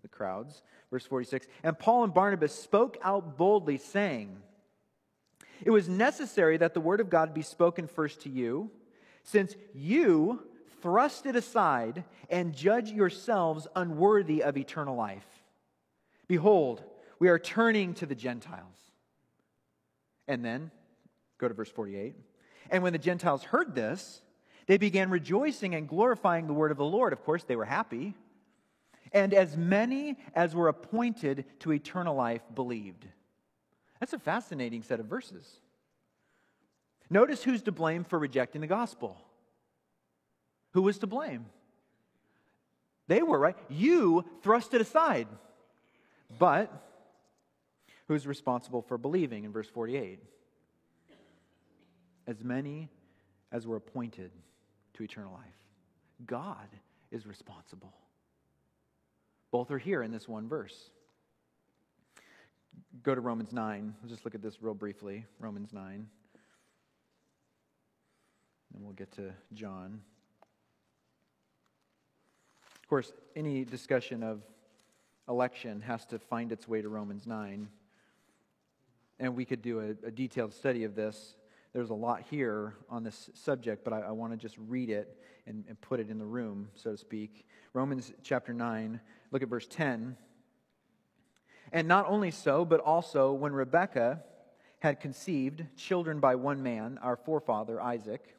the 0.00 0.08
crowds. 0.08 0.62
Verse 0.90 1.04
46 1.04 1.46
And 1.62 1.78
Paul 1.78 2.04
and 2.04 2.14
Barnabas 2.14 2.54
spoke 2.54 2.96
out 3.02 3.36
boldly, 3.36 3.76
saying, 3.76 4.38
It 5.62 5.70
was 5.70 5.86
necessary 5.86 6.56
that 6.56 6.72
the 6.72 6.80
word 6.80 7.00
of 7.00 7.10
God 7.10 7.34
be 7.34 7.42
spoken 7.42 7.86
first 7.86 8.22
to 8.22 8.30
you, 8.30 8.70
since 9.22 9.54
you 9.74 10.42
thrust 10.80 11.26
it 11.26 11.36
aside 11.36 12.04
and 12.30 12.56
judge 12.56 12.90
yourselves 12.90 13.66
unworthy 13.76 14.42
of 14.42 14.56
eternal 14.56 14.96
life. 14.96 15.26
Behold, 16.26 16.82
we 17.18 17.28
are 17.28 17.38
turning 17.38 17.92
to 17.94 18.06
the 18.06 18.14
Gentiles. 18.14 18.76
And 20.26 20.42
then 20.42 20.70
Go 21.38 21.48
to 21.48 21.54
verse 21.54 21.70
48. 21.70 22.16
And 22.70 22.82
when 22.82 22.92
the 22.92 22.98
Gentiles 22.98 23.44
heard 23.44 23.74
this, 23.74 24.20
they 24.66 24.76
began 24.76 25.08
rejoicing 25.08 25.74
and 25.74 25.88
glorifying 25.88 26.46
the 26.46 26.52
word 26.52 26.70
of 26.70 26.76
the 26.76 26.84
Lord. 26.84 27.12
Of 27.12 27.24
course, 27.24 27.44
they 27.44 27.56
were 27.56 27.64
happy. 27.64 28.14
And 29.12 29.32
as 29.32 29.56
many 29.56 30.18
as 30.34 30.54
were 30.54 30.68
appointed 30.68 31.46
to 31.60 31.72
eternal 31.72 32.14
life 32.14 32.42
believed. 32.54 33.06
That's 34.00 34.12
a 34.12 34.18
fascinating 34.18 34.82
set 34.82 35.00
of 35.00 35.06
verses. 35.06 35.60
Notice 37.08 37.42
who's 37.42 37.62
to 37.62 37.72
blame 37.72 38.04
for 38.04 38.18
rejecting 38.18 38.60
the 38.60 38.66
gospel. 38.66 39.16
Who 40.72 40.82
was 40.82 40.98
to 40.98 41.06
blame? 41.06 41.46
They 43.06 43.22
were, 43.22 43.38
right? 43.38 43.56
You 43.70 44.26
thrust 44.42 44.74
it 44.74 44.82
aside. 44.82 45.28
But 46.38 46.70
who's 48.06 48.26
responsible 48.26 48.82
for 48.82 48.98
believing 48.98 49.44
in 49.44 49.52
verse 49.52 49.68
48? 49.68 50.20
As 52.28 52.44
many 52.44 52.90
as 53.50 53.66
were 53.66 53.76
appointed 53.76 54.30
to 54.92 55.02
eternal 55.02 55.32
life. 55.32 55.56
God 56.26 56.68
is 57.10 57.26
responsible. 57.26 57.94
Both 59.50 59.70
are 59.70 59.78
here 59.78 60.02
in 60.02 60.12
this 60.12 60.28
one 60.28 60.46
verse. 60.46 60.90
Go 63.02 63.14
to 63.14 63.20
Romans 63.20 63.52
9. 63.52 63.94
Let's 64.02 64.12
just 64.12 64.24
look 64.24 64.34
at 64.34 64.42
this 64.42 64.62
real 64.62 64.74
briefly. 64.74 65.24
Romans 65.40 65.72
9. 65.72 66.06
And 68.74 68.84
we'll 68.84 68.92
get 68.92 69.10
to 69.12 69.32
John. 69.54 70.02
Of 72.82 72.88
course, 72.88 73.10
any 73.34 73.64
discussion 73.64 74.22
of 74.22 74.42
election 75.28 75.80
has 75.80 76.04
to 76.06 76.18
find 76.18 76.52
its 76.52 76.68
way 76.68 76.82
to 76.82 76.88
Romans 76.88 77.26
9. 77.26 77.68
And 79.18 79.34
we 79.34 79.46
could 79.46 79.62
do 79.62 79.80
a, 79.80 80.06
a 80.06 80.10
detailed 80.10 80.52
study 80.52 80.84
of 80.84 80.94
this. 80.94 81.34
There's 81.72 81.90
a 81.90 81.94
lot 81.94 82.22
here 82.30 82.74
on 82.88 83.04
this 83.04 83.30
subject, 83.34 83.84
but 83.84 83.92
I, 83.92 84.00
I 84.00 84.10
want 84.12 84.32
to 84.32 84.38
just 84.38 84.56
read 84.58 84.88
it 84.88 85.16
and, 85.46 85.64
and 85.68 85.80
put 85.80 86.00
it 86.00 86.08
in 86.08 86.18
the 86.18 86.26
room, 86.26 86.68
so 86.74 86.92
to 86.92 86.96
speak. 86.96 87.46
Romans 87.72 88.12
chapter 88.22 88.52
9, 88.52 89.00
look 89.30 89.42
at 89.42 89.48
verse 89.48 89.66
10. 89.68 90.16
And 91.72 91.86
not 91.86 92.06
only 92.08 92.30
so, 92.30 92.64
but 92.64 92.80
also 92.80 93.32
when 93.32 93.52
Rebekah 93.52 94.22
had 94.80 95.00
conceived 95.00 95.64
children 95.76 96.20
by 96.20 96.36
one 96.36 96.62
man, 96.62 96.98
our 97.02 97.16
forefather 97.16 97.80
Isaac, 97.80 98.34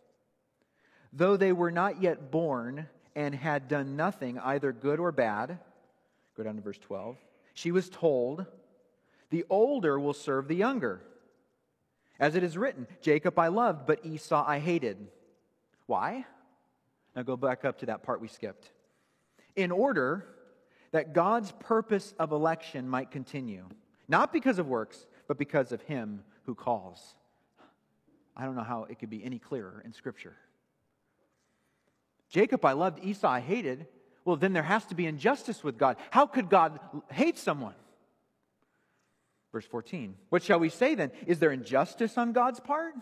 though 1.14 1.38
they 1.38 1.52
were 1.52 1.72
not 1.72 2.02
yet 2.02 2.32
born 2.32 2.88
and 3.16 3.36
had 3.36 3.68
done 3.68 3.96
nothing, 3.96 4.40
either 4.40 4.72
good 4.72 5.00
or 5.00 5.12
bad, 5.12 5.60
go 6.36 6.44
down 6.44 6.56
to 6.56 6.62
verse 6.62 6.78
12, 6.80 7.18
she 7.54 7.72
was 7.72 7.90
told, 7.90 8.46
The 9.30 9.46
older 9.50 10.00
will 10.00 10.14
serve 10.14 10.48
the 10.48 10.56
younger. 10.56 11.02
As 12.20 12.36
it 12.36 12.44
is 12.44 12.58
written, 12.58 12.88
Jacob 13.02 13.40
I 13.40 13.48
loved, 13.48 13.86
but 13.86 14.06
Esau 14.06 14.44
I 14.46 14.60
hated. 14.60 14.98
Why? 15.86 16.26
Now 17.16 17.24
go 17.24 17.38
back 17.38 17.66
up 17.66 17.80
to 17.80 17.88
that 17.88 18.04
part 18.04 18.22
we 18.22 18.28
skipped. 18.28 18.72
In 19.56 19.72
order 19.72 20.26
that 20.92 21.14
God's 21.14 21.52
purpose 21.60 22.14
of 22.20 22.32
election 22.32 22.90
might 22.90 23.12
continue, 23.12 23.66
not 24.08 24.34
because 24.34 24.60
of 24.60 24.68
works, 24.68 25.06
but 25.28 25.38
because 25.38 25.72
of 25.72 25.82
him 25.84 26.24
who 26.46 26.56
calls. 26.56 27.16
I 28.36 28.46
don't 28.46 28.56
know 28.56 28.64
how 28.64 28.86
it 28.86 29.00
could 29.00 29.10
be 29.10 29.24
any 29.24 29.40
clearer 29.40 29.82
in 29.86 29.94
Scripture. 29.94 30.36
Jacob 32.30 32.64
I 32.66 32.74
loved, 32.74 33.04
Esau 33.04 33.30
I 33.30 33.40
hated. 33.40 33.88
Well, 34.26 34.36
then 34.36 34.54
there 34.54 34.64
has 34.64 34.86
to 34.88 34.96
be 34.96 35.06
injustice 35.06 35.64
with 35.64 35.78
God. 35.78 35.98
How 36.12 36.26
could 36.26 36.50
God 36.50 36.80
hate 37.12 37.38
someone? 37.38 37.76
Verse 39.52 39.66
14. 39.66 40.16
What 40.30 40.44
shall 40.44 40.60
we 40.60 40.70
say 40.70 40.96
then? 40.96 41.12
Is 41.26 41.40
there 41.40 41.52
injustice 41.52 42.18
on 42.18 42.34
God's 42.34 42.60
part? 42.60 42.94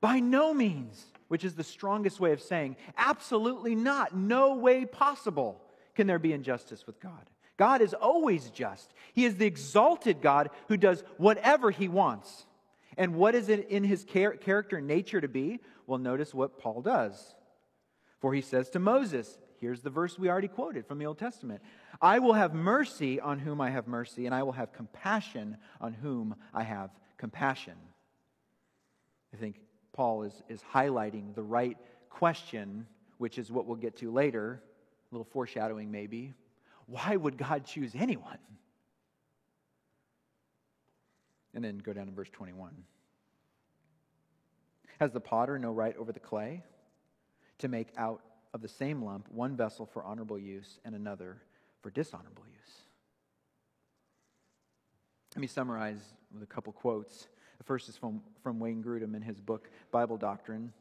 By 0.00 0.20
no 0.20 0.54
means, 0.54 1.04
which 1.28 1.44
is 1.44 1.54
the 1.54 1.64
strongest 1.64 2.20
way 2.20 2.32
of 2.32 2.42
saying 2.42 2.76
absolutely 2.96 3.74
not. 3.74 4.16
No 4.16 4.54
way 4.54 4.84
possible 4.84 5.60
can 5.94 6.06
there 6.06 6.18
be 6.18 6.32
injustice 6.32 6.86
with 6.86 7.00
God. 7.00 7.30
God 7.56 7.82
is 7.82 7.94
always 7.94 8.50
just. 8.50 8.92
He 9.12 9.24
is 9.24 9.36
the 9.36 9.46
exalted 9.46 10.20
God 10.20 10.50
who 10.68 10.76
does 10.76 11.04
whatever 11.18 11.70
he 11.70 11.88
wants. 11.88 12.46
And 12.96 13.14
what 13.14 13.34
is 13.34 13.48
it 13.48 13.68
in 13.68 13.84
his 13.84 14.04
character 14.04 14.76
and 14.76 14.86
nature 14.86 15.20
to 15.20 15.28
be? 15.28 15.60
Well, 15.86 15.98
notice 15.98 16.34
what 16.34 16.58
Paul 16.58 16.80
does. 16.80 17.34
For 18.20 18.32
he 18.32 18.40
says 18.40 18.70
to 18.70 18.78
Moses, 18.78 19.38
here's 19.64 19.80
the 19.80 19.90
verse 19.90 20.18
we 20.18 20.28
already 20.28 20.48
quoted 20.48 20.86
from 20.86 20.98
the 20.98 21.06
Old 21.06 21.18
Testament 21.18 21.62
I 22.00 22.18
will 22.18 22.34
have 22.34 22.54
mercy 22.54 23.20
on 23.20 23.38
whom 23.38 23.60
I 23.60 23.70
have 23.70 23.86
mercy, 23.86 24.26
and 24.26 24.34
I 24.34 24.42
will 24.42 24.52
have 24.52 24.72
compassion 24.72 25.56
on 25.80 25.92
whom 25.94 26.36
I 26.52 26.62
have 26.62 26.90
compassion. 27.16 27.74
I 29.32 29.36
think 29.36 29.56
Paul 29.92 30.24
is, 30.24 30.42
is 30.48 30.60
highlighting 30.72 31.34
the 31.34 31.42
right 31.42 31.78
question, 32.10 32.86
which 33.18 33.38
is 33.38 33.50
what 33.50 33.66
we'll 33.66 33.76
get 33.76 33.96
to 33.98 34.12
later, 34.12 34.62
a 35.10 35.14
little 35.14 35.24
foreshadowing 35.32 35.90
maybe. 35.90 36.34
Why 36.86 37.16
would 37.16 37.38
God 37.38 37.64
choose 37.64 37.92
anyone? 37.94 38.38
And 41.54 41.64
then 41.64 41.78
go 41.78 41.92
down 41.92 42.06
to 42.06 42.12
verse 42.12 42.30
21. 42.32 42.74
Has 45.00 45.12
the 45.12 45.20
potter 45.20 45.58
no 45.58 45.72
right 45.72 45.96
over 45.96 46.12
the 46.12 46.20
clay? 46.20 46.62
to 47.58 47.68
make 47.68 47.88
out 47.96 48.20
of 48.54 48.62
the 48.62 48.68
same 48.68 49.02
lump 49.02 49.28
one 49.30 49.56
vessel 49.56 49.84
for 49.84 50.02
honorable 50.04 50.38
use 50.38 50.78
and 50.84 50.94
another 50.94 51.42
for 51.82 51.90
dishonorable 51.90 52.44
use. 52.46 52.74
Let 55.34 55.40
me 55.40 55.48
summarize 55.48 56.00
with 56.32 56.44
a 56.44 56.46
couple 56.46 56.72
quotes. 56.72 57.26
The 57.58 57.64
first 57.64 57.88
is 57.88 57.96
from, 57.96 58.22
from 58.42 58.60
Wayne 58.60 58.82
Grudem 58.82 59.14
in 59.16 59.22
his 59.22 59.40
book, 59.40 59.68
Bible 59.90 60.16
Doctrine. 60.16 60.72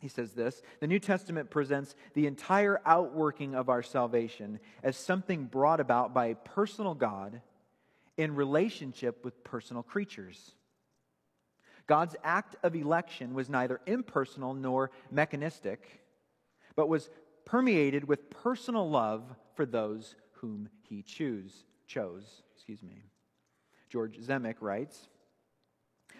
He 0.00 0.08
says 0.08 0.32
this 0.32 0.60
The 0.80 0.88
New 0.88 0.98
Testament 0.98 1.50
presents 1.50 1.94
the 2.14 2.26
entire 2.26 2.80
outworking 2.84 3.54
of 3.54 3.68
our 3.68 3.82
salvation 3.82 4.58
as 4.82 4.96
something 4.96 5.44
brought 5.44 5.80
about 5.80 6.12
by 6.12 6.26
a 6.26 6.34
personal 6.34 6.94
God 6.94 7.40
in 8.16 8.34
relationship 8.34 9.24
with 9.24 9.44
personal 9.44 9.84
creatures. 9.84 10.52
God's 11.86 12.16
act 12.22 12.56
of 12.64 12.74
election 12.74 13.32
was 13.32 13.48
neither 13.48 13.80
impersonal 13.86 14.52
nor 14.52 14.90
mechanistic, 15.10 16.02
but 16.78 16.88
was 16.88 17.10
permeated 17.44 18.06
with 18.06 18.30
personal 18.30 18.88
love 18.88 19.34
for 19.56 19.66
those 19.66 20.14
whom 20.34 20.68
he 20.88 21.02
choose, 21.02 21.64
chose. 21.88 22.44
Excuse 22.54 22.84
me. 22.84 23.02
George 23.88 24.16
Zemek 24.20 24.54
writes 24.60 25.08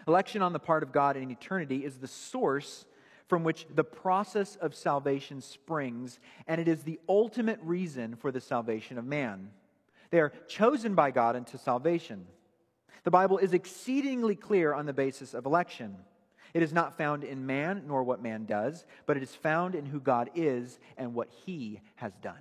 Election 0.08 0.42
on 0.42 0.52
the 0.52 0.58
part 0.58 0.82
of 0.82 0.90
God 0.90 1.16
in 1.16 1.30
eternity 1.30 1.84
is 1.84 1.98
the 1.98 2.08
source 2.08 2.86
from 3.28 3.44
which 3.44 3.68
the 3.72 3.84
process 3.84 4.56
of 4.56 4.74
salvation 4.74 5.40
springs, 5.40 6.18
and 6.48 6.60
it 6.60 6.66
is 6.66 6.82
the 6.82 6.98
ultimate 7.08 7.60
reason 7.62 8.16
for 8.16 8.32
the 8.32 8.40
salvation 8.40 8.98
of 8.98 9.04
man. 9.04 9.50
They 10.10 10.18
are 10.18 10.32
chosen 10.48 10.96
by 10.96 11.12
God 11.12 11.36
unto 11.36 11.56
salvation. 11.56 12.26
The 13.04 13.12
Bible 13.12 13.38
is 13.38 13.52
exceedingly 13.54 14.34
clear 14.34 14.74
on 14.74 14.86
the 14.86 14.92
basis 14.92 15.34
of 15.34 15.46
election. 15.46 15.98
It 16.54 16.62
is 16.62 16.72
not 16.72 16.96
found 16.96 17.24
in 17.24 17.46
man 17.46 17.84
nor 17.86 18.02
what 18.02 18.22
man 18.22 18.44
does, 18.44 18.84
but 19.06 19.16
it 19.16 19.22
is 19.22 19.34
found 19.34 19.74
in 19.74 19.86
who 19.86 20.00
God 20.00 20.30
is 20.34 20.78
and 20.96 21.14
what 21.14 21.28
he 21.44 21.80
has 21.96 22.12
done. 22.16 22.40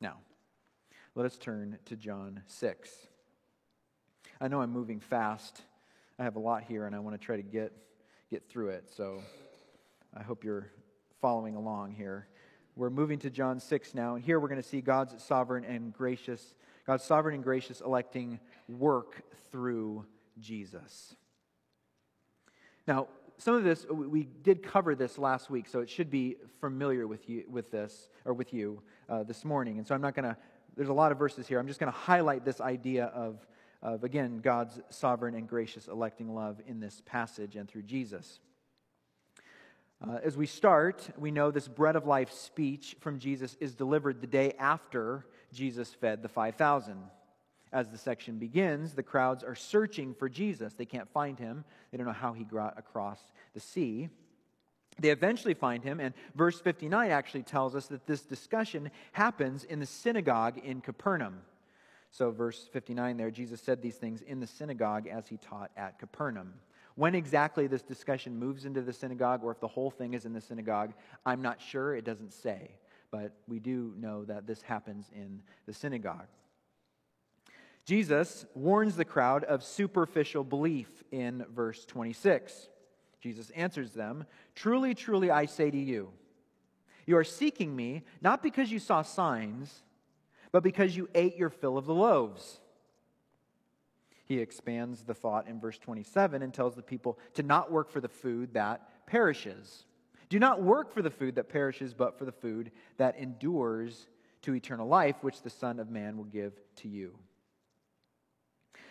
Now, 0.00 0.18
let 1.14 1.26
us 1.26 1.36
turn 1.36 1.78
to 1.86 1.96
John 1.96 2.42
6. 2.46 2.90
I 4.40 4.48
know 4.48 4.60
I'm 4.60 4.72
moving 4.72 5.00
fast. 5.00 5.62
I 6.18 6.24
have 6.24 6.36
a 6.36 6.40
lot 6.40 6.62
here 6.62 6.86
and 6.86 6.94
I 6.94 7.00
want 7.00 7.20
to 7.20 7.24
try 7.24 7.36
to 7.36 7.42
get, 7.42 7.72
get 8.30 8.48
through 8.48 8.68
it. 8.68 8.90
So 8.94 9.22
I 10.16 10.22
hope 10.22 10.44
you're 10.44 10.70
following 11.20 11.56
along 11.56 11.92
here. 11.92 12.28
We're 12.76 12.90
moving 12.90 13.18
to 13.20 13.30
John 13.30 13.58
6 13.58 13.94
now, 13.94 14.14
and 14.14 14.24
here 14.24 14.38
we're 14.38 14.46
going 14.46 14.62
to 14.62 14.68
see 14.68 14.80
God's 14.80 15.20
sovereign 15.22 15.64
and 15.64 15.92
gracious 15.92 16.54
God's 16.88 17.04
sovereign 17.04 17.34
and 17.34 17.44
gracious 17.44 17.82
electing 17.82 18.40
work 18.66 19.22
through 19.50 20.06
Jesus. 20.40 21.14
Now, 22.88 23.06
some 23.36 23.54
of 23.54 23.64
this 23.64 23.86
we 23.90 24.24
did 24.42 24.62
cover 24.62 24.94
this 24.94 25.18
last 25.18 25.50
week, 25.50 25.68
so 25.68 25.80
it 25.80 25.90
should 25.90 26.10
be 26.10 26.36
familiar 26.58 27.06
with 27.06 27.28
you 27.28 27.44
with 27.46 27.70
this 27.70 28.08
or 28.24 28.32
with 28.32 28.54
you 28.54 28.80
uh, 29.10 29.24
this 29.24 29.44
morning. 29.44 29.76
And 29.76 29.86
so 29.86 29.94
I'm 29.94 30.00
not 30.00 30.14
going 30.14 30.24
to. 30.24 30.36
There's 30.74 30.88
a 30.88 30.94
lot 30.94 31.12
of 31.12 31.18
verses 31.18 31.46
here. 31.46 31.58
I'm 31.58 31.66
just 31.66 31.78
going 31.78 31.92
to 31.92 31.98
highlight 31.98 32.46
this 32.46 32.62
idea 32.62 33.06
of, 33.06 33.46
of 33.82 34.04
again 34.04 34.40
God's 34.40 34.80
sovereign 34.88 35.34
and 35.34 35.46
gracious 35.46 35.86
electing 35.86 36.34
love 36.34 36.62
in 36.66 36.80
this 36.80 37.02
passage 37.04 37.56
and 37.56 37.68
through 37.68 37.82
Jesus. 37.82 38.40
Uh, 40.02 40.20
as 40.24 40.38
we 40.38 40.46
start, 40.46 41.10
we 41.18 41.30
know 41.30 41.50
this 41.50 41.68
bread 41.68 41.94
of 41.94 42.06
life 42.06 42.32
speech 42.32 42.96
from 43.00 43.18
Jesus 43.18 43.54
is 43.60 43.74
delivered 43.74 44.22
the 44.22 44.26
day 44.26 44.54
after 44.58 45.26
Jesus 45.52 45.92
fed 45.92 46.22
the 46.22 46.28
5,000. 46.28 46.96
As 47.72 47.88
the 47.88 47.98
section 47.98 48.38
begins, 48.38 48.94
the 48.94 49.02
crowds 49.02 49.44
are 49.44 49.54
searching 49.54 50.14
for 50.14 50.28
Jesus. 50.28 50.74
They 50.74 50.86
can't 50.86 51.08
find 51.10 51.38
him, 51.38 51.64
they 51.90 51.98
don't 51.98 52.06
know 52.06 52.12
how 52.12 52.32
he 52.32 52.44
got 52.44 52.78
across 52.78 53.20
the 53.54 53.60
sea. 53.60 54.08
They 55.00 55.10
eventually 55.10 55.54
find 55.54 55.84
him, 55.84 56.00
and 56.00 56.12
verse 56.34 56.60
59 56.60 57.10
actually 57.10 57.44
tells 57.44 57.76
us 57.76 57.86
that 57.86 58.06
this 58.06 58.22
discussion 58.22 58.90
happens 59.12 59.62
in 59.62 59.78
the 59.78 59.86
synagogue 59.86 60.58
in 60.58 60.80
Capernaum. 60.80 61.42
So, 62.10 62.30
verse 62.32 62.68
59 62.72 63.16
there, 63.16 63.30
Jesus 63.30 63.60
said 63.60 63.80
these 63.80 63.96
things 63.96 64.22
in 64.22 64.40
the 64.40 64.46
synagogue 64.46 65.06
as 65.06 65.28
he 65.28 65.36
taught 65.36 65.70
at 65.76 66.00
Capernaum. 66.00 66.54
When 66.96 67.14
exactly 67.14 67.68
this 67.68 67.82
discussion 67.82 68.36
moves 68.36 68.64
into 68.64 68.82
the 68.82 68.92
synagogue, 68.92 69.44
or 69.44 69.52
if 69.52 69.60
the 69.60 69.68
whole 69.68 69.90
thing 69.90 70.14
is 70.14 70.24
in 70.24 70.32
the 70.32 70.40
synagogue, 70.40 70.94
I'm 71.24 71.42
not 71.42 71.60
sure. 71.60 71.94
It 71.94 72.04
doesn't 72.04 72.32
say 72.32 72.72
but 73.10 73.32
we 73.46 73.58
do 73.58 73.94
know 73.98 74.24
that 74.24 74.46
this 74.46 74.62
happens 74.62 75.10
in 75.14 75.40
the 75.66 75.72
synagogue. 75.72 76.26
Jesus 77.88 78.44
warns 78.52 78.96
the 78.96 79.04
crowd 79.06 79.44
of 79.44 79.64
superficial 79.64 80.44
belief 80.44 81.02
in 81.10 81.46
verse 81.50 81.86
26. 81.86 82.68
Jesus 83.18 83.48
answers 83.50 83.92
them 83.92 84.26
Truly, 84.54 84.92
truly, 84.92 85.30
I 85.30 85.46
say 85.46 85.70
to 85.70 85.78
you, 85.78 86.10
you 87.06 87.16
are 87.16 87.24
seeking 87.24 87.74
me 87.74 88.02
not 88.20 88.42
because 88.42 88.70
you 88.70 88.78
saw 88.78 89.00
signs, 89.00 89.82
but 90.52 90.62
because 90.62 90.98
you 90.98 91.08
ate 91.14 91.38
your 91.38 91.48
fill 91.48 91.78
of 91.78 91.86
the 91.86 91.94
loaves. 91.94 92.60
He 94.26 94.38
expands 94.40 95.04
the 95.04 95.14
thought 95.14 95.48
in 95.48 95.58
verse 95.58 95.78
27 95.78 96.42
and 96.42 96.52
tells 96.52 96.74
the 96.74 96.82
people 96.82 97.18
to 97.32 97.42
not 97.42 97.72
work 97.72 97.88
for 97.90 98.02
the 98.02 98.08
food 98.10 98.52
that 98.52 99.06
perishes 99.06 99.86
do 100.28 100.38
not 100.38 100.62
work 100.62 100.92
for 100.92 101.00
the 101.00 101.08
food 101.08 101.36
that 101.36 101.48
perishes, 101.48 101.94
but 101.94 102.18
for 102.18 102.26
the 102.26 102.32
food 102.32 102.70
that 102.98 103.18
endures 103.18 104.08
to 104.42 104.54
eternal 104.54 104.86
life, 104.86 105.16
which 105.22 105.40
the 105.40 105.48
Son 105.48 105.80
of 105.80 105.88
Man 105.88 106.18
will 106.18 106.24
give 106.24 106.52
to 106.76 106.88
you. 106.88 107.14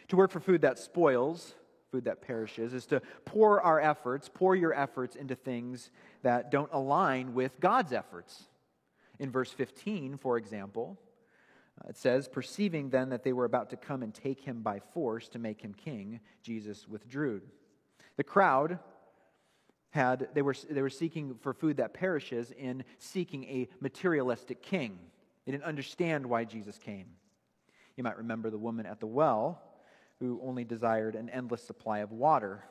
To 0.09 0.15
work 0.15 0.31
for 0.31 0.39
food 0.39 0.61
that 0.61 0.79
spoils, 0.79 1.55
food 1.91 2.05
that 2.05 2.21
perishes, 2.21 2.73
is 2.73 2.85
to 2.87 3.01
pour 3.25 3.61
our 3.61 3.79
efforts, 3.79 4.29
pour 4.33 4.55
your 4.55 4.73
efforts 4.73 5.15
into 5.15 5.35
things 5.35 5.91
that 6.23 6.51
don't 6.51 6.71
align 6.71 7.33
with 7.33 7.59
God's 7.59 7.91
efforts. 7.91 8.43
In 9.19 9.31
verse 9.31 9.51
15, 9.51 10.17
for 10.17 10.37
example, 10.37 10.97
uh, 11.83 11.89
it 11.89 11.97
says, 11.97 12.27
Perceiving 12.27 12.89
then 12.89 13.09
that 13.09 13.23
they 13.23 13.33
were 13.33 13.45
about 13.45 13.69
to 13.71 13.77
come 13.77 14.03
and 14.03 14.13
take 14.13 14.41
him 14.41 14.61
by 14.61 14.79
force 14.79 15.27
to 15.29 15.39
make 15.39 15.61
him 15.61 15.73
king, 15.73 16.19
Jesus 16.41 16.87
withdrew. 16.87 17.41
The 18.15 18.23
crowd 18.23 18.79
had, 19.89 20.29
they 20.33 20.41
were, 20.41 20.55
they 20.69 20.81
were 20.81 20.89
seeking 20.89 21.35
for 21.41 21.53
food 21.53 21.77
that 21.77 21.93
perishes 21.93 22.51
in 22.51 22.83
seeking 22.99 23.43
a 23.45 23.67
materialistic 23.79 24.61
king. 24.61 24.99
They 25.45 25.51
didn't 25.51 25.63
understand 25.63 26.25
why 26.25 26.43
Jesus 26.43 26.77
came. 26.77 27.07
You 27.95 28.03
might 28.03 28.17
remember 28.17 28.49
the 28.49 28.57
woman 28.57 28.85
at 28.85 28.99
the 28.99 29.07
well 29.07 29.61
who 30.19 30.39
only 30.43 30.63
desired 30.63 31.15
an 31.15 31.29
endless 31.29 31.63
supply 31.63 31.99
of 31.99 32.11
water. 32.11 32.63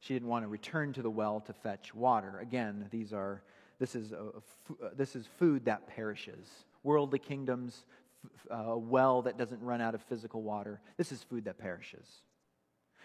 She 0.00 0.14
didn't 0.14 0.28
want 0.28 0.44
to 0.44 0.48
return 0.48 0.92
to 0.94 1.02
the 1.02 1.10
well 1.10 1.40
to 1.40 1.52
fetch 1.52 1.94
water. 1.94 2.38
Again, 2.38 2.86
these 2.90 3.12
are, 3.12 3.42
this, 3.78 3.94
is 3.94 4.12
a, 4.12 4.16
a, 4.16 4.86
uh, 4.86 4.90
this 4.96 5.16
is 5.16 5.26
food 5.38 5.64
that 5.64 5.86
perishes. 5.86 6.48
Worldly 6.82 7.18
kingdoms, 7.18 7.84
uh, 8.50 8.54
a 8.54 8.78
well 8.78 9.22
that 9.22 9.38
doesn't 9.38 9.62
run 9.62 9.80
out 9.80 9.94
of 9.94 10.02
physical 10.02 10.42
water. 10.42 10.80
This 10.96 11.12
is 11.12 11.22
food 11.22 11.44
that 11.46 11.58
perishes. 11.58 12.06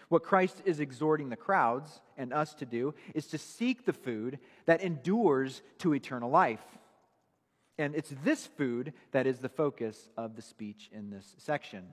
What 0.08 0.24
Christ 0.24 0.60
is 0.64 0.80
exhorting 0.80 1.28
the 1.28 1.36
crowds 1.36 2.00
and 2.16 2.32
us 2.32 2.52
to 2.54 2.66
do 2.66 2.94
is 3.14 3.28
to 3.28 3.38
seek 3.38 3.84
the 3.84 3.92
food 3.92 4.38
that 4.66 4.82
endures 4.82 5.62
to 5.78 5.94
eternal 5.94 6.30
life. 6.30 6.64
And 7.78 7.94
it's 7.94 8.12
this 8.24 8.46
food 8.46 8.92
that 9.12 9.26
is 9.26 9.38
the 9.38 9.48
focus 9.48 10.10
of 10.16 10.36
the 10.36 10.42
speech 10.42 10.90
in 10.92 11.10
this 11.10 11.34
section. 11.38 11.84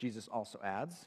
Jesus 0.00 0.28
also 0.28 0.58
adds 0.64 1.06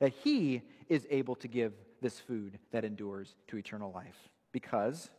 that 0.00 0.12
he 0.24 0.62
is 0.88 1.06
able 1.10 1.36
to 1.36 1.46
give 1.46 1.74
this 2.00 2.18
food 2.18 2.58
that 2.72 2.84
endures 2.84 3.36
to 3.46 3.58
eternal 3.58 3.92
life 3.92 4.30
because 4.50 5.10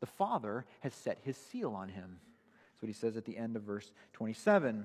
the 0.00 0.06
Father 0.06 0.64
has 0.80 0.94
set 0.94 1.18
his 1.22 1.36
seal 1.36 1.74
on 1.74 1.88
him. 1.88 2.18
That's 2.72 2.82
what 2.82 2.86
he 2.86 2.94
says 2.94 3.16
at 3.16 3.24
the 3.24 3.36
end 3.36 3.56
of 3.56 3.64
verse 3.64 3.92
27. 4.14 4.84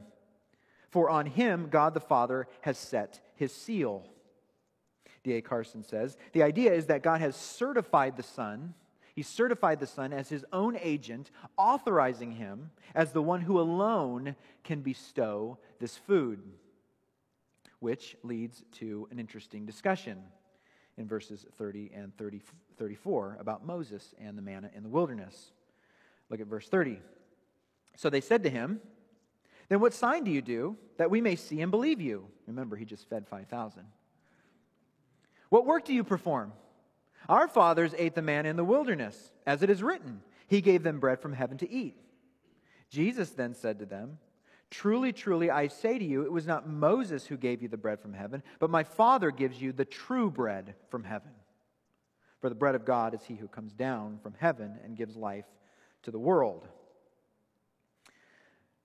For 0.89 1.09
on 1.09 1.27
him, 1.27 1.69
God 1.69 1.93
the 1.93 1.99
Father 1.99 2.47
has 2.61 2.77
set 2.77 3.21
his 3.35 3.53
seal. 3.53 4.03
D.A. 5.23 5.41
Carson 5.41 5.83
says 5.83 6.17
the 6.33 6.43
idea 6.43 6.73
is 6.73 6.87
that 6.87 7.03
God 7.03 7.21
has 7.21 7.35
certified 7.35 8.17
the 8.17 8.23
Son. 8.23 8.73
He 9.15 9.21
certified 9.21 9.79
the 9.79 9.87
Son 9.87 10.11
as 10.11 10.29
his 10.29 10.45
own 10.51 10.77
agent, 10.81 11.31
authorizing 11.55 12.33
him 12.33 12.71
as 12.95 13.11
the 13.11 13.21
one 13.21 13.41
who 13.41 13.59
alone 13.59 14.35
can 14.63 14.81
bestow 14.81 15.57
this 15.79 15.97
food 15.97 16.41
which 17.79 18.15
leads 18.23 18.63
to 18.73 19.07
an 19.11 19.19
interesting 19.19 19.65
discussion 19.65 20.21
in 20.97 21.07
verses 21.07 21.45
30 21.57 21.91
and 21.93 22.15
30, 22.17 22.41
34 22.77 23.37
about 23.39 23.65
Moses 23.65 24.13
and 24.19 24.37
the 24.37 24.41
manna 24.41 24.69
in 24.75 24.83
the 24.83 24.89
wilderness. 24.89 25.51
Look 26.29 26.41
at 26.41 26.47
verse 26.47 26.67
30. 26.67 26.99
So 27.95 28.09
they 28.09 28.21
said 28.21 28.43
to 28.43 28.49
him, 28.49 28.81
Then 29.69 29.79
what 29.79 29.93
sign 29.93 30.23
do 30.23 30.31
you 30.31 30.41
do 30.41 30.77
that 30.97 31.11
we 31.11 31.21
may 31.21 31.35
see 31.35 31.61
and 31.61 31.71
believe 31.71 32.01
you? 32.01 32.27
Remember, 32.47 32.75
he 32.75 32.85
just 32.85 33.09
fed 33.09 33.27
5,000. 33.27 33.83
What 35.49 35.65
work 35.65 35.85
do 35.85 35.93
you 35.93 36.03
perform? 36.03 36.53
Our 37.29 37.47
fathers 37.47 37.93
ate 37.97 38.15
the 38.15 38.21
manna 38.21 38.49
in 38.49 38.55
the 38.55 38.63
wilderness, 38.63 39.31
as 39.45 39.63
it 39.63 39.69
is 39.69 39.83
written, 39.83 40.21
He 40.47 40.61
gave 40.61 40.83
them 40.83 40.99
bread 40.99 41.19
from 41.19 41.33
heaven 41.33 41.57
to 41.59 41.69
eat. 41.69 41.95
Jesus 42.89 43.31
then 43.31 43.53
said 43.53 43.79
to 43.79 43.85
them, 43.85 44.17
Truly, 44.69 45.13
truly, 45.13 45.49
I 45.49 45.67
say 45.67 45.97
to 45.97 46.03
you, 46.03 46.23
it 46.23 46.31
was 46.31 46.45
not 46.45 46.67
Moses 46.67 47.25
who 47.25 47.37
gave 47.37 47.61
you 47.61 47.69
the 47.69 47.77
bread 47.77 48.01
from 48.01 48.13
heaven, 48.13 48.43
but 48.59 48.69
my 48.69 48.83
Father 48.83 49.31
gives 49.31 49.61
you 49.61 49.71
the 49.71 49.85
true 49.85 50.29
bread 50.29 50.75
from 50.89 51.03
heaven. 51.03 51.31
For 52.41 52.49
the 52.49 52.55
bread 52.55 52.75
of 52.75 52.85
God 52.85 53.13
is 53.13 53.21
he 53.23 53.35
who 53.35 53.47
comes 53.47 53.73
down 53.73 54.19
from 54.21 54.35
heaven 54.37 54.77
and 54.83 54.97
gives 54.97 55.15
life 55.15 55.45
to 56.03 56.11
the 56.11 56.19
world. 56.19 56.67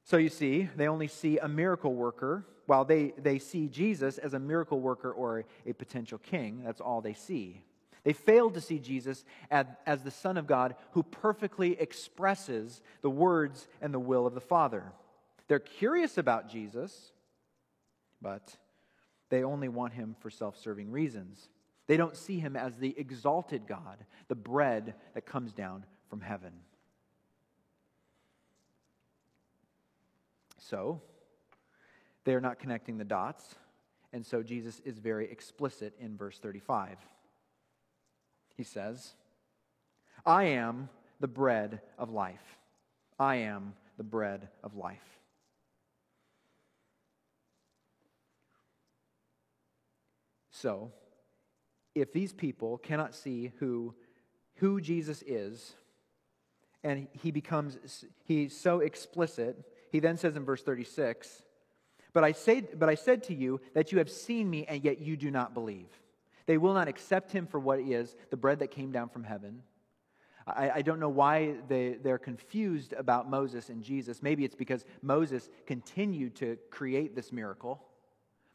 So 0.05 0.17
you 0.17 0.29
see, 0.29 0.69
they 0.77 0.89
only 0.89 1.09
see 1.09 1.39
a 1.39 1.49
miracle 1.49 1.95
worker, 1.95 2.47
while 2.67 2.85
they, 2.85 3.13
they 3.19 3.39
see 3.39 3.69
Jesus 3.69 4.19
as 4.19 4.35
a 4.35 4.39
miracle 4.39 4.81
worker 4.81 5.11
or 5.11 5.45
a 5.67 5.73
potential 5.73 6.19
king. 6.19 6.63
That's 6.65 6.81
all 6.81 7.01
they 7.01 7.13
see. 7.13 7.63
They 8.05 8.13
fail 8.13 8.51
to 8.51 8.61
see 8.61 8.79
Jesus 8.79 9.25
as, 9.51 9.67
as 9.87 10.03
the 10.03 10.11
Son 10.11 10.37
of 10.37 10.47
God 10.47 10.75
who 10.93 11.03
perfectly 11.03 11.81
expresses 11.81 12.83
the 13.01 13.11
words 13.11 13.69
and 13.81 13.93
the 13.93 14.01
will 14.01 14.27
of 14.27 14.35
the 14.35 14.41
Father. 14.41 14.93
They're 15.49 15.59
curious 15.59 16.19
about 16.19 16.49
Jesus, 16.49 17.13
but 18.21 18.57
they 19.29 19.45
only 19.45 19.69
want 19.69 19.93
him 19.93 20.17
for 20.21 20.31
self 20.31 20.59
serving 20.59 20.91
reasons. 20.91 21.49
They 21.87 21.97
don't 21.97 22.17
see 22.17 22.39
him 22.39 22.57
as 22.57 22.77
the 22.77 22.95
exalted 22.99 23.67
God, 23.67 24.05
the 24.29 24.35
bread 24.35 24.95
that 25.15 25.27
comes 25.27 25.53
down 25.53 25.85
from 26.09 26.21
heaven. 26.21 26.53
So, 30.59 31.03
they 32.25 32.35
are 32.35 32.41
not 32.41 32.59
connecting 32.59 32.99
the 32.99 33.05
dots, 33.05 33.57
and 34.13 34.25
so 34.25 34.43
Jesus 34.43 34.81
is 34.85 34.99
very 34.99 35.31
explicit 35.31 35.95
in 35.99 36.17
verse 36.17 36.39
35. 36.39 36.99
He 38.57 38.63
says, 38.63 39.15
I 40.25 40.45
am 40.45 40.89
the 41.21 41.29
bread 41.29 41.81
of 41.99 42.11
life. 42.11 42.59
I 43.19 43.37
am 43.37 43.75
the 43.97 44.05
bread 44.05 44.49
of 44.63 44.77
life. 44.77 45.22
So, 50.63 50.93
if 51.93 52.13
these 52.13 52.33
people 52.33 52.79
cannot 52.79 53.17
see 53.17 53.51
who, 53.59 53.97
who 54.57 54.81
Jesus 54.81 55.21
is, 55.27 55.75
and 56.85 57.09
he 57.21 57.33
becomes, 57.33 58.05
he's 58.23 58.57
so 58.57 58.79
explicit, 58.79 59.59
he 59.91 59.99
then 59.99 60.17
says 60.17 60.37
in 60.37 60.45
verse 60.45 60.63
36, 60.63 61.43
but 62.13 62.23
I, 62.23 62.31
say, 62.31 62.61
but 62.61 62.89
I 62.89 62.95
said 62.95 63.25
to 63.25 63.35
you 63.35 63.61
that 63.75 63.91
you 63.91 63.99
have 63.99 64.09
seen 64.09 64.49
me, 64.49 64.65
and 64.69 64.85
yet 64.85 65.01
you 65.01 65.17
do 65.17 65.33
not 65.33 65.53
believe. 65.53 65.89
They 66.47 66.59
will 66.59 66.75
not 66.75 66.87
accept 66.87 67.33
him 67.33 67.49
for 67.49 67.59
what 67.59 67.81
he 67.81 67.93
is, 67.93 68.15
the 68.31 68.37
bread 68.37 68.61
that 68.61 68.71
came 68.71 68.93
down 68.93 69.09
from 69.09 69.25
heaven. 69.25 69.65
I, 70.47 70.71
I, 70.71 70.83
don't 70.83 71.01
know 71.01 71.09
why 71.09 71.55
they, 71.69 71.97
they're 72.01 72.19
confused 72.19 72.93
about 72.93 73.29
Moses 73.29 73.69
and 73.69 73.83
Jesus. 73.83 74.23
Maybe 74.23 74.45
it's 74.45 74.55
because 74.55 74.85
Moses 75.01 75.49
continued 75.67 76.37
to 76.37 76.57
create 76.71 77.17
this 77.17 77.33
miracle 77.33 77.83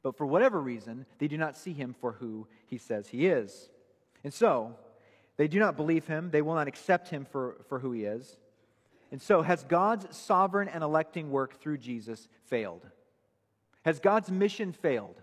but 0.03 0.17
for 0.17 0.25
whatever 0.25 0.61
reason, 0.61 1.05
they 1.19 1.27
do 1.27 1.37
not 1.37 1.57
see 1.57 1.73
him 1.73 1.95
for 1.99 2.13
who 2.13 2.47
he 2.65 2.77
says 2.77 3.07
he 3.07 3.27
is. 3.27 3.69
And 4.23 4.33
so, 4.33 4.75
they 5.37 5.47
do 5.47 5.59
not 5.59 5.75
believe 5.75 6.07
him, 6.07 6.31
they 6.31 6.41
will 6.41 6.55
not 6.55 6.67
accept 6.67 7.09
him 7.09 7.25
for, 7.25 7.57
for 7.69 7.79
who 7.79 7.91
he 7.91 8.05
is. 8.05 8.37
And 9.11 9.21
so, 9.21 9.41
has 9.41 9.63
God's 9.63 10.15
sovereign 10.15 10.67
and 10.67 10.83
electing 10.83 11.31
work 11.31 11.59
through 11.61 11.77
Jesus 11.77 12.27
failed? 12.45 12.85
Has 13.85 13.99
God's 13.99 14.29
mission 14.29 14.73
failed? 14.73 15.21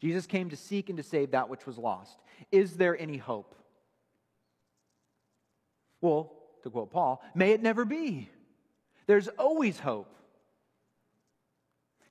Jesus 0.00 0.26
came 0.26 0.50
to 0.50 0.56
seek 0.56 0.88
and 0.88 0.96
to 0.98 1.02
save 1.02 1.32
that 1.32 1.48
which 1.48 1.66
was 1.66 1.78
lost. 1.78 2.18
Is 2.52 2.76
there 2.76 2.98
any 3.00 3.16
hope? 3.16 3.54
Well, 6.00 6.32
to 6.62 6.70
quote 6.70 6.90
Paul, 6.90 7.22
may 7.34 7.52
it 7.52 7.62
never 7.62 7.84
be. 7.84 8.30
There's 9.06 9.28
always 9.28 9.78
hope. 9.78 10.12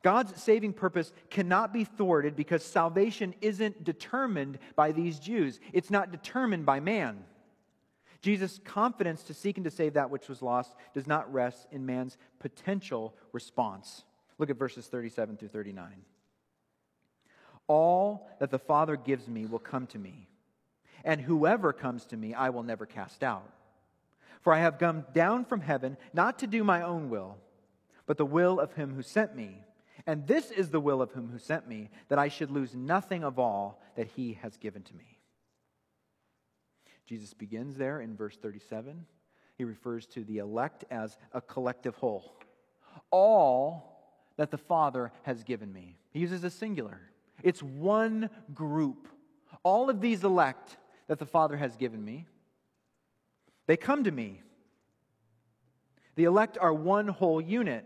God's 0.05 0.39
saving 0.39 0.73
purpose 0.73 1.11
cannot 1.31 1.73
be 1.73 1.83
thwarted 1.83 2.35
because 2.35 2.63
salvation 2.63 3.33
isn't 3.41 3.83
determined 3.83 4.59
by 4.75 4.91
these 4.91 5.17
Jews. 5.17 5.59
It's 5.73 5.89
not 5.89 6.11
determined 6.11 6.63
by 6.63 6.79
man. 6.79 7.23
Jesus' 8.21 8.59
confidence 8.63 9.23
to 9.23 9.33
seek 9.33 9.57
and 9.57 9.63
to 9.63 9.71
save 9.71 9.95
that 9.95 10.11
which 10.11 10.29
was 10.29 10.43
lost 10.43 10.75
does 10.93 11.07
not 11.07 11.33
rest 11.33 11.65
in 11.71 11.87
man's 11.87 12.19
potential 12.37 13.15
response. 13.31 14.03
Look 14.37 14.51
at 14.51 14.59
verses 14.59 14.85
37 14.85 15.37
through 15.37 15.47
39. 15.47 15.87
All 17.65 18.29
that 18.37 18.51
the 18.51 18.59
Father 18.59 18.97
gives 18.97 19.27
me 19.27 19.47
will 19.47 19.57
come 19.57 19.87
to 19.87 19.97
me, 19.97 20.27
and 21.03 21.19
whoever 21.19 21.73
comes 21.73 22.05
to 22.05 22.15
me 22.15 22.36
I 22.36 22.51
will 22.51 22.61
never 22.61 22.86
cast 22.86 23.23
out. 23.23 23.49
For 24.41 24.53
I 24.53 24.59
have 24.59 24.77
come 24.77 25.03
down 25.15 25.45
from 25.45 25.61
heaven 25.61 25.97
not 26.13 26.38
to 26.39 26.45
do 26.45 26.63
my 26.63 26.84
own 26.84 27.09
will, 27.09 27.38
but 28.05 28.17
the 28.17 28.25
will 28.27 28.59
of 28.59 28.73
him 28.73 28.93
who 28.93 29.01
sent 29.01 29.36
me. 29.36 29.63
And 30.05 30.27
this 30.27 30.51
is 30.51 30.69
the 30.69 30.79
will 30.79 31.01
of 31.01 31.13
him 31.13 31.29
who 31.31 31.39
sent 31.39 31.67
me, 31.67 31.89
that 32.09 32.19
I 32.19 32.27
should 32.27 32.51
lose 32.51 32.75
nothing 32.75 33.23
of 33.23 33.39
all 33.39 33.81
that 33.95 34.07
he 34.07 34.33
has 34.41 34.57
given 34.57 34.83
to 34.83 34.95
me. 34.95 35.19
Jesus 37.05 37.33
begins 37.33 37.77
there 37.77 38.01
in 38.01 38.15
verse 38.15 38.37
37. 38.37 39.05
He 39.57 39.63
refers 39.63 40.05
to 40.07 40.23
the 40.23 40.39
elect 40.39 40.83
as 40.91 41.17
a 41.31 41.41
collective 41.41 41.95
whole. 41.95 42.35
All 43.11 43.95
that 44.37 44.51
the 44.51 44.57
Father 44.57 45.11
has 45.23 45.43
given 45.43 45.71
me. 45.71 45.97
He 46.11 46.19
uses 46.19 46.43
a 46.43 46.49
singular. 46.49 46.99
It's 47.43 47.63
one 47.63 48.29
group. 48.53 49.07
All 49.63 49.89
of 49.89 50.01
these 50.01 50.23
elect 50.23 50.77
that 51.07 51.19
the 51.19 51.25
Father 51.25 51.57
has 51.57 51.75
given 51.75 52.03
me, 52.03 52.25
they 53.67 53.77
come 53.77 54.03
to 54.03 54.11
me. 54.11 54.41
The 56.15 56.25
elect 56.25 56.57
are 56.59 56.73
one 56.73 57.07
whole 57.07 57.41
unit. 57.41 57.85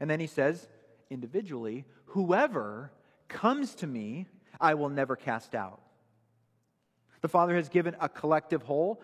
And 0.00 0.08
then 0.10 0.20
he 0.20 0.26
says, 0.26 0.68
individually, 1.12 1.84
whoever 2.06 2.92
comes 3.28 3.74
to 3.76 3.86
me, 3.86 4.26
I 4.60 4.74
will 4.74 4.88
never 4.88 5.14
cast 5.14 5.54
out. 5.54 5.80
The 7.20 7.28
Father 7.28 7.54
has 7.54 7.68
given 7.68 7.94
a 8.00 8.08
collective 8.08 8.62
whole, 8.62 9.00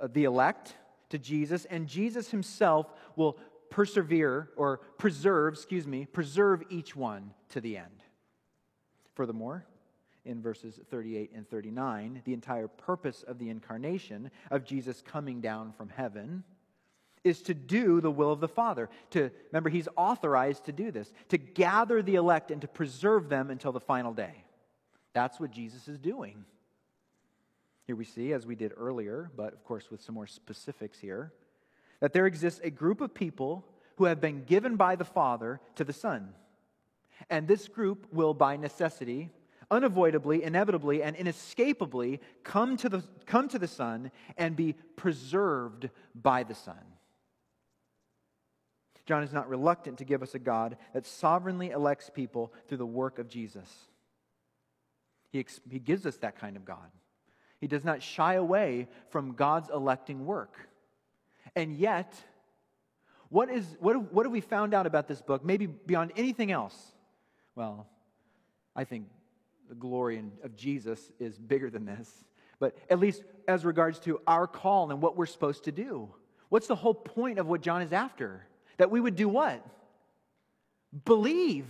uh, 0.00 0.08
the 0.12 0.24
elect, 0.24 0.74
to 1.10 1.18
Jesus, 1.18 1.66
and 1.66 1.86
Jesus 1.86 2.30
himself 2.30 2.92
will 3.16 3.38
persevere 3.70 4.50
or 4.56 4.78
preserve, 4.98 5.54
excuse 5.54 5.86
me, 5.86 6.06
preserve 6.06 6.62
each 6.70 6.96
one 6.96 7.32
to 7.50 7.60
the 7.60 7.76
end. 7.76 8.02
Furthermore, 9.14 9.66
in 10.24 10.40
verses 10.40 10.80
38 10.90 11.32
and 11.34 11.48
39, 11.48 12.22
the 12.24 12.32
entire 12.32 12.68
purpose 12.68 13.24
of 13.26 13.38
the 13.38 13.50
incarnation, 13.50 14.30
of 14.50 14.64
Jesus 14.64 15.02
coming 15.02 15.40
down 15.40 15.72
from 15.72 15.88
heaven, 15.88 16.44
is 17.24 17.42
to 17.42 17.54
do 17.54 18.00
the 18.00 18.10
will 18.10 18.32
of 18.32 18.40
the 18.40 18.48
Father. 18.48 18.88
To 19.10 19.30
remember, 19.50 19.70
he's 19.70 19.88
authorized 19.96 20.64
to 20.64 20.72
do 20.72 20.90
this, 20.90 21.12
to 21.28 21.38
gather 21.38 22.02
the 22.02 22.16
elect 22.16 22.50
and 22.50 22.60
to 22.62 22.68
preserve 22.68 23.28
them 23.28 23.50
until 23.50 23.72
the 23.72 23.80
final 23.80 24.12
day. 24.12 24.44
That's 25.12 25.38
what 25.38 25.50
Jesus 25.50 25.88
is 25.88 25.98
doing. 25.98 26.44
Here 27.86 27.96
we 27.96 28.04
see, 28.04 28.32
as 28.32 28.46
we 28.46 28.54
did 28.54 28.72
earlier, 28.76 29.30
but 29.36 29.52
of 29.52 29.64
course 29.64 29.90
with 29.90 30.00
some 30.00 30.14
more 30.14 30.26
specifics 30.26 30.98
here, 30.98 31.32
that 32.00 32.12
there 32.12 32.26
exists 32.26 32.60
a 32.64 32.70
group 32.70 33.00
of 33.00 33.14
people 33.14 33.64
who 33.96 34.04
have 34.04 34.20
been 34.20 34.44
given 34.44 34.76
by 34.76 34.96
the 34.96 35.04
Father 35.04 35.60
to 35.76 35.84
the 35.84 35.92
Son. 35.92 36.30
And 37.30 37.46
this 37.46 37.68
group 37.68 38.06
will, 38.12 38.34
by 38.34 38.56
necessity, 38.56 39.30
unavoidably, 39.70 40.42
inevitably, 40.42 41.02
and 41.02 41.14
inescapably 41.16 42.20
come 42.42 42.76
to 42.78 42.88
the, 42.88 43.04
come 43.26 43.48
to 43.48 43.58
the 43.58 43.68
Son 43.68 44.10
and 44.36 44.56
be 44.56 44.74
preserved 44.96 45.90
by 46.14 46.42
the 46.42 46.54
Son. 46.54 46.82
John 49.04 49.22
is 49.22 49.32
not 49.32 49.48
reluctant 49.48 49.98
to 49.98 50.04
give 50.04 50.22
us 50.22 50.34
a 50.34 50.38
God 50.38 50.76
that 50.94 51.06
sovereignly 51.06 51.70
elects 51.70 52.10
people 52.12 52.52
through 52.68 52.78
the 52.78 52.86
work 52.86 53.18
of 53.18 53.28
Jesus. 53.28 53.68
He, 55.30 55.44
he 55.68 55.78
gives 55.78 56.06
us 56.06 56.16
that 56.18 56.38
kind 56.38 56.56
of 56.56 56.64
God. 56.64 56.90
He 57.60 57.66
does 57.66 57.84
not 57.84 58.02
shy 58.02 58.34
away 58.34 58.88
from 59.10 59.32
God's 59.32 59.70
electing 59.70 60.26
work. 60.26 60.56
And 61.56 61.74
yet, 61.76 62.14
what, 63.28 63.48
is, 63.48 63.64
what, 63.80 64.12
what 64.12 64.26
have 64.26 64.32
we 64.32 64.40
found 64.40 64.74
out 64.74 64.86
about 64.86 65.08
this 65.08 65.22
book, 65.22 65.44
maybe 65.44 65.66
beyond 65.66 66.12
anything 66.16 66.52
else? 66.52 66.76
Well, 67.54 67.86
I 68.74 68.84
think 68.84 69.06
the 69.68 69.74
glory 69.74 70.22
of 70.44 70.56
Jesus 70.56 71.00
is 71.18 71.38
bigger 71.38 71.70
than 71.70 71.86
this. 71.86 72.10
But 72.58 72.76
at 72.90 72.98
least 72.98 73.24
as 73.48 73.64
regards 73.64 73.98
to 74.00 74.20
our 74.26 74.46
call 74.46 74.90
and 74.90 75.02
what 75.02 75.16
we're 75.16 75.26
supposed 75.26 75.64
to 75.64 75.72
do. 75.72 76.08
What's 76.48 76.66
the 76.66 76.76
whole 76.76 76.94
point 76.94 77.38
of 77.38 77.46
what 77.46 77.62
John 77.62 77.82
is 77.82 77.92
after? 77.92 78.46
That 78.78 78.90
we 78.90 79.00
would 79.00 79.16
do 79.16 79.28
what? 79.28 79.64
Believe. 81.04 81.66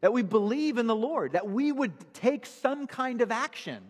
That 0.00 0.12
we 0.12 0.22
believe 0.22 0.78
in 0.78 0.86
the 0.86 0.96
Lord. 0.96 1.32
That 1.32 1.48
we 1.48 1.72
would 1.72 2.14
take 2.14 2.46
some 2.46 2.86
kind 2.86 3.20
of 3.20 3.30
action 3.30 3.82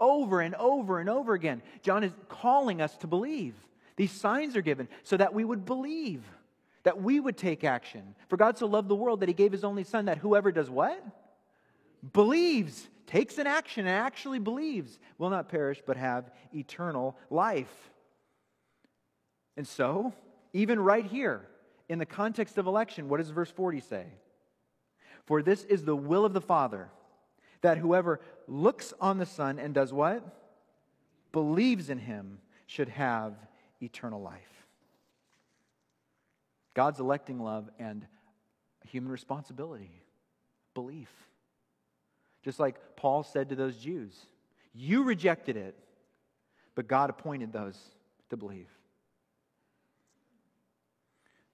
over 0.00 0.40
and 0.40 0.54
over 0.56 0.98
and 0.98 1.08
over 1.08 1.34
again. 1.34 1.62
John 1.82 2.04
is 2.04 2.12
calling 2.28 2.80
us 2.82 2.96
to 2.98 3.06
believe. 3.06 3.54
These 3.96 4.12
signs 4.12 4.56
are 4.56 4.62
given 4.62 4.88
so 5.02 5.16
that 5.16 5.32
we 5.32 5.44
would 5.44 5.64
believe, 5.64 6.24
that 6.82 7.00
we 7.00 7.20
would 7.20 7.36
take 7.36 7.62
action. 7.62 8.14
For 8.28 8.36
God 8.36 8.58
so 8.58 8.66
loved 8.66 8.88
the 8.88 8.96
world 8.96 9.20
that 9.20 9.28
he 9.28 9.34
gave 9.34 9.52
his 9.52 9.64
only 9.64 9.84
Son, 9.84 10.06
that 10.06 10.18
whoever 10.18 10.50
does 10.50 10.68
what? 10.68 11.02
Believes 12.12 12.88
takes 13.06 13.38
an 13.38 13.46
action 13.46 13.86
and 13.86 13.94
actually 13.94 14.38
believes 14.38 14.98
will 15.18 15.30
not 15.30 15.48
perish 15.48 15.80
but 15.86 15.96
have 15.96 16.30
eternal 16.52 17.16
life. 17.30 17.90
And 19.56 19.68
so, 19.68 20.12
even 20.52 20.80
right 20.80 21.04
here, 21.04 21.46
in 21.92 21.98
the 21.98 22.06
context 22.06 22.56
of 22.56 22.66
election, 22.66 23.10
what 23.10 23.18
does 23.18 23.28
verse 23.28 23.50
40 23.50 23.80
say? 23.80 24.06
For 25.26 25.42
this 25.42 25.62
is 25.64 25.84
the 25.84 25.94
will 25.94 26.24
of 26.24 26.32
the 26.32 26.40
Father, 26.40 26.88
that 27.60 27.76
whoever 27.76 28.18
looks 28.48 28.94
on 28.98 29.18
the 29.18 29.26
Son 29.26 29.58
and 29.58 29.74
does 29.74 29.92
what? 29.92 30.24
Believes 31.32 31.90
in 31.90 31.98
him 31.98 32.38
should 32.66 32.88
have 32.88 33.34
eternal 33.82 34.22
life. 34.22 34.64
God's 36.72 36.98
electing 36.98 37.38
love 37.38 37.68
and 37.78 38.06
human 38.86 39.12
responsibility, 39.12 40.02
belief. 40.72 41.10
Just 42.42 42.58
like 42.58 42.96
Paul 42.96 43.22
said 43.22 43.50
to 43.50 43.54
those 43.54 43.76
Jews, 43.76 44.14
you 44.72 45.02
rejected 45.02 45.58
it, 45.58 45.76
but 46.74 46.88
God 46.88 47.10
appointed 47.10 47.52
those 47.52 47.78
to 48.30 48.38
believe. 48.38 48.70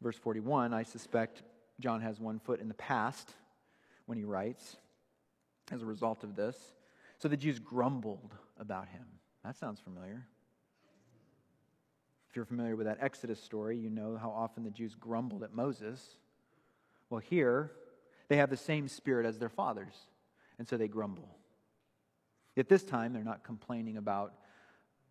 Verse 0.01 0.17
41, 0.17 0.73
I 0.73 0.83
suspect 0.83 1.43
John 1.81 2.01
has 2.01 2.21
one 2.21 2.39
foot 2.39 2.61
in 2.61 2.69
the 2.69 2.75
past 2.75 3.31
when 4.07 4.19
he 4.19 4.25
writes 4.25 4.77
as 5.71 5.83
a 5.83 5.87
result 5.87 6.25
of 6.25 6.37
this. 6.37 6.57
So 7.19 7.29
the 7.29 7.37
Jews 7.37 7.59
grumbled 7.59 8.35
about 8.59 8.89
him. 8.89 9.05
That 9.45 9.57
sounds 9.57 9.81
familiar. 9.81 10.27
If 12.31 12.37
you're 12.37 12.45
familiar 12.45 12.77
with 12.77 12.87
that 12.87 12.99
Exodus 13.01 13.43
story, 13.43 13.77
you 13.77 13.91
know 13.91 14.17
how 14.21 14.31
often 14.31 14.63
the 14.63 14.71
Jews 14.71 14.95
grumbled 14.95 15.43
at 15.43 15.53
Moses. 15.53 16.17
Well, 17.11 17.21
here, 17.21 17.73
they 18.29 18.37
have 18.37 18.51
the 18.51 18.57
same 18.57 18.87
spirit 18.87 19.27
as 19.27 19.39
their 19.39 19.49
fathers 19.49 19.95
and 20.59 20.69
so 20.69 20.77
they 20.77 20.89
grumble. 20.89 21.29
Yet 22.57 22.69
this 22.69 22.83
time, 22.83 23.13
they're 23.13 23.23
not 23.23 23.45
complaining 23.45 23.97
about 23.97 24.35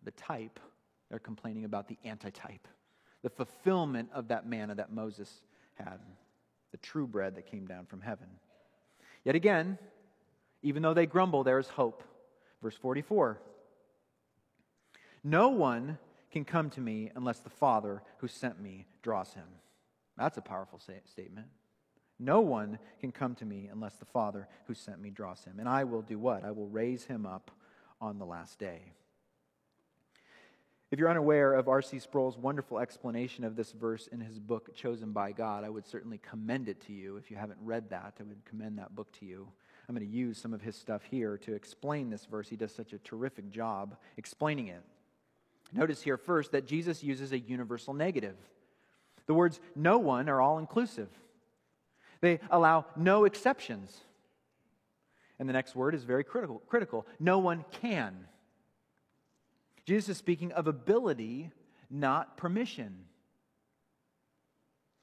the 0.04 0.10
type, 0.12 0.60
they're 1.08 1.18
complaining 1.18 1.64
about 1.64 1.88
the 1.88 1.96
antitype, 2.04 2.68
the 3.28 3.44
fulfillment 3.44 4.08
of 4.14 4.28
that 4.28 4.46
manna 4.46 4.74
that 4.74 4.90
Moses 4.90 5.42
had, 5.74 5.98
the 6.70 6.78
true 6.78 7.06
bread 7.06 7.34
that 7.34 7.46
came 7.46 7.66
down 7.66 7.84
from 7.84 8.00
heaven. 8.00 8.26
Yet 9.22 9.34
again, 9.34 9.78
even 10.62 10.82
though 10.82 10.94
they 10.94 11.06
grumble, 11.06 11.44
there 11.44 11.58
is 11.58 11.68
hope. 11.68 12.02
Verse 12.62 12.76
44 12.76 13.38
No 15.22 15.50
one 15.50 15.98
can 16.30 16.44
come 16.44 16.70
to 16.70 16.80
me 16.80 17.10
unless 17.14 17.40
the 17.40 17.50
Father 17.50 18.02
who 18.18 18.28
sent 18.28 18.60
me 18.60 18.86
draws 19.02 19.34
him. 19.34 19.46
That's 20.16 20.38
a 20.38 20.42
powerful 20.42 20.80
statement. 21.04 21.48
No 22.18 22.40
one 22.40 22.78
can 22.98 23.12
come 23.12 23.34
to 23.36 23.44
me 23.44 23.68
unless 23.70 23.94
the 23.96 24.04
Father 24.06 24.48
who 24.66 24.74
sent 24.74 25.00
me 25.00 25.10
draws 25.10 25.44
him. 25.44 25.60
And 25.60 25.68
I 25.68 25.84
will 25.84 26.02
do 26.02 26.18
what? 26.18 26.44
I 26.44 26.50
will 26.50 26.66
raise 26.66 27.04
him 27.04 27.26
up 27.26 27.50
on 28.00 28.18
the 28.18 28.26
last 28.26 28.58
day. 28.58 28.92
If 30.90 30.98
you're 30.98 31.10
unaware 31.10 31.52
of 31.52 31.68
R.C. 31.68 31.98
Sproul's 31.98 32.38
wonderful 32.38 32.78
explanation 32.78 33.44
of 33.44 33.56
this 33.56 33.72
verse 33.72 34.06
in 34.06 34.20
his 34.20 34.38
book, 34.38 34.74
Chosen 34.74 35.12
by 35.12 35.32
God, 35.32 35.62
I 35.62 35.68
would 35.68 35.86
certainly 35.86 36.18
commend 36.18 36.68
it 36.68 36.80
to 36.86 36.94
you. 36.94 37.18
If 37.18 37.30
you 37.30 37.36
haven't 37.36 37.58
read 37.62 37.90
that, 37.90 38.14
I 38.18 38.22
would 38.22 38.42
commend 38.46 38.78
that 38.78 38.94
book 38.94 39.12
to 39.20 39.26
you. 39.26 39.46
I'm 39.86 39.94
going 39.94 40.06
to 40.06 40.16
use 40.16 40.38
some 40.38 40.54
of 40.54 40.62
his 40.62 40.76
stuff 40.76 41.02
here 41.10 41.36
to 41.38 41.54
explain 41.54 42.08
this 42.08 42.24
verse. 42.24 42.48
He 42.48 42.56
does 42.56 42.74
such 42.74 42.94
a 42.94 42.98
terrific 42.98 43.50
job 43.50 43.96
explaining 44.16 44.68
it. 44.68 44.82
Notice 45.72 46.00
here 46.00 46.16
first 46.16 46.52
that 46.52 46.66
Jesus 46.66 47.02
uses 47.02 47.32
a 47.32 47.38
universal 47.38 47.92
negative. 47.92 48.36
The 49.26 49.34
words 49.34 49.60
no 49.76 49.98
one 49.98 50.28
are 50.30 50.40
all 50.40 50.58
inclusive. 50.58 51.08
They 52.22 52.40
allow 52.50 52.86
no 52.96 53.24
exceptions. 53.24 53.94
And 55.38 55.48
the 55.48 55.52
next 55.52 55.76
word 55.76 55.94
is 55.94 56.04
very 56.04 56.24
critical. 56.24 56.62
critical. 56.66 57.06
No 57.20 57.38
one 57.38 57.64
can. 57.82 58.26
Jesus 59.88 60.10
is 60.10 60.16
speaking 60.18 60.52
of 60.52 60.66
ability, 60.66 61.50
not 61.88 62.36
permission. 62.36 62.94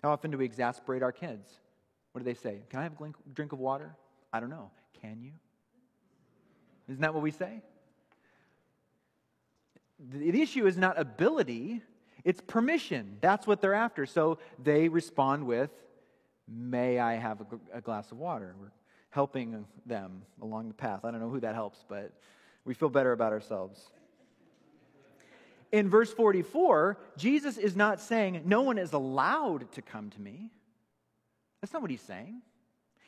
How 0.03 0.11
often 0.11 0.29
do 0.29 0.37
we 0.37 0.45
exasperate 0.45 1.01
our 1.01 1.11
kids? 1.11 1.51
What 2.11 2.23
do 2.23 2.25
they 2.25 2.35
say? 2.35 2.61
Can 2.69 2.81
I 2.81 2.83
have 2.83 2.91
a 3.01 3.13
drink 3.33 3.51
of 3.51 3.57
water? 3.57 3.95
I 4.31 4.39
don't 4.39 4.51
know. 4.51 4.69
Can 5.01 5.23
you? 5.23 5.31
Isn't 6.87 7.01
that 7.01 7.15
what 7.15 7.23
we 7.23 7.31
say? 7.31 7.63
The 9.97 10.39
issue 10.39 10.67
is 10.67 10.77
not 10.77 10.99
ability, 10.99 11.81
it's 12.23 12.41
permission. 12.41 13.17
That's 13.21 13.47
what 13.47 13.61
they're 13.61 13.73
after. 13.73 14.05
So 14.05 14.37
they 14.63 14.87
respond 14.87 15.47
with, 15.47 15.71
May 16.47 16.99
I 16.99 17.15
have 17.15 17.43
a, 17.73 17.81
glass 17.81 18.11
of 18.11 18.19
water? 18.19 18.53
We're 18.61 18.71
helping 19.09 19.65
them 19.87 20.21
along 20.43 20.67
the 20.67 20.75
path. 20.75 21.05
I 21.05 21.09
don't 21.09 21.21
know 21.21 21.29
who 21.29 21.39
that 21.39 21.55
helps, 21.55 21.83
but 21.89 22.11
we 22.65 22.75
feel 22.75 22.89
better 22.89 23.13
about 23.13 23.33
ourselves. 23.33 23.89
In 25.71 25.89
verse 25.89 26.11
44, 26.13 26.97
Jesus 27.17 27.57
is 27.57 27.75
not 27.75 27.99
saying, 27.99 28.41
No 28.45 28.61
one 28.61 28.77
is 28.77 28.93
allowed 28.93 29.71
to 29.73 29.81
come 29.81 30.09
to 30.11 30.21
me. 30.21 30.51
That's 31.61 31.73
not 31.73 31.81
what 31.81 31.91
he's 31.91 32.01
saying. 32.01 32.41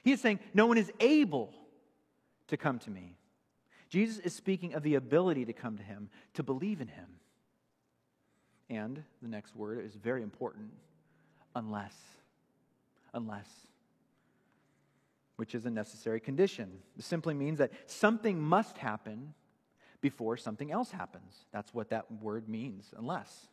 He 0.03 0.11
is 0.11 0.21
saying, 0.21 0.39
No 0.53 0.67
one 0.67 0.77
is 0.77 0.91
able 0.99 1.53
to 2.47 2.57
come 2.57 2.79
to 2.79 2.89
me. 2.89 3.17
Jesus 3.89 4.17
is 4.19 4.33
speaking 4.33 4.73
of 4.73 4.83
the 4.83 4.95
ability 4.95 5.45
to 5.45 5.53
come 5.53 5.77
to 5.77 5.83
him, 5.83 6.09
to 6.33 6.43
believe 6.43 6.81
in 6.81 6.87
him. 6.87 7.07
And 8.69 9.03
the 9.21 9.29
next 9.29 9.55
word 9.55 9.85
is 9.85 9.95
very 9.95 10.23
important 10.23 10.71
unless 11.55 11.95
unless, 13.13 13.49
which 15.35 15.55
is 15.55 15.65
a 15.65 15.69
necessary 15.69 16.19
condition. 16.19 16.71
It 16.97 17.03
simply 17.03 17.33
means 17.33 17.57
that 17.57 17.71
something 17.85 18.39
must 18.39 18.77
happen 18.77 19.33
before 20.01 20.37
something 20.37 20.71
else 20.71 20.91
happens. 20.91 21.45
That's 21.51 21.73
what 21.73 21.89
that 21.89 22.11
word 22.21 22.47
means, 22.47 22.93
unless. 22.97 23.47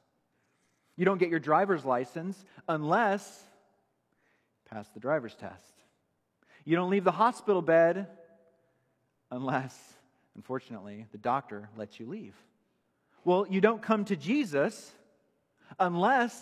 You 0.96 1.04
don't 1.04 1.18
get 1.18 1.30
your 1.30 1.40
driver's 1.40 1.84
license 1.84 2.42
unless 2.68 3.42
pass 4.70 4.88
the 4.90 5.00
driver's 5.00 5.34
test. 5.34 5.74
You 6.64 6.76
don't 6.76 6.90
leave 6.90 7.04
the 7.04 7.12
hospital 7.12 7.62
bed 7.62 8.06
unless 9.30 9.76
Unfortunately, 10.36 11.06
the 11.12 11.18
doctor 11.18 11.68
lets 11.76 12.00
you 12.00 12.06
leave. 12.06 12.34
Well, 13.24 13.46
you 13.48 13.60
don't 13.60 13.80
come 13.80 14.04
to 14.06 14.16
Jesus 14.16 14.92
unless 15.78 16.40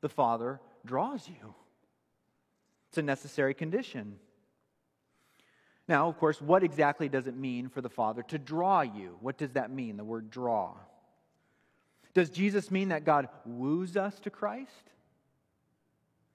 the 0.00 0.08
Father 0.08 0.60
draws 0.84 1.28
you. 1.28 1.54
It's 2.88 2.98
a 2.98 3.02
necessary 3.02 3.54
condition. 3.54 4.18
Now, 5.88 6.08
of 6.08 6.18
course, 6.18 6.40
what 6.40 6.64
exactly 6.64 7.08
does 7.08 7.26
it 7.26 7.36
mean 7.36 7.68
for 7.68 7.80
the 7.80 7.88
Father 7.88 8.22
to 8.24 8.38
draw 8.38 8.80
you? 8.80 9.16
What 9.20 9.38
does 9.38 9.52
that 9.52 9.70
mean, 9.70 9.96
the 9.96 10.04
word 10.04 10.30
draw? 10.30 10.74
Does 12.12 12.30
Jesus 12.30 12.70
mean 12.70 12.88
that 12.88 13.04
God 13.04 13.28
woos 13.44 13.96
us 13.96 14.18
to 14.20 14.30
Christ? 14.30 14.70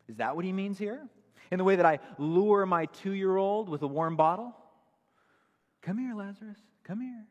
Is 0.07 0.17
that 0.17 0.35
what 0.35 0.45
he 0.45 0.53
means 0.53 0.77
here? 0.77 1.01
In 1.49 1.57
the 1.57 1.63
way 1.63 1.75
that 1.75 1.85
I 1.85 1.99
lure 2.17 2.65
my 2.65 2.85
two 2.85 3.11
year 3.11 3.35
old 3.35 3.67
with 3.67 3.81
a 3.81 3.87
warm 3.87 4.15
bottle? 4.15 4.55
Come 5.81 5.97
here, 5.97 6.13
Lazarus. 6.13 6.59
Come 6.83 7.01
here. 7.01 7.25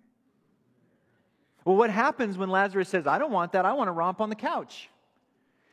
Well, 1.65 1.77
what 1.77 1.91
happens 1.91 2.37
when 2.37 2.51
Lazarus 2.51 2.89
says, 2.89 3.07
I 3.07 3.19
don't 3.19 3.33
want 3.33 3.53
that. 3.53 3.65
I 3.65 3.73
want 3.73 3.89
to 3.89 3.93
romp 3.93 4.21
on 4.21 4.29
the 4.29 4.35
couch? 4.35 4.91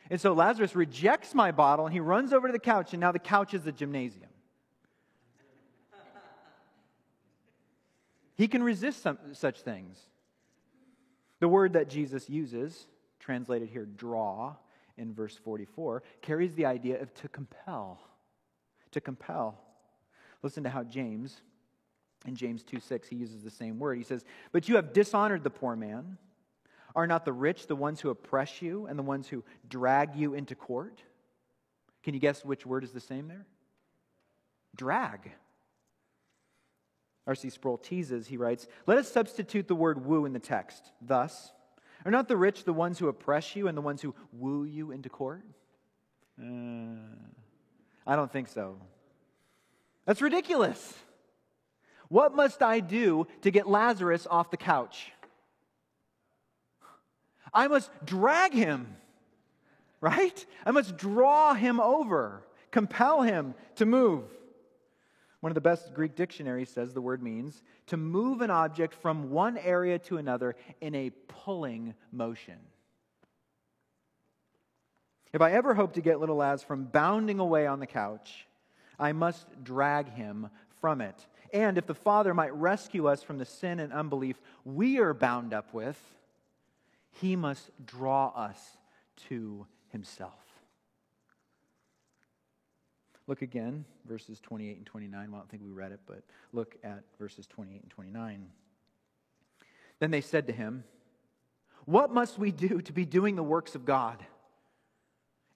And 0.10 0.20
so 0.20 0.34
Lazarus 0.34 0.76
rejects 0.76 1.34
my 1.34 1.52
bottle 1.52 1.86
and 1.86 1.94
he 1.94 2.00
runs 2.00 2.32
over 2.32 2.48
to 2.48 2.54
the 2.54 2.60
couch, 2.60 2.94
and 2.94 3.02
now 3.02 3.12
the 3.12 3.20
couch 3.20 3.54
is 3.54 3.66
a 3.68 3.72
gymnasium. 3.72 4.27
He 8.38 8.48
can 8.48 8.64
resist 8.64 9.02
some, 9.02 9.18
such 9.34 9.62
things. 9.62 9.98
The 11.40 11.48
word 11.48 11.74
that 11.74 11.90
Jesus 11.90 12.30
uses, 12.30 12.88
translated 13.20 13.70
here, 13.70 13.86
draw, 13.86 14.56
in 14.98 15.14
verse 15.14 15.36
44, 15.36 16.04
carries 16.22 16.54
the 16.54 16.66
idea 16.66 17.02
of 17.02 17.14
to 17.16 17.28
compel. 17.28 18.00
To 18.92 19.02
compel. 19.02 19.60
Listen 20.44 20.64
to 20.64 20.70
how 20.70 20.84
James, 20.84 21.42
in 22.28 22.36
James 22.36 22.64
2 22.64 22.80
6, 22.80 23.08
he 23.08 23.16
uses 23.16 23.44
the 23.44 23.52
same 23.52 23.80
word. 23.80 23.98
He 23.98 24.04
says, 24.04 24.24
But 24.52 24.70
you 24.70 24.76
have 24.76 24.94
dishonored 24.94 25.44
the 25.44 25.50
poor 25.50 25.76
man. 25.76 26.18
Are 26.96 27.08
not 27.08 27.26
the 27.26 27.34
rich 27.34 27.68
the 27.68 27.76
ones 27.76 28.02
who 28.02 28.10
oppress 28.10 28.62
you 28.62 28.88
and 28.88 28.98
the 28.98 29.04
ones 29.04 29.28
who 29.28 29.44
drag 29.68 30.16
you 30.16 30.34
into 30.34 30.56
court? 30.56 31.02
Can 32.04 32.14
you 32.14 32.20
guess 32.20 32.46
which 32.46 32.66
word 32.66 32.84
is 32.84 32.92
the 32.92 33.00
same 33.00 33.28
there? 33.28 33.46
Drag. 34.76 35.32
R.C. 37.28 37.50
Sproul 37.50 37.78
teases, 37.78 38.28
he 38.28 38.38
writes, 38.38 38.68
Let 38.86 38.98
us 38.98 39.12
substitute 39.12 39.68
the 39.68 39.76
word 39.76 40.06
woo 40.06 40.26
in 40.26 40.32
the 40.34 40.40
text. 40.40 40.92
Thus, 41.02 41.52
are 42.06 42.12
not 42.12 42.30
the 42.30 42.38
rich 42.38 42.64
the 42.64 42.74
ones 42.74 42.98
who 42.98 43.10
oppress 43.10 43.56
you 43.56 43.68
and 43.68 43.78
the 43.78 43.82
ones 43.82 44.02
who 44.02 44.16
woo 44.32 44.64
you 44.64 44.92
into 44.92 45.10
court? 45.10 45.44
Uh, 46.42 46.46
I 48.06 48.16
don't 48.16 48.32
think 48.32 48.48
so. 48.48 48.78
That's 50.06 50.22
ridiculous. 50.22 50.94
What 52.08 52.34
must 52.34 52.64
I 52.64 52.80
do 52.80 53.28
to 53.42 53.52
get 53.52 53.68
Lazarus 53.68 54.26
off 54.30 54.50
the 54.50 54.58
couch? 54.58 55.12
I 57.54 57.68
must 57.68 57.92
drag 58.06 58.54
him, 58.54 58.96
right? 60.00 60.46
I 60.66 60.72
must 60.72 60.96
draw 60.96 61.54
him 61.54 61.82
over, 61.82 62.46
compel 62.72 63.22
him 63.22 63.54
to 63.76 63.86
move. 63.86 64.24
One 65.48 65.52
of 65.52 65.56
the 65.56 65.62
best 65.62 65.94
Greek 65.94 66.14
dictionaries 66.14 66.68
says 66.68 66.94
the 66.94 67.00
word 67.00 67.24
means 67.24 67.64
to 67.86 67.96
move 67.96 68.42
an 68.42 68.52
object 68.52 68.94
from 68.94 69.30
one 69.30 69.58
area 69.58 69.98
to 70.00 70.18
another 70.18 70.58
in 70.82 70.94
a 70.94 71.10
pulling 71.30 71.94
motion. 72.12 72.58
If 75.32 75.40
I 75.40 75.54
ever 75.54 75.74
hope 75.74 75.94
to 75.94 76.02
get 76.02 76.20
little 76.20 76.36
Laz 76.36 76.64
from 76.64 76.84
bounding 76.84 77.40
away 77.40 77.66
on 77.66 77.80
the 77.80 77.88
couch, 77.88 78.46
I 79.00 79.14
must 79.14 79.64
drag 79.64 80.12
him 80.12 80.50
from 80.82 81.00
it. 81.00 81.16
And 81.54 81.78
if 81.78 81.88
the 81.88 81.96
Father 81.96 82.34
might 82.34 82.54
rescue 82.54 83.08
us 83.08 83.24
from 83.24 83.38
the 83.38 83.46
sin 83.46 83.80
and 83.80 83.94
unbelief 83.94 84.36
we 84.66 85.00
are 85.00 85.14
bound 85.14 85.54
up 85.54 85.74
with, 85.74 85.98
he 87.22 87.38
must 87.38 87.70
draw 87.86 88.34
us 88.36 88.60
to 89.30 89.66
himself. 89.94 90.47
Look 93.28 93.42
again, 93.42 93.84
verses 94.08 94.40
28 94.40 94.78
and 94.78 94.86
29. 94.86 95.32
Well, 95.32 95.36
I 95.36 95.42
don't 95.42 95.50
think 95.50 95.64
we 95.64 95.72
read 95.72 95.92
it, 95.92 96.00
but 96.06 96.24
look 96.54 96.76
at 96.84 97.04
verses 97.20 97.46
28 97.46 97.82
and 97.82 97.92
29. 97.92 98.48
Then 100.00 100.12
they 100.12 100.22
said 100.22 100.48
to 100.48 100.54
him, 100.54 100.86
What 101.86 102.14
must 102.14 102.40
we 102.40 102.52
do 102.52 102.82
to 102.82 102.94
be 102.94 103.06
doing 103.06 103.36
the 103.36 103.44
works 103.44 103.76
of 103.76 103.86
God? 103.86 104.26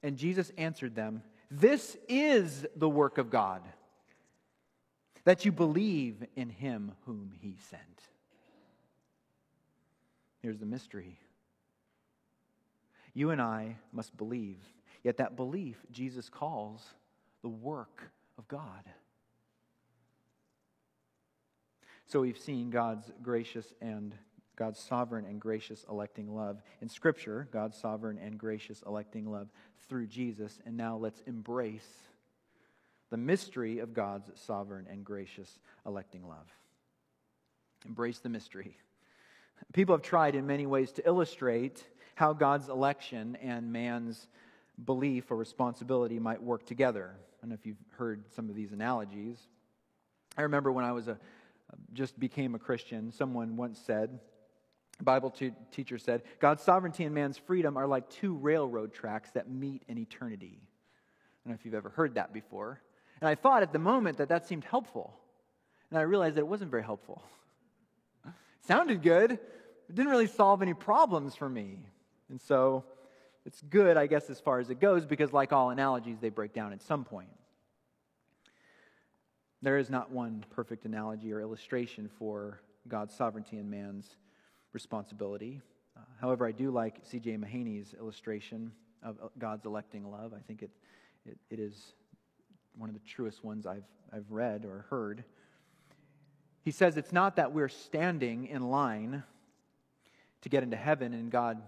And 0.03 0.17
Jesus 0.17 0.51
answered 0.57 0.95
them, 0.95 1.23
This 1.49 1.95
is 2.09 2.65
the 2.75 2.89
work 2.89 3.17
of 3.17 3.29
God, 3.29 3.61
that 5.23 5.45
you 5.45 5.53
believe 5.53 6.25
in 6.35 6.49
him 6.49 6.91
whom 7.05 7.31
he 7.39 7.55
sent. 7.69 7.81
Here's 10.41 10.59
the 10.59 10.65
mystery. 10.65 11.19
You 13.13 13.29
and 13.29 13.41
I 13.41 13.77
must 13.93 14.17
believe, 14.17 14.57
yet 15.03 15.17
that 15.17 15.35
belief 15.37 15.77
Jesus 15.91 16.27
calls 16.27 16.81
the 17.41 17.49
work 17.49 18.11
of 18.37 18.47
God. 18.47 18.83
So 22.05 22.21
we've 22.21 22.37
seen 22.37 22.69
God's 22.69 23.11
gracious 23.21 23.73
and 23.81 24.13
God's 24.57 24.79
sovereign 24.79 25.25
and 25.25 25.39
gracious 25.39 25.85
electing 25.89 26.35
love. 26.35 26.61
In 26.81 26.89
Scripture, 26.89 27.47
God's 27.51 27.77
sovereign 27.77 28.19
and 28.21 28.37
gracious 28.37 28.83
electing 28.85 29.31
love 29.31 29.47
through 29.87 30.07
Jesus. 30.07 30.59
And 30.65 30.75
now 30.75 30.97
let's 30.97 31.21
embrace 31.21 31.87
the 33.09 33.17
mystery 33.17 33.79
of 33.79 33.93
God's 33.93 34.29
sovereign 34.35 34.87
and 34.89 35.03
gracious 35.05 35.59
electing 35.85 36.27
love. 36.27 36.47
Embrace 37.85 38.19
the 38.19 38.29
mystery. 38.29 38.77
People 39.73 39.95
have 39.95 40.03
tried 40.03 40.35
in 40.35 40.45
many 40.45 40.65
ways 40.65 40.91
to 40.93 41.07
illustrate 41.07 41.83
how 42.15 42.33
God's 42.33 42.69
election 42.69 43.37
and 43.37 43.71
man's 43.71 44.27
belief 44.83 45.31
or 45.31 45.37
responsibility 45.37 46.19
might 46.19 46.41
work 46.41 46.65
together. 46.65 47.15
I 47.41 47.45
don't 47.45 47.49
know 47.49 47.55
if 47.55 47.65
you've 47.65 47.77
heard 47.97 48.23
some 48.35 48.49
of 48.49 48.55
these 48.55 48.71
analogies. 48.71 49.37
I 50.37 50.43
remember 50.43 50.71
when 50.71 50.85
I 50.85 50.91
was 50.91 51.07
a 51.07 51.17
just 51.93 52.19
became 52.19 52.55
a 52.55 52.59
Christian, 52.59 53.11
someone 53.11 53.55
once 53.55 53.79
said, 53.79 54.19
Bible 55.01 55.33
teacher 55.71 55.97
said, 55.97 56.21
God's 56.39 56.61
sovereignty 56.61 57.05
and 57.05 57.15
man's 57.15 57.37
freedom 57.37 57.77
are 57.77 57.87
like 57.87 58.09
two 58.09 58.35
railroad 58.35 58.93
tracks 58.93 59.31
that 59.31 59.49
meet 59.49 59.83
in 59.87 59.97
eternity. 59.97 60.59
I 60.61 61.49
don't 61.49 61.53
know 61.53 61.59
if 61.59 61.65
you've 61.65 61.73
ever 61.73 61.89
heard 61.89 62.15
that 62.15 62.33
before. 62.33 62.81
And 63.19 63.27
I 63.27 63.35
thought 63.35 63.63
at 63.63 63.73
the 63.73 63.79
moment 63.79 64.17
that 64.17 64.29
that 64.29 64.47
seemed 64.47 64.63
helpful. 64.63 65.15
And 65.89 65.97
I 65.97 66.03
realized 66.03 66.35
that 66.35 66.41
it 66.41 66.47
wasn't 66.47 66.69
very 66.69 66.83
helpful. 66.83 67.23
It 68.25 68.33
sounded 68.67 69.01
good, 69.01 69.39
didn't 69.91 70.11
really 70.11 70.27
solve 70.27 70.61
any 70.61 70.73
problems 70.73 71.35
for 71.35 71.49
me. 71.49 71.79
And 72.29 72.39
so 72.39 72.85
it's 73.45 73.61
good, 73.61 73.97
I 73.97 74.07
guess, 74.07 74.29
as 74.29 74.39
far 74.39 74.59
as 74.59 74.69
it 74.69 74.79
goes, 74.79 75.05
because 75.05 75.33
like 75.33 75.51
all 75.51 75.69
analogies, 75.69 76.19
they 76.19 76.29
break 76.29 76.53
down 76.53 76.73
at 76.73 76.81
some 76.81 77.03
point. 77.03 77.29
There 79.61 79.77
is 79.77 79.89
not 79.89 80.11
one 80.11 80.43
perfect 80.49 80.85
analogy 80.85 81.31
or 81.33 81.41
illustration 81.41 82.09
for 82.17 82.61
God's 82.87 83.13
sovereignty 83.13 83.57
and 83.57 83.69
man's 83.69 84.15
responsibility. 84.73 85.61
Uh, 85.95 86.01
however, 86.19 86.47
I 86.47 86.51
do 86.51 86.71
like 86.71 86.99
C.J. 87.03 87.37
Mahaney's 87.37 87.93
illustration 87.93 88.71
of 89.03 89.17
uh, 89.21 89.27
God's 89.37 89.65
electing 89.65 90.09
love. 90.09 90.33
I 90.33 90.39
think 90.39 90.63
it, 90.63 90.71
it, 91.25 91.37
it 91.49 91.59
is 91.59 91.93
one 92.75 92.89
of 92.89 92.95
the 92.95 93.01
truest 93.01 93.43
ones 93.43 93.65
I've, 93.65 93.85
I've 94.11 94.31
read 94.31 94.65
or 94.65 94.85
heard. 94.89 95.23
He 96.63 96.71
says 96.71 96.97
it's 96.97 97.11
not 97.11 97.35
that 97.35 97.53
we're 97.53 97.69
standing 97.69 98.47
in 98.47 98.69
line 98.69 99.23
to 100.41 100.49
get 100.49 100.63
into 100.63 100.77
heaven 100.77 101.13
and 101.13 101.31
God 101.31 101.61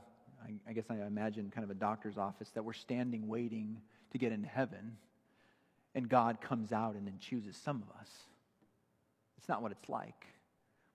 I, 0.44 0.70
I 0.70 0.74
guess 0.74 0.86
I 0.89 0.96
imagine 0.96 1.52
kind 1.54 1.64
of 1.64 1.72
a 1.72 1.76
doctor's 1.76 2.18
office, 2.18 2.50
that 2.52 2.64
we're 2.64 2.74
standing 2.74 3.28
waiting 3.28 3.82
to 4.12 4.18
get 4.18 4.32
into 4.32 4.48
heaven, 4.48 4.98
and 5.96 6.10
God 6.10 6.41
comes 6.41 6.72
out 6.72 6.96
and 6.96 7.06
then 7.08 7.18
chooses 7.20 7.56
some 7.56 7.84
of 7.84 7.89
us. 8.00 8.10
It's 9.38 9.48
not 9.50 9.62
what 9.62 9.72
it's 9.72 9.89
like. 9.89 10.28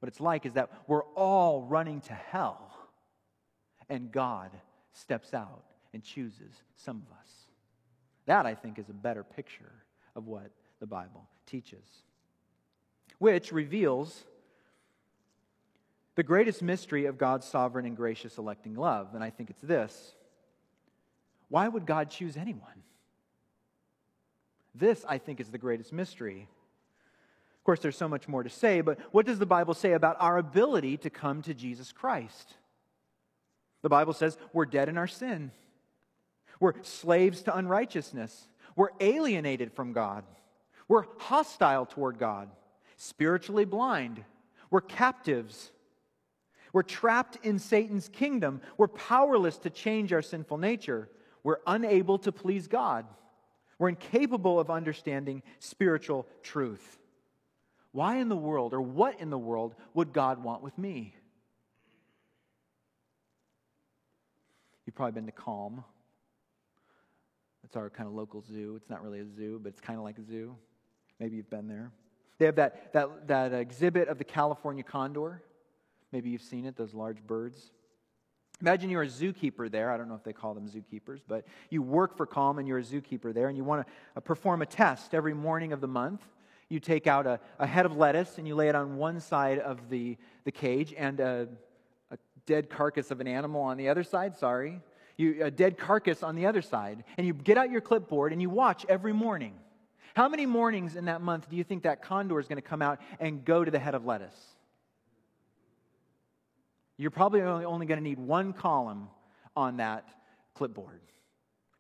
What 0.00 0.08
it's 0.08 0.20
like 0.20 0.46
is 0.46 0.54
that 0.54 0.70
we're 0.86 1.04
all 1.14 1.62
running 1.62 2.00
to 2.02 2.12
hell, 2.12 2.76
and 3.88 4.12
God 4.12 4.50
steps 4.92 5.34
out 5.34 5.64
and 5.92 6.02
chooses 6.02 6.62
some 6.76 6.96
of 6.96 7.18
us. 7.18 7.30
That, 8.26 8.46
I 8.46 8.54
think, 8.54 8.78
is 8.78 8.88
a 8.88 8.94
better 8.94 9.24
picture 9.24 9.72
of 10.14 10.26
what 10.26 10.50
the 10.80 10.86
Bible 10.86 11.26
teaches, 11.46 11.86
which 13.18 13.52
reveals 13.52 14.24
the 16.18 16.24
greatest 16.24 16.62
mystery 16.64 17.06
of 17.06 17.16
God's 17.16 17.46
sovereign 17.46 17.86
and 17.86 17.96
gracious 17.96 18.38
electing 18.38 18.74
love. 18.74 19.14
And 19.14 19.22
I 19.22 19.30
think 19.30 19.50
it's 19.50 19.62
this 19.62 20.14
why 21.48 21.68
would 21.68 21.86
God 21.86 22.10
choose 22.10 22.36
anyone? 22.36 22.82
This, 24.74 25.04
I 25.08 25.18
think, 25.18 25.38
is 25.38 25.50
the 25.50 25.58
greatest 25.58 25.92
mystery. 25.92 26.48
Of 27.56 27.64
course, 27.64 27.78
there's 27.78 27.96
so 27.96 28.08
much 28.08 28.26
more 28.26 28.42
to 28.42 28.50
say, 28.50 28.80
but 28.80 28.98
what 29.12 29.26
does 29.26 29.38
the 29.38 29.46
Bible 29.46 29.74
say 29.74 29.92
about 29.92 30.16
our 30.18 30.38
ability 30.38 30.96
to 30.98 31.10
come 31.10 31.40
to 31.42 31.54
Jesus 31.54 31.92
Christ? 31.92 32.52
The 33.82 33.88
Bible 33.88 34.12
says 34.12 34.36
we're 34.52 34.66
dead 34.66 34.88
in 34.88 34.98
our 34.98 35.06
sin. 35.06 35.52
We're 36.58 36.82
slaves 36.82 37.42
to 37.42 37.56
unrighteousness. 37.56 38.48
We're 38.74 38.90
alienated 38.98 39.72
from 39.72 39.92
God. 39.92 40.24
We're 40.88 41.04
hostile 41.18 41.86
toward 41.86 42.18
God, 42.18 42.48
spiritually 42.96 43.66
blind, 43.66 44.24
We're 44.68 44.80
captives. 44.80 45.70
We're 46.72 46.82
trapped 46.82 47.38
in 47.42 47.58
Satan's 47.58 48.08
kingdom. 48.08 48.60
We're 48.76 48.88
powerless 48.88 49.58
to 49.58 49.70
change 49.70 50.12
our 50.12 50.22
sinful 50.22 50.58
nature. 50.58 51.08
We're 51.42 51.58
unable 51.66 52.18
to 52.18 52.32
please 52.32 52.68
God. 52.68 53.06
We're 53.78 53.90
incapable 53.90 54.58
of 54.58 54.70
understanding 54.70 55.42
spiritual 55.60 56.26
truth. 56.42 56.98
Why 57.92 58.16
in 58.16 58.28
the 58.28 58.36
world, 58.36 58.74
or 58.74 58.80
what 58.82 59.20
in 59.20 59.30
the 59.30 59.38
world, 59.38 59.74
would 59.94 60.12
God 60.12 60.42
want 60.42 60.62
with 60.62 60.76
me? 60.76 61.14
You've 64.84 64.94
probably 64.94 65.12
been 65.12 65.26
to 65.26 65.32
Calm. 65.32 65.84
It's 67.64 67.76
our 67.76 67.90
kind 67.90 68.08
of 68.08 68.14
local 68.14 68.42
zoo. 68.42 68.74
It's 68.76 68.88
not 68.88 69.02
really 69.02 69.20
a 69.20 69.26
zoo, 69.26 69.60
but 69.62 69.70
it's 69.70 69.80
kind 69.80 69.98
of 69.98 70.04
like 70.04 70.18
a 70.18 70.24
zoo. 70.24 70.56
Maybe 71.20 71.36
you've 71.36 71.50
been 71.50 71.68
there. 71.68 71.92
They 72.38 72.46
have 72.46 72.56
that, 72.56 72.92
that, 72.92 73.28
that 73.28 73.52
exhibit 73.52 74.08
of 74.08 74.18
the 74.18 74.24
California 74.24 74.82
condor. 74.82 75.42
Maybe 76.12 76.30
you've 76.30 76.42
seen 76.42 76.64
it, 76.64 76.76
those 76.76 76.94
large 76.94 77.22
birds. 77.26 77.72
Imagine 78.60 78.90
you're 78.90 79.02
a 79.02 79.06
zookeeper 79.06 79.70
there. 79.70 79.92
I 79.92 79.96
don't 79.96 80.08
know 80.08 80.16
if 80.16 80.24
they 80.24 80.32
call 80.32 80.54
them 80.54 80.68
zookeepers, 80.68 81.20
but 81.26 81.44
you 81.70 81.80
work 81.80 82.16
for 82.16 82.26
Calm 82.26 82.58
and 82.58 82.66
you're 82.66 82.78
a 82.78 82.82
zookeeper 82.82 83.32
there, 83.32 83.48
and 83.48 83.56
you 83.56 83.62
want 83.62 83.86
to 83.86 83.92
uh, 84.16 84.20
perform 84.20 84.62
a 84.62 84.66
test 84.66 85.14
every 85.14 85.34
morning 85.34 85.72
of 85.72 85.80
the 85.80 85.86
month. 85.86 86.22
You 86.68 86.80
take 86.80 87.06
out 87.06 87.26
a, 87.26 87.40
a 87.58 87.66
head 87.66 87.86
of 87.86 87.96
lettuce 87.96 88.36
and 88.36 88.46
you 88.46 88.54
lay 88.54 88.68
it 88.68 88.74
on 88.74 88.96
one 88.96 89.20
side 89.20 89.58
of 89.58 89.88
the, 89.88 90.16
the 90.44 90.52
cage, 90.52 90.92
and 90.96 91.20
a, 91.20 91.48
a 92.10 92.18
dead 92.46 92.68
carcass 92.68 93.10
of 93.10 93.20
an 93.20 93.28
animal 93.28 93.60
on 93.60 93.76
the 93.76 93.88
other 93.88 94.02
side. 94.02 94.36
Sorry. 94.36 94.80
You, 95.16 95.44
a 95.44 95.50
dead 95.50 95.78
carcass 95.78 96.22
on 96.22 96.34
the 96.34 96.46
other 96.46 96.62
side. 96.62 97.04
And 97.16 97.26
you 97.26 97.34
get 97.34 97.58
out 97.58 97.70
your 97.70 97.80
clipboard 97.80 98.32
and 98.32 98.40
you 98.40 98.50
watch 98.50 98.84
every 98.88 99.12
morning. 99.12 99.54
How 100.14 100.28
many 100.28 100.46
mornings 100.46 100.96
in 100.96 101.06
that 101.06 101.20
month 101.20 101.48
do 101.48 101.56
you 101.56 101.64
think 101.64 101.84
that 101.84 102.02
condor 102.02 102.38
is 102.38 102.48
going 102.48 102.56
to 102.56 102.62
come 102.62 102.82
out 102.82 103.00
and 103.18 103.44
go 103.44 103.64
to 103.64 103.70
the 103.70 103.78
head 103.78 103.94
of 103.94 104.04
lettuce? 104.04 104.56
You're 106.98 107.12
probably 107.12 107.40
only, 107.40 107.86
going 107.86 107.98
to 107.98 108.04
need 108.04 108.18
one 108.18 108.52
column 108.52 109.08
on 109.56 109.76
that 109.76 110.08
clipboard. 110.54 111.00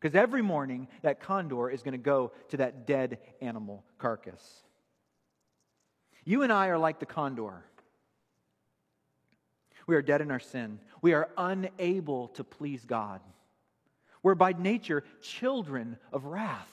Because 0.00 0.14
every 0.14 0.42
morning, 0.42 0.86
that 1.02 1.20
condor 1.20 1.68
is 1.68 1.82
going 1.82 1.92
to 1.92 1.98
go 1.98 2.30
to 2.50 2.58
that 2.58 2.86
dead 2.86 3.18
animal 3.40 3.84
carcass. 3.98 4.62
You 6.24 6.42
and 6.42 6.52
I 6.52 6.68
are 6.68 6.78
like 6.78 7.00
the 7.00 7.06
condor. 7.06 7.64
We 9.88 9.96
are 9.96 10.02
dead 10.02 10.20
in 10.20 10.30
our 10.30 10.38
sin. 10.38 10.78
We 11.02 11.14
are 11.14 11.28
unable 11.36 12.28
to 12.28 12.44
please 12.44 12.84
God. 12.84 13.20
We're 14.22 14.36
by 14.36 14.52
nature 14.52 15.02
children 15.20 15.96
of 16.12 16.26
wrath. 16.26 16.70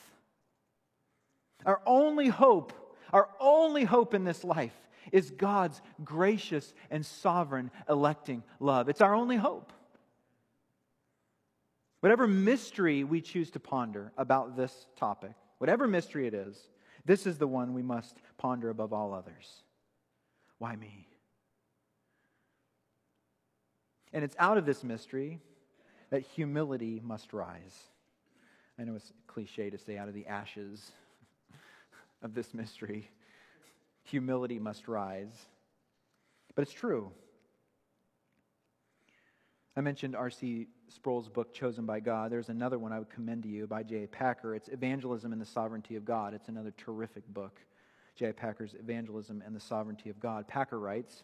Our 1.66 1.82
only 1.88 2.28
hope, 2.28 2.74
our 3.12 3.30
only 3.40 3.86
hope 3.86 4.14
in 4.14 4.24
this 4.24 4.44
life 4.44 4.76
is 5.12 5.32
God's 5.32 5.82
gracious 6.04 6.74
and 6.90 7.06
sovereign 7.06 7.72
electing 7.90 8.44
love. 8.60 8.90
It's 8.90 9.02
our 9.02 9.14
only 9.14 9.38
hope. 9.38 9.72
Whatever 12.00 12.28
mystery 12.28 13.04
we 13.04 13.22
choose 13.22 13.50
to 13.52 13.60
ponder 13.60 14.12
about 14.18 14.56
this 14.56 14.86
topic, 14.96 15.34
whatever 15.58 15.88
mystery 15.88 16.28
it 16.28 16.34
is, 16.34 16.70
this 17.06 17.26
is 17.26 17.38
the 17.38 17.48
one 17.48 17.74
we 17.74 17.82
must 17.82 18.22
ponder 18.38 18.70
above 18.70 18.94
all 18.94 19.14
others. 19.14 19.64
Why 20.58 20.76
me? 20.76 21.08
And 24.14 24.24
it's 24.24 24.36
out 24.40 24.58
of 24.58 24.66
this 24.66 24.84
mystery 24.84 25.40
that 26.10 26.22
humility 26.22 27.02
must 27.04 27.34
rise. 27.34 27.76
I 28.80 28.84
know 28.84 28.96
it's 28.96 29.12
cliche 29.28 29.70
to 29.70 29.78
say 29.78 29.98
out 29.98 30.08
of 30.08 30.14
the 30.14 30.28
ashes 30.28 30.92
of 32.22 32.34
this 32.34 32.54
mystery 32.54 33.10
humility 34.06 34.60
must 34.60 34.88
rise. 34.88 35.34
But 36.56 36.62
it's 36.62 36.74
true. 36.74 37.12
I 39.76 39.82
mentioned 39.82 40.16
R.C. 40.16 40.68
Sproul's 40.88 41.28
book, 41.28 41.54
Chosen 41.54 41.86
by 41.86 42.00
God. 42.00 42.32
There's 42.32 42.50
another 42.50 42.80
one 42.80 42.94
I 42.94 43.00
would 43.00 43.10
commend 43.10 43.44
to 43.44 43.50
you 43.50 43.68
by 43.68 43.84
J.I. 43.84 44.06
Packer. 44.06 44.56
It's 44.56 44.70
Evangelism 44.70 45.34
and 45.34 45.42
the 45.42 45.46
Sovereignty 45.46 45.98
of 45.98 46.06
God. 46.06 46.34
It's 46.34 46.48
another 46.48 46.72
terrific 46.78 47.28
book. 47.28 47.60
J.I. 48.16 48.32
Packer's 48.32 48.74
Evangelism 48.80 49.44
and 49.46 49.54
the 49.54 49.60
Sovereignty 49.60 50.10
of 50.10 50.20
God. 50.20 50.48
Packer 50.48 50.80
writes 50.80 51.24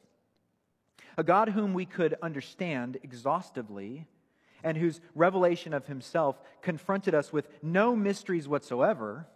A 1.17 1.23
God 1.23 1.49
whom 1.49 1.73
we 1.73 1.85
could 1.85 2.15
understand 2.21 2.97
exhaustively 3.03 4.05
and 4.63 4.77
whose 4.77 4.99
revelation 5.15 5.73
of 5.73 5.87
himself 5.87 6.41
confronted 6.61 7.15
us 7.15 7.31
with 7.31 7.47
no 7.63 7.95
mysteries 7.95 8.47
whatsoever 8.47 9.27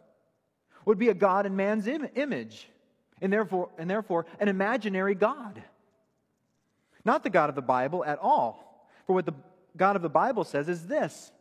would 0.86 0.98
be 0.98 1.10
a 1.10 1.14
God 1.14 1.46
in 1.46 1.56
man's 1.56 1.88
Im- 1.88 2.10
image 2.16 2.68
and 3.22 3.32
therefore, 3.32 3.70
and 3.78 3.89
therefore 3.89 4.26
an 4.39 4.47
imaginary 4.47 5.16
God. 5.16 5.61
Not 7.03 7.24
the 7.24 7.30
God 7.30 7.49
of 7.49 7.55
the 7.55 7.61
Bible 7.61 8.03
at 8.03 8.20
all. 8.20 8.88
For 9.05 9.13
what 9.13 9.26
the 9.26 9.36
God 9.78 9.95
of 9.95 10.01
the 10.01 10.09
Bible 10.09 10.43
says 10.43 10.68
is 10.68 10.88
this 10.88 11.32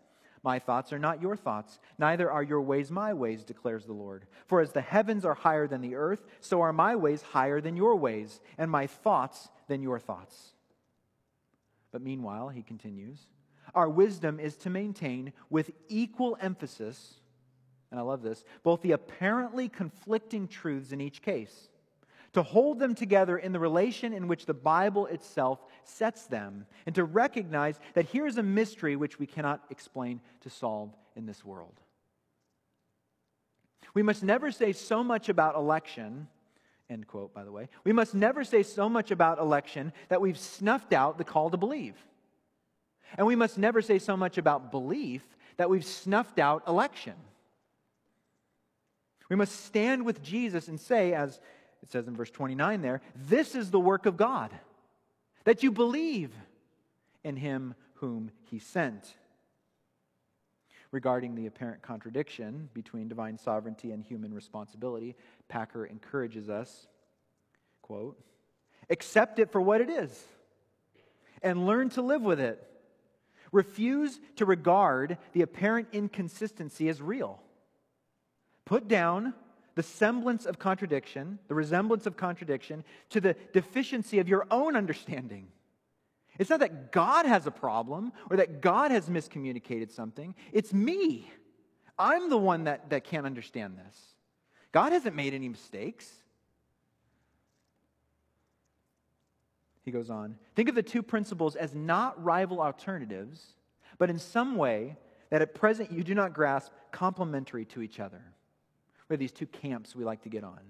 My 0.42 0.58
thoughts 0.58 0.92
are 0.92 0.98
not 0.98 1.22
your 1.22 1.36
thoughts, 1.36 1.78
neither 1.98 2.30
are 2.30 2.42
your 2.42 2.60
ways 2.60 2.90
my 2.90 3.14
ways, 3.14 3.44
declares 3.44 3.86
the 3.86 3.92
Lord. 3.92 4.26
For 4.46 4.60
as 4.60 4.72
the 4.72 4.80
heavens 4.80 5.24
are 5.24 5.34
higher 5.34 5.66
than 5.66 5.80
the 5.80 5.94
earth, 5.94 6.24
so 6.40 6.60
are 6.60 6.72
my 6.72 6.96
ways 6.96 7.22
higher 7.22 7.60
than 7.60 7.76
your 7.76 7.96
ways, 7.96 8.40
and 8.58 8.70
my 8.70 8.86
thoughts 8.86 9.48
than 9.68 9.82
your 9.82 9.98
thoughts. 9.98 10.52
But 11.92 12.02
meanwhile, 12.02 12.48
he 12.48 12.62
continues, 12.62 13.26
our 13.74 13.88
wisdom 13.88 14.38
is 14.38 14.56
to 14.58 14.70
maintain 14.70 15.32
with 15.48 15.70
equal 15.88 16.36
emphasis 16.40 17.20
and 17.90 18.00
I 18.00 18.02
love 18.02 18.22
this, 18.22 18.44
both 18.62 18.82
the 18.82 18.92
apparently 18.92 19.68
conflicting 19.68 20.48
truths 20.48 20.92
in 20.92 21.00
each 21.00 21.22
case, 21.22 21.68
to 22.32 22.42
hold 22.42 22.80
them 22.80 22.94
together 22.94 23.38
in 23.38 23.52
the 23.52 23.60
relation 23.60 24.12
in 24.12 24.26
which 24.26 24.46
the 24.46 24.54
Bible 24.54 25.06
itself 25.06 25.60
sets 25.84 26.26
them, 26.26 26.66
and 26.86 26.94
to 26.96 27.04
recognize 27.04 27.78
that 27.94 28.06
here's 28.06 28.36
a 28.36 28.42
mystery 28.42 28.96
which 28.96 29.18
we 29.18 29.26
cannot 29.26 29.62
explain 29.70 30.20
to 30.40 30.50
solve 30.50 30.92
in 31.14 31.26
this 31.26 31.44
world. 31.44 31.80
We 33.94 34.02
must 34.02 34.24
never 34.24 34.50
say 34.50 34.72
so 34.72 35.04
much 35.04 35.28
about 35.28 35.54
election, 35.54 36.26
end 36.90 37.06
quote, 37.06 37.32
by 37.32 37.44
the 37.44 37.52
way. 37.52 37.68
We 37.84 37.92
must 37.92 38.14
never 38.14 38.42
say 38.42 38.64
so 38.64 38.88
much 38.88 39.12
about 39.12 39.38
election 39.38 39.92
that 40.08 40.20
we've 40.20 40.38
snuffed 40.38 40.92
out 40.92 41.16
the 41.16 41.24
call 41.24 41.50
to 41.50 41.56
believe. 41.56 41.94
And 43.16 43.26
we 43.26 43.36
must 43.36 43.58
never 43.58 43.80
say 43.80 44.00
so 44.00 44.16
much 44.16 44.38
about 44.38 44.72
belief 44.72 45.22
that 45.56 45.70
we've 45.70 45.84
snuffed 45.84 46.40
out 46.40 46.66
election. 46.66 47.14
We 49.28 49.36
must 49.36 49.64
stand 49.64 50.04
with 50.04 50.22
Jesus 50.22 50.68
and 50.68 50.78
say, 50.78 51.14
as 51.14 51.40
it 51.82 51.90
says 51.90 52.08
in 52.08 52.16
verse 52.16 52.30
29 52.30 52.82
there, 52.82 53.00
this 53.14 53.54
is 53.54 53.70
the 53.70 53.80
work 53.80 54.06
of 54.06 54.16
God, 54.16 54.50
that 55.44 55.62
you 55.62 55.70
believe 55.70 56.32
in 57.22 57.36
him 57.36 57.74
whom 57.94 58.30
he 58.42 58.58
sent. 58.58 59.14
Regarding 60.90 61.34
the 61.34 61.46
apparent 61.46 61.82
contradiction 61.82 62.68
between 62.72 63.08
divine 63.08 63.36
sovereignty 63.36 63.90
and 63.90 64.04
human 64.04 64.32
responsibility, 64.32 65.16
Packer 65.48 65.84
encourages 65.84 66.48
us, 66.48 66.86
quote, 67.82 68.16
accept 68.90 69.38
it 69.38 69.50
for 69.50 69.60
what 69.60 69.80
it 69.80 69.90
is 69.90 70.24
and 71.42 71.66
learn 71.66 71.90
to 71.90 72.02
live 72.02 72.22
with 72.22 72.40
it. 72.40 72.62
Refuse 73.52 74.20
to 74.36 74.46
regard 74.46 75.18
the 75.32 75.42
apparent 75.42 75.88
inconsistency 75.92 76.88
as 76.88 77.02
real. 77.02 77.40
Put 78.64 78.88
down 78.88 79.34
the 79.74 79.82
semblance 79.82 80.46
of 80.46 80.58
contradiction, 80.58 81.38
the 81.48 81.54
resemblance 81.54 82.06
of 82.06 82.16
contradiction, 82.16 82.84
to 83.10 83.20
the 83.20 83.34
deficiency 83.52 84.18
of 84.18 84.28
your 84.28 84.46
own 84.50 84.76
understanding. 84.76 85.48
It's 86.38 86.50
not 86.50 86.60
that 86.60 86.92
God 86.92 87.26
has 87.26 87.46
a 87.46 87.50
problem 87.50 88.12
or 88.30 88.36
that 88.36 88.60
God 88.60 88.90
has 88.90 89.08
miscommunicated 89.08 89.90
something. 89.90 90.34
It's 90.52 90.72
me. 90.72 91.30
I'm 91.98 92.28
the 92.28 92.38
one 92.38 92.64
that, 92.64 92.90
that 92.90 93.04
can't 93.04 93.26
understand 93.26 93.76
this. 93.78 93.96
God 94.72 94.92
hasn't 94.92 95.14
made 95.14 95.34
any 95.34 95.48
mistakes. 95.48 96.10
He 99.84 99.90
goes 99.90 100.10
on 100.10 100.36
Think 100.56 100.68
of 100.68 100.74
the 100.74 100.82
two 100.82 101.02
principles 101.02 101.54
as 101.54 101.74
not 101.74 102.22
rival 102.22 102.60
alternatives, 102.60 103.54
but 103.98 104.10
in 104.10 104.18
some 104.18 104.56
way 104.56 104.96
that 105.30 105.42
at 105.42 105.54
present 105.54 105.92
you 105.92 106.02
do 106.02 106.14
not 106.14 106.32
grasp 106.32 106.72
complementary 106.90 107.64
to 107.66 107.82
each 107.82 108.00
other. 108.00 108.22
Have 109.14 109.20
these 109.20 109.32
two 109.32 109.46
camps 109.46 109.94
we 109.94 110.04
like 110.04 110.22
to 110.22 110.28
get 110.28 110.44
on 110.44 110.60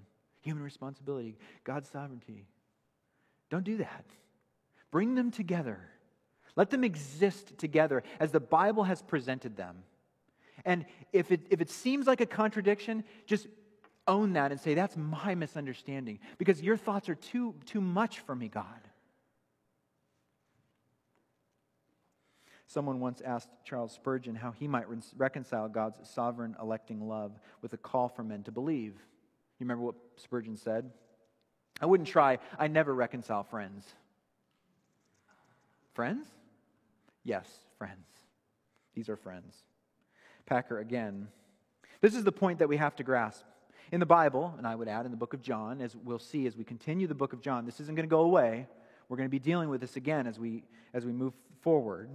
human 0.45 0.63
responsibility, 0.63 1.35
God's 1.63 1.89
sovereignty. 1.89 2.45
Don't 3.49 3.63
do 3.63 3.77
that. 3.77 4.05
Bring 4.91 5.15
them 5.15 5.31
together. 5.31 5.79
Let 6.55 6.69
them 6.69 6.83
exist 6.83 7.57
together 7.57 8.03
as 8.19 8.31
the 8.31 8.39
Bible 8.39 8.83
has 8.83 9.01
presented 9.01 9.57
them. 9.57 9.77
And 10.63 10.85
if 11.11 11.31
it, 11.31 11.41
if 11.49 11.61
it 11.61 11.71
seems 11.71 12.05
like 12.05 12.21
a 12.21 12.27
contradiction, 12.27 13.03
just 13.25 13.47
own 14.07 14.33
that 14.33 14.51
and 14.51 14.61
say, 14.61 14.75
That's 14.75 14.95
my 14.95 15.33
misunderstanding 15.33 16.19
because 16.37 16.61
your 16.61 16.77
thoughts 16.77 17.09
are 17.09 17.15
too, 17.15 17.55
too 17.65 17.81
much 17.81 18.19
for 18.19 18.35
me, 18.35 18.47
God. 18.47 18.65
Someone 22.67 22.99
once 22.99 23.21
asked 23.21 23.49
Charles 23.63 23.91
Spurgeon 23.91 24.35
how 24.35 24.51
he 24.51 24.67
might 24.67 24.85
reconcile 25.17 25.67
God's 25.69 25.99
sovereign 26.09 26.55
electing 26.59 27.07
love 27.07 27.31
with 27.61 27.73
a 27.73 27.77
call 27.77 28.09
for 28.09 28.23
men 28.23 28.43
to 28.43 28.51
believe. 28.51 28.93
You 28.93 29.65
remember 29.65 29.83
what 29.83 29.95
Spurgeon 30.17 30.57
said? 30.57 30.89
I 31.81 31.85
wouldn't 31.85 32.09
try, 32.09 32.39
I 32.57 32.67
never 32.67 32.93
reconcile 32.93 33.43
friends. 33.43 33.85
Friends? 35.93 36.25
Yes, 37.23 37.47
friends. 37.77 38.05
These 38.95 39.09
are 39.09 39.15
friends. 39.15 39.55
Packer 40.45 40.79
again. 40.79 41.27
This 42.01 42.15
is 42.15 42.23
the 42.23 42.31
point 42.31 42.59
that 42.59 42.69
we 42.69 42.77
have 42.77 42.95
to 42.97 43.03
grasp. 43.03 43.43
In 43.91 43.99
the 43.99 44.05
Bible, 44.05 44.53
and 44.57 44.65
I 44.65 44.75
would 44.75 44.87
add 44.87 45.05
in 45.05 45.11
the 45.11 45.17
book 45.17 45.33
of 45.33 45.41
John, 45.41 45.79
as 45.81 45.95
we'll 45.95 46.19
see 46.19 46.47
as 46.47 46.57
we 46.57 46.63
continue 46.63 47.07
the 47.07 47.13
book 47.13 47.33
of 47.33 47.41
John, 47.41 47.65
this 47.65 47.79
isn't 47.79 47.95
going 47.95 48.07
to 48.07 48.13
go 48.13 48.21
away. 48.21 48.67
We're 49.07 49.17
going 49.17 49.29
to 49.29 49.31
be 49.31 49.39
dealing 49.39 49.69
with 49.69 49.81
this 49.81 49.95
again 49.95 50.25
as 50.25 50.39
we, 50.39 50.63
as 50.93 51.05
we 51.05 51.11
move 51.11 51.33
forward. 51.61 52.09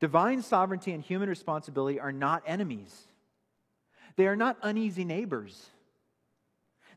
Divine 0.00 0.42
sovereignty 0.42 0.92
and 0.92 1.02
human 1.02 1.28
responsibility 1.28 1.98
are 1.98 2.12
not 2.12 2.42
enemies, 2.46 3.06
they 4.16 4.26
are 4.26 4.36
not 4.36 4.56
uneasy 4.62 5.04
neighbors. 5.04 5.70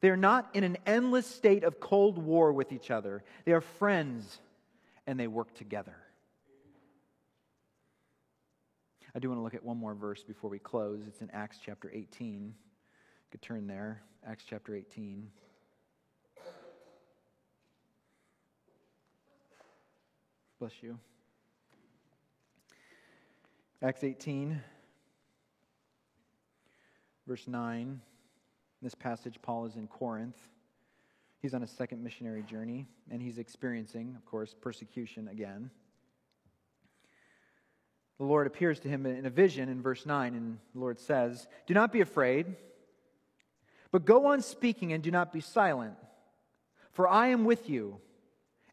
They 0.01 0.09
are 0.09 0.17
not 0.17 0.49
in 0.53 0.63
an 0.63 0.77
endless 0.85 1.27
state 1.27 1.65
of 1.65 1.81
cold 1.81 2.17
war 2.17 2.53
with 2.53 2.71
each 2.71 2.89
other. 2.89 3.21
They 3.43 3.51
are 3.51 3.59
friends 3.59 4.39
and 5.05 5.19
they 5.19 5.27
work 5.27 5.53
together. 5.55 5.97
I 9.13 9.19
do 9.19 9.27
want 9.27 9.39
to 9.39 9.43
look 9.43 9.55
at 9.55 9.63
one 9.63 9.77
more 9.77 9.95
verse 9.95 10.23
before 10.23 10.49
we 10.49 10.59
close. 10.59 11.01
It's 11.07 11.21
in 11.21 11.29
Acts 11.31 11.57
chapter 11.63 11.91
18. 11.93 12.43
You 12.45 12.53
could 13.31 13.41
turn 13.41 13.67
there. 13.67 14.03
Acts 14.25 14.45
chapter 14.47 14.75
18. 14.75 15.29
Bless 20.59 20.73
you. 20.81 20.99
Acts 23.81 24.03
18, 24.03 24.61
verse 27.25 27.47
9. 27.47 27.81
In 27.81 27.99
this 28.81 28.93
passage, 28.93 29.39
Paul 29.41 29.67
is 29.67 29.77
in 29.77 29.87
Corinth. 29.87 30.35
He's 31.41 31.53
on 31.53 31.63
a 31.63 31.67
second 31.67 32.03
missionary 32.03 32.43
journey, 32.43 32.87
and 33.09 33.21
he's 33.21 33.37
experiencing, 33.37 34.15
of 34.17 34.25
course, 34.25 34.53
persecution 34.59 35.29
again. 35.29 35.69
The 38.17 38.25
Lord 38.25 38.47
appears 38.47 38.81
to 38.81 38.89
him 38.89 39.05
in 39.05 39.25
a 39.25 39.29
vision 39.29 39.69
in 39.69 39.81
verse 39.81 40.05
9, 40.05 40.35
and 40.35 40.57
the 40.73 40.79
Lord 40.81 40.99
says, 40.99 41.47
Do 41.65 41.73
not 41.73 41.93
be 41.93 42.01
afraid, 42.01 42.47
but 43.91 44.03
go 44.03 44.25
on 44.25 44.41
speaking 44.41 44.91
and 44.91 45.01
do 45.01 45.09
not 45.09 45.31
be 45.31 45.39
silent, 45.39 45.95
for 46.91 47.07
I 47.07 47.27
am 47.27 47.45
with 47.45 47.69
you, 47.69 48.01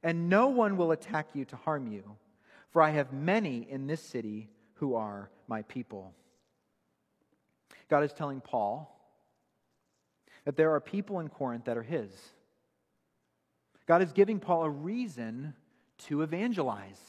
and 0.02 0.28
no 0.28 0.48
one 0.48 0.76
will 0.76 0.90
attack 0.90 1.28
you 1.34 1.44
to 1.44 1.54
harm 1.54 1.86
you, 1.92 2.16
for 2.70 2.82
I 2.82 2.90
have 2.90 3.12
many 3.12 3.58
in 3.70 3.86
this 3.86 4.00
city 4.00 4.50
who 4.76 4.94
are 4.94 5.30
my 5.48 5.62
people. 5.62 6.12
God 7.88 8.04
is 8.04 8.12
telling 8.12 8.40
Paul 8.40 8.92
that 10.44 10.56
there 10.56 10.72
are 10.74 10.80
people 10.80 11.20
in 11.20 11.28
Corinth 11.28 11.64
that 11.64 11.76
are 11.76 11.82
his. 11.82 12.10
God 13.86 14.02
is 14.02 14.12
giving 14.12 14.40
Paul 14.40 14.64
a 14.64 14.70
reason 14.70 15.54
to 16.06 16.22
evangelize. 16.22 17.00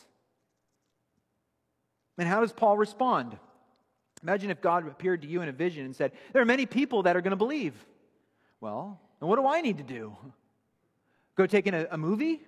And 2.17 2.27
how 2.27 2.41
does 2.41 2.53
Paul 2.53 2.77
respond? 2.77 3.37
Imagine 4.23 4.49
if 4.49 4.61
God 4.61 4.87
appeared 4.87 5.21
to 5.21 5.27
you 5.27 5.41
in 5.41 5.49
a 5.49 5.51
vision 5.51 5.85
and 5.85 5.95
said, 5.95 6.11
There 6.33 6.41
are 6.41 6.45
many 6.45 6.65
people 6.65 7.03
that 7.03 7.15
are 7.15 7.21
going 7.21 7.31
to 7.31 7.37
believe. 7.37 7.73
Well, 8.59 8.99
and 9.19 9.29
what 9.29 9.35
do 9.37 9.47
I 9.47 9.61
need 9.61 9.77
to 9.77 9.83
do? 9.83 10.15
Go 11.35 11.45
take 11.45 11.67
in 11.67 11.75
a, 11.75 11.87
a 11.91 11.97
movie? 11.97 12.41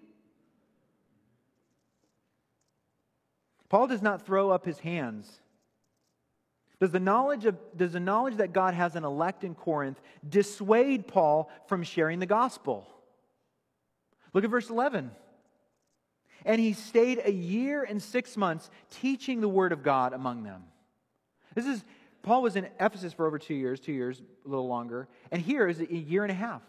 Paul 3.69 3.87
does 3.87 4.01
not 4.01 4.25
throw 4.25 4.49
up 4.49 4.65
his 4.65 4.79
hands. 4.79 5.31
Does 6.79 6.91
the, 6.91 6.99
knowledge 6.99 7.45
of, 7.45 7.57
does 7.75 7.93
the 7.93 7.99
knowledge 7.99 8.37
that 8.37 8.53
God 8.53 8.73
has 8.73 8.95
an 8.95 9.03
elect 9.03 9.43
in 9.43 9.53
Corinth 9.53 9.99
dissuade 10.27 11.07
Paul 11.07 11.51
from 11.67 11.83
sharing 11.83 12.19
the 12.19 12.25
gospel? 12.25 12.87
Look 14.33 14.43
at 14.43 14.49
verse 14.49 14.69
11. 14.69 15.11
And 16.45 16.61
he 16.61 16.71
stayed 16.71 17.21
a 17.23 17.31
year 17.31 17.83
and 17.83 18.01
six 18.01 18.37
months 18.37 18.69
teaching 18.89 19.41
the 19.41 19.49
word 19.49 19.73
of 19.73 19.83
God 19.83 20.13
among 20.13 20.43
them. 20.43 20.63
This 21.53 21.65
is, 21.65 21.83
Paul 22.23 22.41
was 22.41 22.55
in 22.55 22.69
Ephesus 22.79 23.11
for 23.11 23.27
over 23.27 23.37
two 23.37 23.55
years, 23.55 23.81
two 23.81 23.91
years, 23.91 24.21
a 24.45 24.47
little 24.47 24.67
longer, 24.67 25.09
and 25.31 25.41
here 25.41 25.67
is 25.67 25.81
a 25.81 25.93
year 25.93 26.23
and 26.23 26.31
a 26.31 26.35
half. 26.35 26.61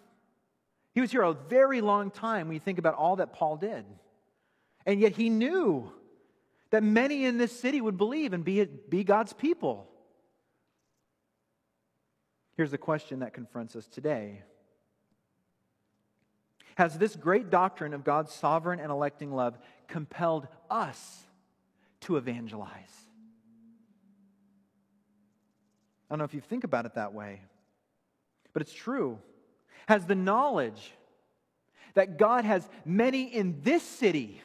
He 0.92 1.00
was 1.00 1.12
here 1.12 1.22
a 1.22 1.34
very 1.34 1.80
long 1.80 2.10
time 2.10 2.48
when 2.48 2.54
you 2.54 2.60
think 2.60 2.80
about 2.80 2.94
all 2.94 3.16
that 3.16 3.32
Paul 3.32 3.56
did. 3.56 3.84
And 4.86 4.98
yet 4.98 5.12
he 5.12 5.28
knew 5.28 5.92
that 6.70 6.82
many 6.82 7.24
in 7.24 7.36
this 7.36 7.58
city 7.58 7.80
would 7.80 7.96
believe 7.96 8.32
and 8.32 8.44
be, 8.44 8.64
be 8.64 9.04
God's 9.04 9.32
people. 9.32 9.88
Here's 12.56 12.70
the 12.70 12.78
question 12.78 13.20
that 13.20 13.34
confronts 13.34 13.74
us 13.76 13.86
today 13.86 14.42
Has 16.76 16.96
this 16.96 17.16
great 17.16 17.50
doctrine 17.50 17.94
of 17.94 18.04
God's 18.04 18.32
sovereign 18.32 18.80
and 18.80 18.90
electing 18.90 19.32
love 19.32 19.58
compelled 19.88 20.46
us 20.70 21.24
to 22.02 22.16
evangelize? 22.16 22.70
I 26.08 26.14
don't 26.14 26.18
know 26.18 26.24
if 26.24 26.34
you 26.34 26.40
think 26.40 26.64
about 26.64 26.86
it 26.86 26.94
that 26.94 27.12
way, 27.12 27.40
but 28.52 28.62
it's 28.62 28.72
true. 28.72 29.18
Has 29.86 30.06
the 30.06 30.14
knowledge 30.14 30.92
that 31.94 32.18
God 32.18 32.44
has 32.44 32.68
many 32.84 33.24
in 33.24 33.60
this 33.62 33.82
city 33.82 34.40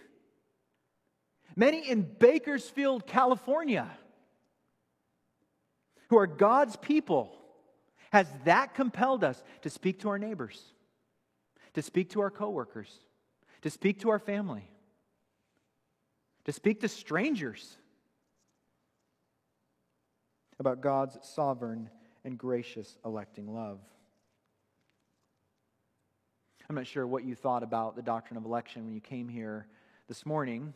many 1.56 1.90
in 1.90 2.02
Bakersfield, 2.02 3.06
California, 3.08 3.90
who 6.10 6.18
are 6.18 6.28
God's 6.28 6.76
people, 6.76 7.36
has 8.12 8.28
that 8.46 8.74
compelled 8.74 9.24
us 9.24 9.42
to 9.62 9.70
speak 9.70 10.00
to 10.02 10.10
our 10.10 10.20
neighbors, 10.20 10.62
to 11.74 11.82
speak 11.82 12.12
to 12.12 12.22
our 12.22 12.32
coworkers, 12.32 12.92
to 13.62 13.70
speak 13.70 14.02
to 14.02 14.10
our 14.10 14.20
family, 14.20 14.70
to 16.46 16.52
speak 16.52 16.82
to 16.82 16.88
strangers 16.88 17.78
about 20.60 20.82
God's 20.82 21.18
sovereign 21.22 21.90
and 22.24 22.38
gracious 22.38 22.98
electing 23.04 23.54
love. 23.54 23.80
I'm 26.70 26.76
not 26.76 26.88
sure 26.88 27.06
what 27.06 27.24
you 27.24 27.36
thought 27.36 27.62
about 27.62 27.96
the 27.96 28.02
doctrine 28.02 28.38
of 28.38 28.46
election 28.46 28.86
when 28.86 28.94
you 28.96 29.02
came 29.02 29.28
here 29.28 29.68
this 30.08 30.26
morning. 30.26 30.74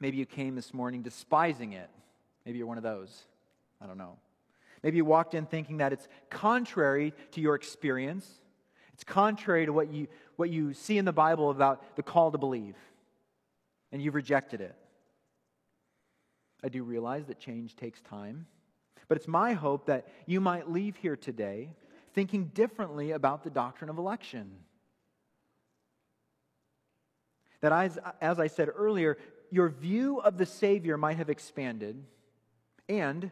Maybe 0.00 0.16
you 0.16 0.26
came 0.26 0.54
this 0.54 0.74
morning 0.74 1.02
despising 1.02 1.72
it. 1.72 1.88
Maybe 2.44 2.58
you're 2.58 2.66
one 2.66 2.76
of 2.76 2.82
those. 2.82 3.24
I 3.80 3.86
don't 3.86 3.98
know. 3.98 4.18
Maybe 4.82 4.98
you 4.98 5.04
walked 5.04 5.34
in 5.34 5.46
thinking 5.46 5.78
that 5.78 5.92
it's 5.92 6.06
contrary 6.30 7.14
to 7.32 7.40
your 7.40 7.54
experience. 7.54 8.28
It's 8.92 9.04
contrary 9.04 9.66
to 9.66 9.72
what 9.72 9.90
you, 9.92 10.08
what 10.36 10.50
you 10.50 10.74
see 10.74 10.98
in 10.98 11.04
the 11.04 11.12
Bible 11.12 11.50
about 11.50 11.96
the 11.96 12.02
call 12.02 12.30
to 12.32 12.38
believe. 12.38 12.76
And 13.92 14.02
you've 14.02 14.14
rejected 14.14 14.60
it. 14.60 14.74
I 16.62 16.68
do 16.68 16.82
realize 16.82 17.26
that 17.26 17.38
change 17.38 17.76
takes 17.76 18.00
time. 18.00 18.46
But 19.08 19.18
it's 19.18 19.28
my 19.28 19.52
hope 19.52 19.86
that 19.86 20.06
you 20.26 20.40
might 20.40 20.70
leave 20.70 20.96
here 20.96 21.16
today 21.16 21.70
thinking 22.14 22.46
differently 22.54 23.10
about 23.10 23.42
the 23.42 23.50
doctrine 23.50 23.90
of 23.90 23.98
election. 23.98 24.50
That, 27.60 27.72
as, 27.72 27.98
as 28.20 28.38
I 28.38 28.46
said 28.46 28.68
earlier, 28.74 29.16
your 29.54 29.68
view 29.68 30.18
of 30.18 30.36
the 30.36 30.46
Savior 30.46 30.96
might 30.96 31.16
have 31.16 31.30
expanded, 31.30 32.02
and 32.88 33.30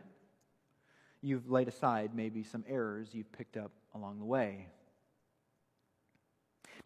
you've 1.20 1.50
laid 1.50 1.66
aside 1.66 2.14
maybe 2.14 2.44
some 2.44 2.64
errors 2.68 3.08
you've 3.12 3.32
picked 3.32 3.56
up 3.56 3.72
along 3.92 4.20
the 4.20 4.24
way. 4.24 4.68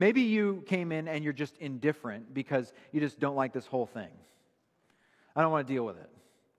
Maybe 0.00 0.22
you 0.22 0.64
came 0.66 0.90
in 0.90 1.06
and 1.06 1.22
you're 1.22 1.34
just 1.34 1.58
indifferent 1.58 2.32
because 2.32 2.72
you 2.92 3.00
just 3.00 3.20
don't 3.20 3.36
like 3.36 3.52
this 3.52 3.66
whole 3.66 3.84
thing. 3.84 4.08
I 5.34 5.42
don't 5.42 5.52
want 5.52 5.66
to 5.66 5.72
deal 5.72 5.84
with 5.84 5.98
it. 5.98 6.10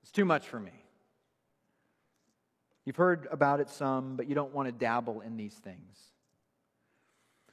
It's 0.04 0.12
too 0.12 0.26
much 0.26 0.48
for 0.48 0.60
me. 0.60 0.86
You've 2.86 2.96
heard 2.96 3.28
about 3.32 3.60
it 3.60 3.72
some, 3.72 4.16
but 4.16 4.28
you 4.28 4.36
don't 4.36 4.54
want 4.54 4.68
to 4.68 4.72
dabble 4.72 5.22
in 5.22 5.36
these 5.36 5.56
things. 5.56 5.98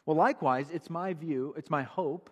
Well, 0.05 0.19
likewise, 0.19 0.69
it's 0.71 0.91
my 0.91 1.15
view, 1.15 1.55
it's 1.57 1.71
my 1.71 1.83
hope 1.83 2.29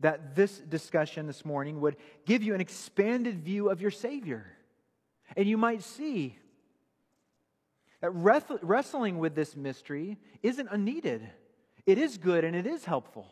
that 0.00 0.34
this 0.34 0.58
discussion 0.58 1.26
this 1.26 1.44
morning 1.44 1.80
would 1.80 1.96
give 2.24 2.42
you 2.42 2.54
an 2.54 2.60
expanded 2.60 3.40
view 3.40 3.70
of 3.70 3.80
your 3.80 3.90
Savior. 3.90 4.46
And 5.36 5.48
you 5.48 5.56
might 5.56 5.82
see 5.82 6.38
that 8.00 8.10
wrestling 8.10 9.18
with 9.18 9.34
this 9.34 9.56
mystery 9.56 10.18
isn't 10.42 10.68
unneeded, 10.70 11.28
it 11.86 11.98
is 11.98 12.18
good 12.18 12.44
and 12.44 12.54
it 12.54 12.66
is 12.66 12.84
helpful. 12.84 13.26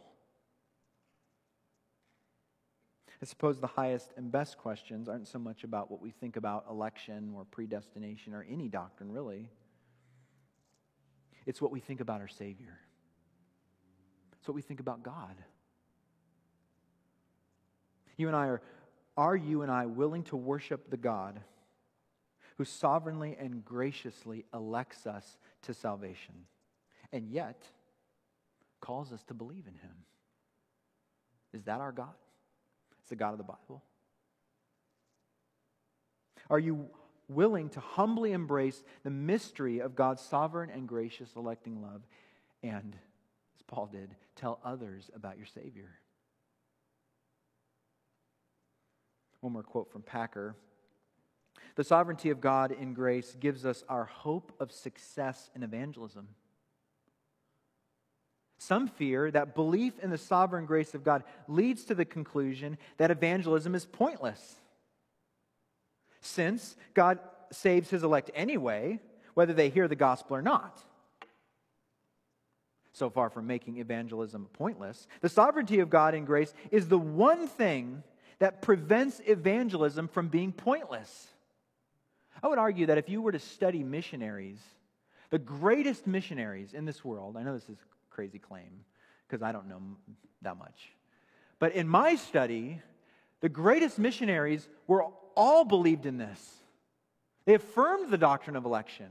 I 3.22 3.26
suppose 3.26 3.58
the 3.58 3.66
highest 3.66 4.10
and 4.16 4.30
best 4.30 4.58
questions 4.58 5.08
aren't 5.08 5.28
so 5.28 5.38
much 5.38 5.64
about 5.64 5.90
what 5.90 6.02
we 6.02 6.10
think 6.10 6.36
about 6.36 6.66
election 6.68 7.32
or 7.34 7.46
predestination 7.46 8.34
or 8.34 8.44
any 8.50 8.68
doctrine, 8.68 9.10
really. 9.10 9.48
It's 11.46 11.60
what 11.60 11.70
we 11.70 11.80
think 11.80 12.00
about 12.00 12.20
our 12.20 12.28
Savior. 12.28 12.78
It's 14.38 14.48
what 14.48 14.54
we 14.54 14.62
think 14.62 14.80
about 14.80 15.02
God. 15.02 15.36
You 18.16 18.28
and 18.28 18.36
I 18.36 18.46
are, 18.46 18.62
are 19.16 19.36
you 19.36 19.62
and 19.62 19.70
I 19.70 19.86
willing 19.86 20.22
to 20.24 20.36
worship 20.36 20.90
the 20.90 20.96
God 20.96 21.40
who 22.56 22.64
sovereignly 22.64 23.36
and 23.38 23.64
graciously 23.64 24.44
elects 24.54 25.06
us 25.06 25.38
to 25.62 25.74
salvation 25.74 26.34
and 27.12 27.28
yet 27.28 27.62
calls 28.80 29.12
us 29.12 29.22
to 29.24 29.34
believe 29.34 29.64
in 29.66 29.74
him. 29.74 29.96
Is 31.52 31.64
that 31.64 31.80
our 31.80 31.92
God? 31.92 32.14
It's 33.00 33.10
the 33.10 33.16
God 33.16 33.32
of 33.32 33.38
the 33.38 33.44
Bible. 33.44 33.82
Are 36.50 36.58
you 36.58 36.86
willing 37.28 37.70
to 37.70 37.80
humbly 37.80 38.32
embrace 38.32 38.82
the 39.02 39.10
mystery 39.10 39.80
of 39.80 39.94
God's 39.94 40.20
sovereign 40.20 40.70
and 40.70 40.86
gracious 40.86 41.30
electing 41.36 41.80
love 41.80 42.02
and, 42.62 42.96
as 43.56 43.62
Paul 43.66 43.86
did, 43.86 44.14
tell 44.36 44.60
others 44.64 45.10
about 45.14 45.38
your 45.38 45.46
Savior? 45.46 45.90
One 49.44 49.52
more 49.52 49.62
quote 49.62 49.92
from 49.92 50.00
Packer. 50.00 50.56
The 51.74 51.84
sovereignty 51.84 52.30
of 52.30 52.40
God 52.40 52.72
in 52.72 52.94
grace 52.94 53.36
gives 53.38 53.66
us 53.66 53.84
our 53.90 54.06
hope 54.06 54.54
of 54.58 54.72
success 54.72 55.50
in 55.54 55.62
evangelism. 55.62 56.28
Some 58.56 58.88
fear 58.88 59.30
that 59.30 59.54
belief 59.54 59.98
in 59.98 60.08
the 60.08 60.16
sovereign 60.16 60.64
grace 60.64 60.94
of 60.94 61.04
God 61.04 61.24
leads 61.46 61.84
to 61.84 61.94
the 61.94 62.06
conclusion 62.06 62.78
that 62.96 63.10
evangelism 63.10 63.74
is 63.74 63.84
pointless. 63.84 64.56
Since 66.22 66.74
God 66.94 67.18
saves 67.52 67.90
his 67.90 68.02
elect 68.02 68.30
anyway, 68.34 68.98
whether 69.34 69.52
they 69.52 69.68
hear 69.68 69.88
the 69.88 69.94
gospel 69.94 70.36
or 70.36 70.42
not. 70.42 70.82
So 72.94 73.10
far 73.10 73.28
from 73.28 73.46
making 73.46 73.76
evangelism 73.76 74.48
pointless, 74.54 75.06
the 75.20 75.28
sovereignty 75.28 75.80
of 75.80 75.90
God 75.90 76.14
in 76.14 76.24
grace 76.24 76.54
is 76.70 76.88
the 76.88 76.98
one 76.98 77.46
thing 77.46 78.02
that 78.38 78.62
prevents 78.62 79.20
evangelism 79.26 80.08
from 80.08 80.28
being 80.28 80.52
pointless. 80.52 81.28
I 82.42 82.48
would 82.48 82.58
argue 82.58 82.86
that 82.86 82.98
if 82.98 83.08
you 83.08 83.22
were 83.22 83.32
to 83.32 83.38
study 83.38 83.82
missionaries, 83.82 84.58
the 85.30 85.38
greatest 85.38 86.06
missionaries 86.06 86.74
in 86.74 86.84
this 86.84 87.04
world, 87.04 87.36
I 87.36 87.42
know 87.42 87.54
this 87.54 87.68
is 87.68 87.78
a 87.78 88.14
crazy 88.14 88.38
claim 88.38 88.84
because 89.26 89.42
I 89.42 89.52
don't 89.52 89.68
know 89.68 89.80
that 90.42 90.58
much. 90.58 90.92
But 91.58 91.72
in 91.72 91.88
my 91.88 92.16
study, 92.16 92.80
the 93.40 93.48
greatest 93.48 93.98
missionaries 93.98 94.68
were 94.86 95.06
all 95.34 95.64
believed 95.64 96.06
in 96.06 96.18
this. 96.18 96.40
They 97.46 97.54
affirmed 97.54 98.10
the 98.10 98.18
doctrine 98.18 98.56
of 98.56 98.64
election. 98.64 99.08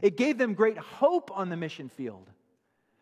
It 0.00 0.16
gave 0.16 0.38
them 0.38 0.54
great 0.54 0.78
hope 0.78 1.30
on 1.32 1.48
the 1.48 1.56
mission 1.56 1.88
field 1.88 2.28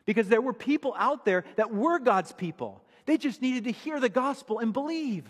because 0.06 0.28
there 0.28 0.40
were 0.40 0.52
people 0.52 0.94
out 0.98 1.24
there 1.24 1.44
that 1.56 1.72
were 1.72 1.98
God's 1.98 2.32
people. 2.32 2.82
They 3.10 3.18
just 3.18 3.42
needed 3.42 3.64
to 3.64 3.72
hear 3.72 3.98
the 3.98 4.08
gospel 4.08 4.60
and 4.60 4.72
believe. 4.72 5.24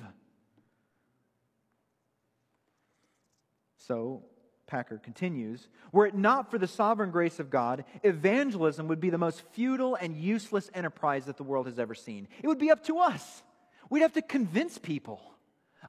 So, 3.78 4.22
Packer 4.66 4.98
continues, 4.98 5.66
were 5.90 6.04
it 6.04 6.14
not 6.14 6.50
for 6.50 6.58
the 6.58 6.66
sovereign 6.66 7.10
grace 7.10 7.40
of 7.40 7.48
God, 7.48 7.86
evangelism 8.02 8.86
would 8.88 9.00
be 9.00 9.08
the 9.08 9.16
most 9.16 9.40
futile 9.52 9.94
and 9.94 10.14
useless 10.14 10.68
enterprise 10.74 11.24
that 11.24 11.38
the 11.38 11.42
world 11.42 11.64
has 11.64 11.78
ever 11.78 11.94
seen. 11.94 12.28
It 12.42 12.48
would 12.48 12.58
be 12.58 12.70
up 12.70 12.84
to 12.84 12.98
us. 12.98 13.42
We'd 13.88 14.02
have 14.02 14.12
to 14.12 14.20
convince 14.20 14.76
people. 14.76 15.22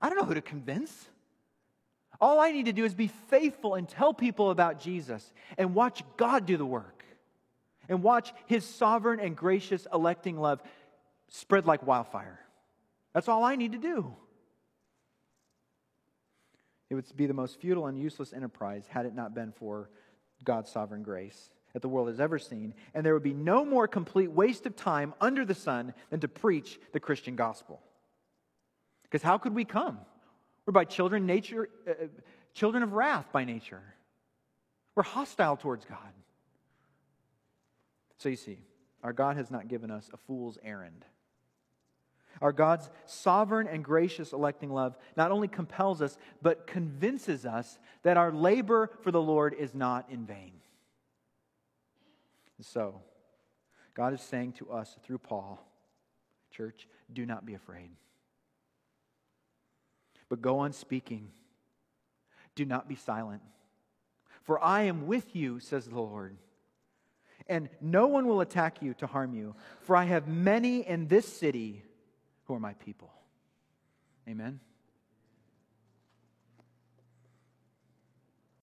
I 0.01 0.07
don't 0.07 0.17
know 0.17 0.23
who 0.23 0.35
to 0.35 0.41
convince. 0.41 1.09
All 2.21 2.39
I 2.39 2.53
need 2.53 2.67
to 2.67 2.71
do 2.71 2.85
is 2.85 2.93
be 2.93 3.11
faithful 3.29 3.75
and 3.75 3.85
tell 3.85 4.13
people 4.13 4.49
about 4.49 4.79
Jesus 4.79 5.29
and 5.57 5.75
watch 5.75 6.03
God 6.15 6.45
do 6.45 6.55
the 6.55 6.65
work 6.65 7.03
and 7.89 8.01
watch 8.01 8.33
his 8.45 8.65
sovereign 8.65 9.19
and 9.19 9.35
gracious 9.35 9.85
electing 9.93 10.39
love 10.39 10.61
spread 11.31 11.65
like 11.65 11.85
wildfire. 11.85 12.39
That's 13.13 13.27
all 13.27 13.43
I 13.43 13.55
need 13.55 13.71
to 13.71 13.77
do. 13.77 14.13
It 16.89 16.95
would 16.95 17.05
be 17.15 17.25
the 17.25 17.33
most 17.33 17.59
futile 17.59 17.87
and 17.87 17.97
useless 17.97 18.33
enterprise 18.33 18.85
had 18.87 19.05
it 19.05 19.15
not 19.15 19.33
been 19.33 19.53
for 19.53 19.89
God's 20.43 20.69
sovereign 20.69 21.03
grace 21.03 21.49
that 21.73 21.81
the 21.81 21.87
world 21.87 22.09
has 22.09 22.19
ever 22.19 22.37
seen. 22.37 22.73
And 22.93 23.05
there 23.05 23.13
would 23.13 23.23
be 23.23 23.33
no 23.33 23.63
more 23.63 23.87
complete 23.87 24.29
waste 24.29 24.65
of 24.65 24.75
time 24.75 25.13
under 25.21 25.45
the 25.45 25.55
sun 25.55 25.93
than 26.09 26.19
to 26.19 26.27
preach 26.27 26.79
the 26.91 26.99
Christian 26.99 27.37
gospel. 27.37 27.81
Because 29.03 29.21
how 29.21 29.37
could 29.37 29.55
we 29.55 29.63
come? 29.63 29.99
We're 30.65 30.73
by 30.73 30.83
children, 30.83 31.25
nature, 31.25 31.69
uh, 31.87 31.91
uh, 31.91 32.07
children 32.53 32.83
of 32.83 32.91
wrath 32.91 33.27
by 33.31 33.45
nature. 33.45 33.81
We're 34.95 35.03
hostile 35.03 35.55
towards 35.55 35.85
God. 35.85 35.97
So 38.17 38.27
you 38.27 38.35
see, 38.35 38.59
our 39.01 39.13
God 39.13 39.37
has 39.37 39.49
not 39.49 39.69
given 39.69 39.89
us 39.89 40.09
a 40.13 40.17
fool's 40.17 40.57
errand. 40.63 41.05
Our 42.41 42.51
God's 42.51 42.89
sovereign 43.05 43.67
and 43.67 43.83
gracious 43.83 44.33
electing 44.33 44.71
love 44.71 44.97
not 45.15 45.31
only 45.31 45.47
compels 45.47 46.01
us, 46.01 46.17
but 46.41 46.65
convinces 46.65 47.45
us 47.45 47.77
that 48.03 48.17
our 48.17 48.31
labor 48.31 48.89
for 49.01 49.11
the 49.11 49.21
Lord 49.21 49.53
is 49.53 49.75
not 49.75 50.09
in 50.09 50.25
vain. 50.25 50.53
And 52.57 52.65
so, 52.65 53.01
God 53.93 54.13
is 54.13 54.21
saying 54.21 54.53
to 54.53 54.71
us 54.71 54.95
through 55.03 55.19
Paul, 55.19 55.63
church, 56.49 56.87
do 57.13 57.25
not 57.25 57.45
be 57.45 57.53
afraid. 57.53 57.89
But 60.29 60.41
go 60.41 60.59
on 60.59 60.73
speaking. 60.73 61.29
Do 62.55 62.65
not 62.65 62.87
be 62.87 62.95
silent. 62.95 63.41
For 64.43 64.63
I 64.63 64.83
am 64.83 65.05
with 65.05 65.35
you, 65.35 65.59
says 65.59 65.85
the 65.85 65.95
Lord. 65.95 66.37
And 67.47 67.69
no 67.81 68.07
one 68.07 68.27
will 68.27 68.41
attack 68.41 68.81
you 68.81 68.93
to 68.95 69.07
harm 69.07 69.33
you, 69.33 69.55
for 69.81 69.95
I 69.95 70.05
have 70.05 70.27
many 70.27 70.87
in 70.87 71.07
this 71.07 71.27
city 71.27 71.83
are 72.53 72.59
my 72.59 72.73
people. 72.73 73.11
Amen. 74.27 74.59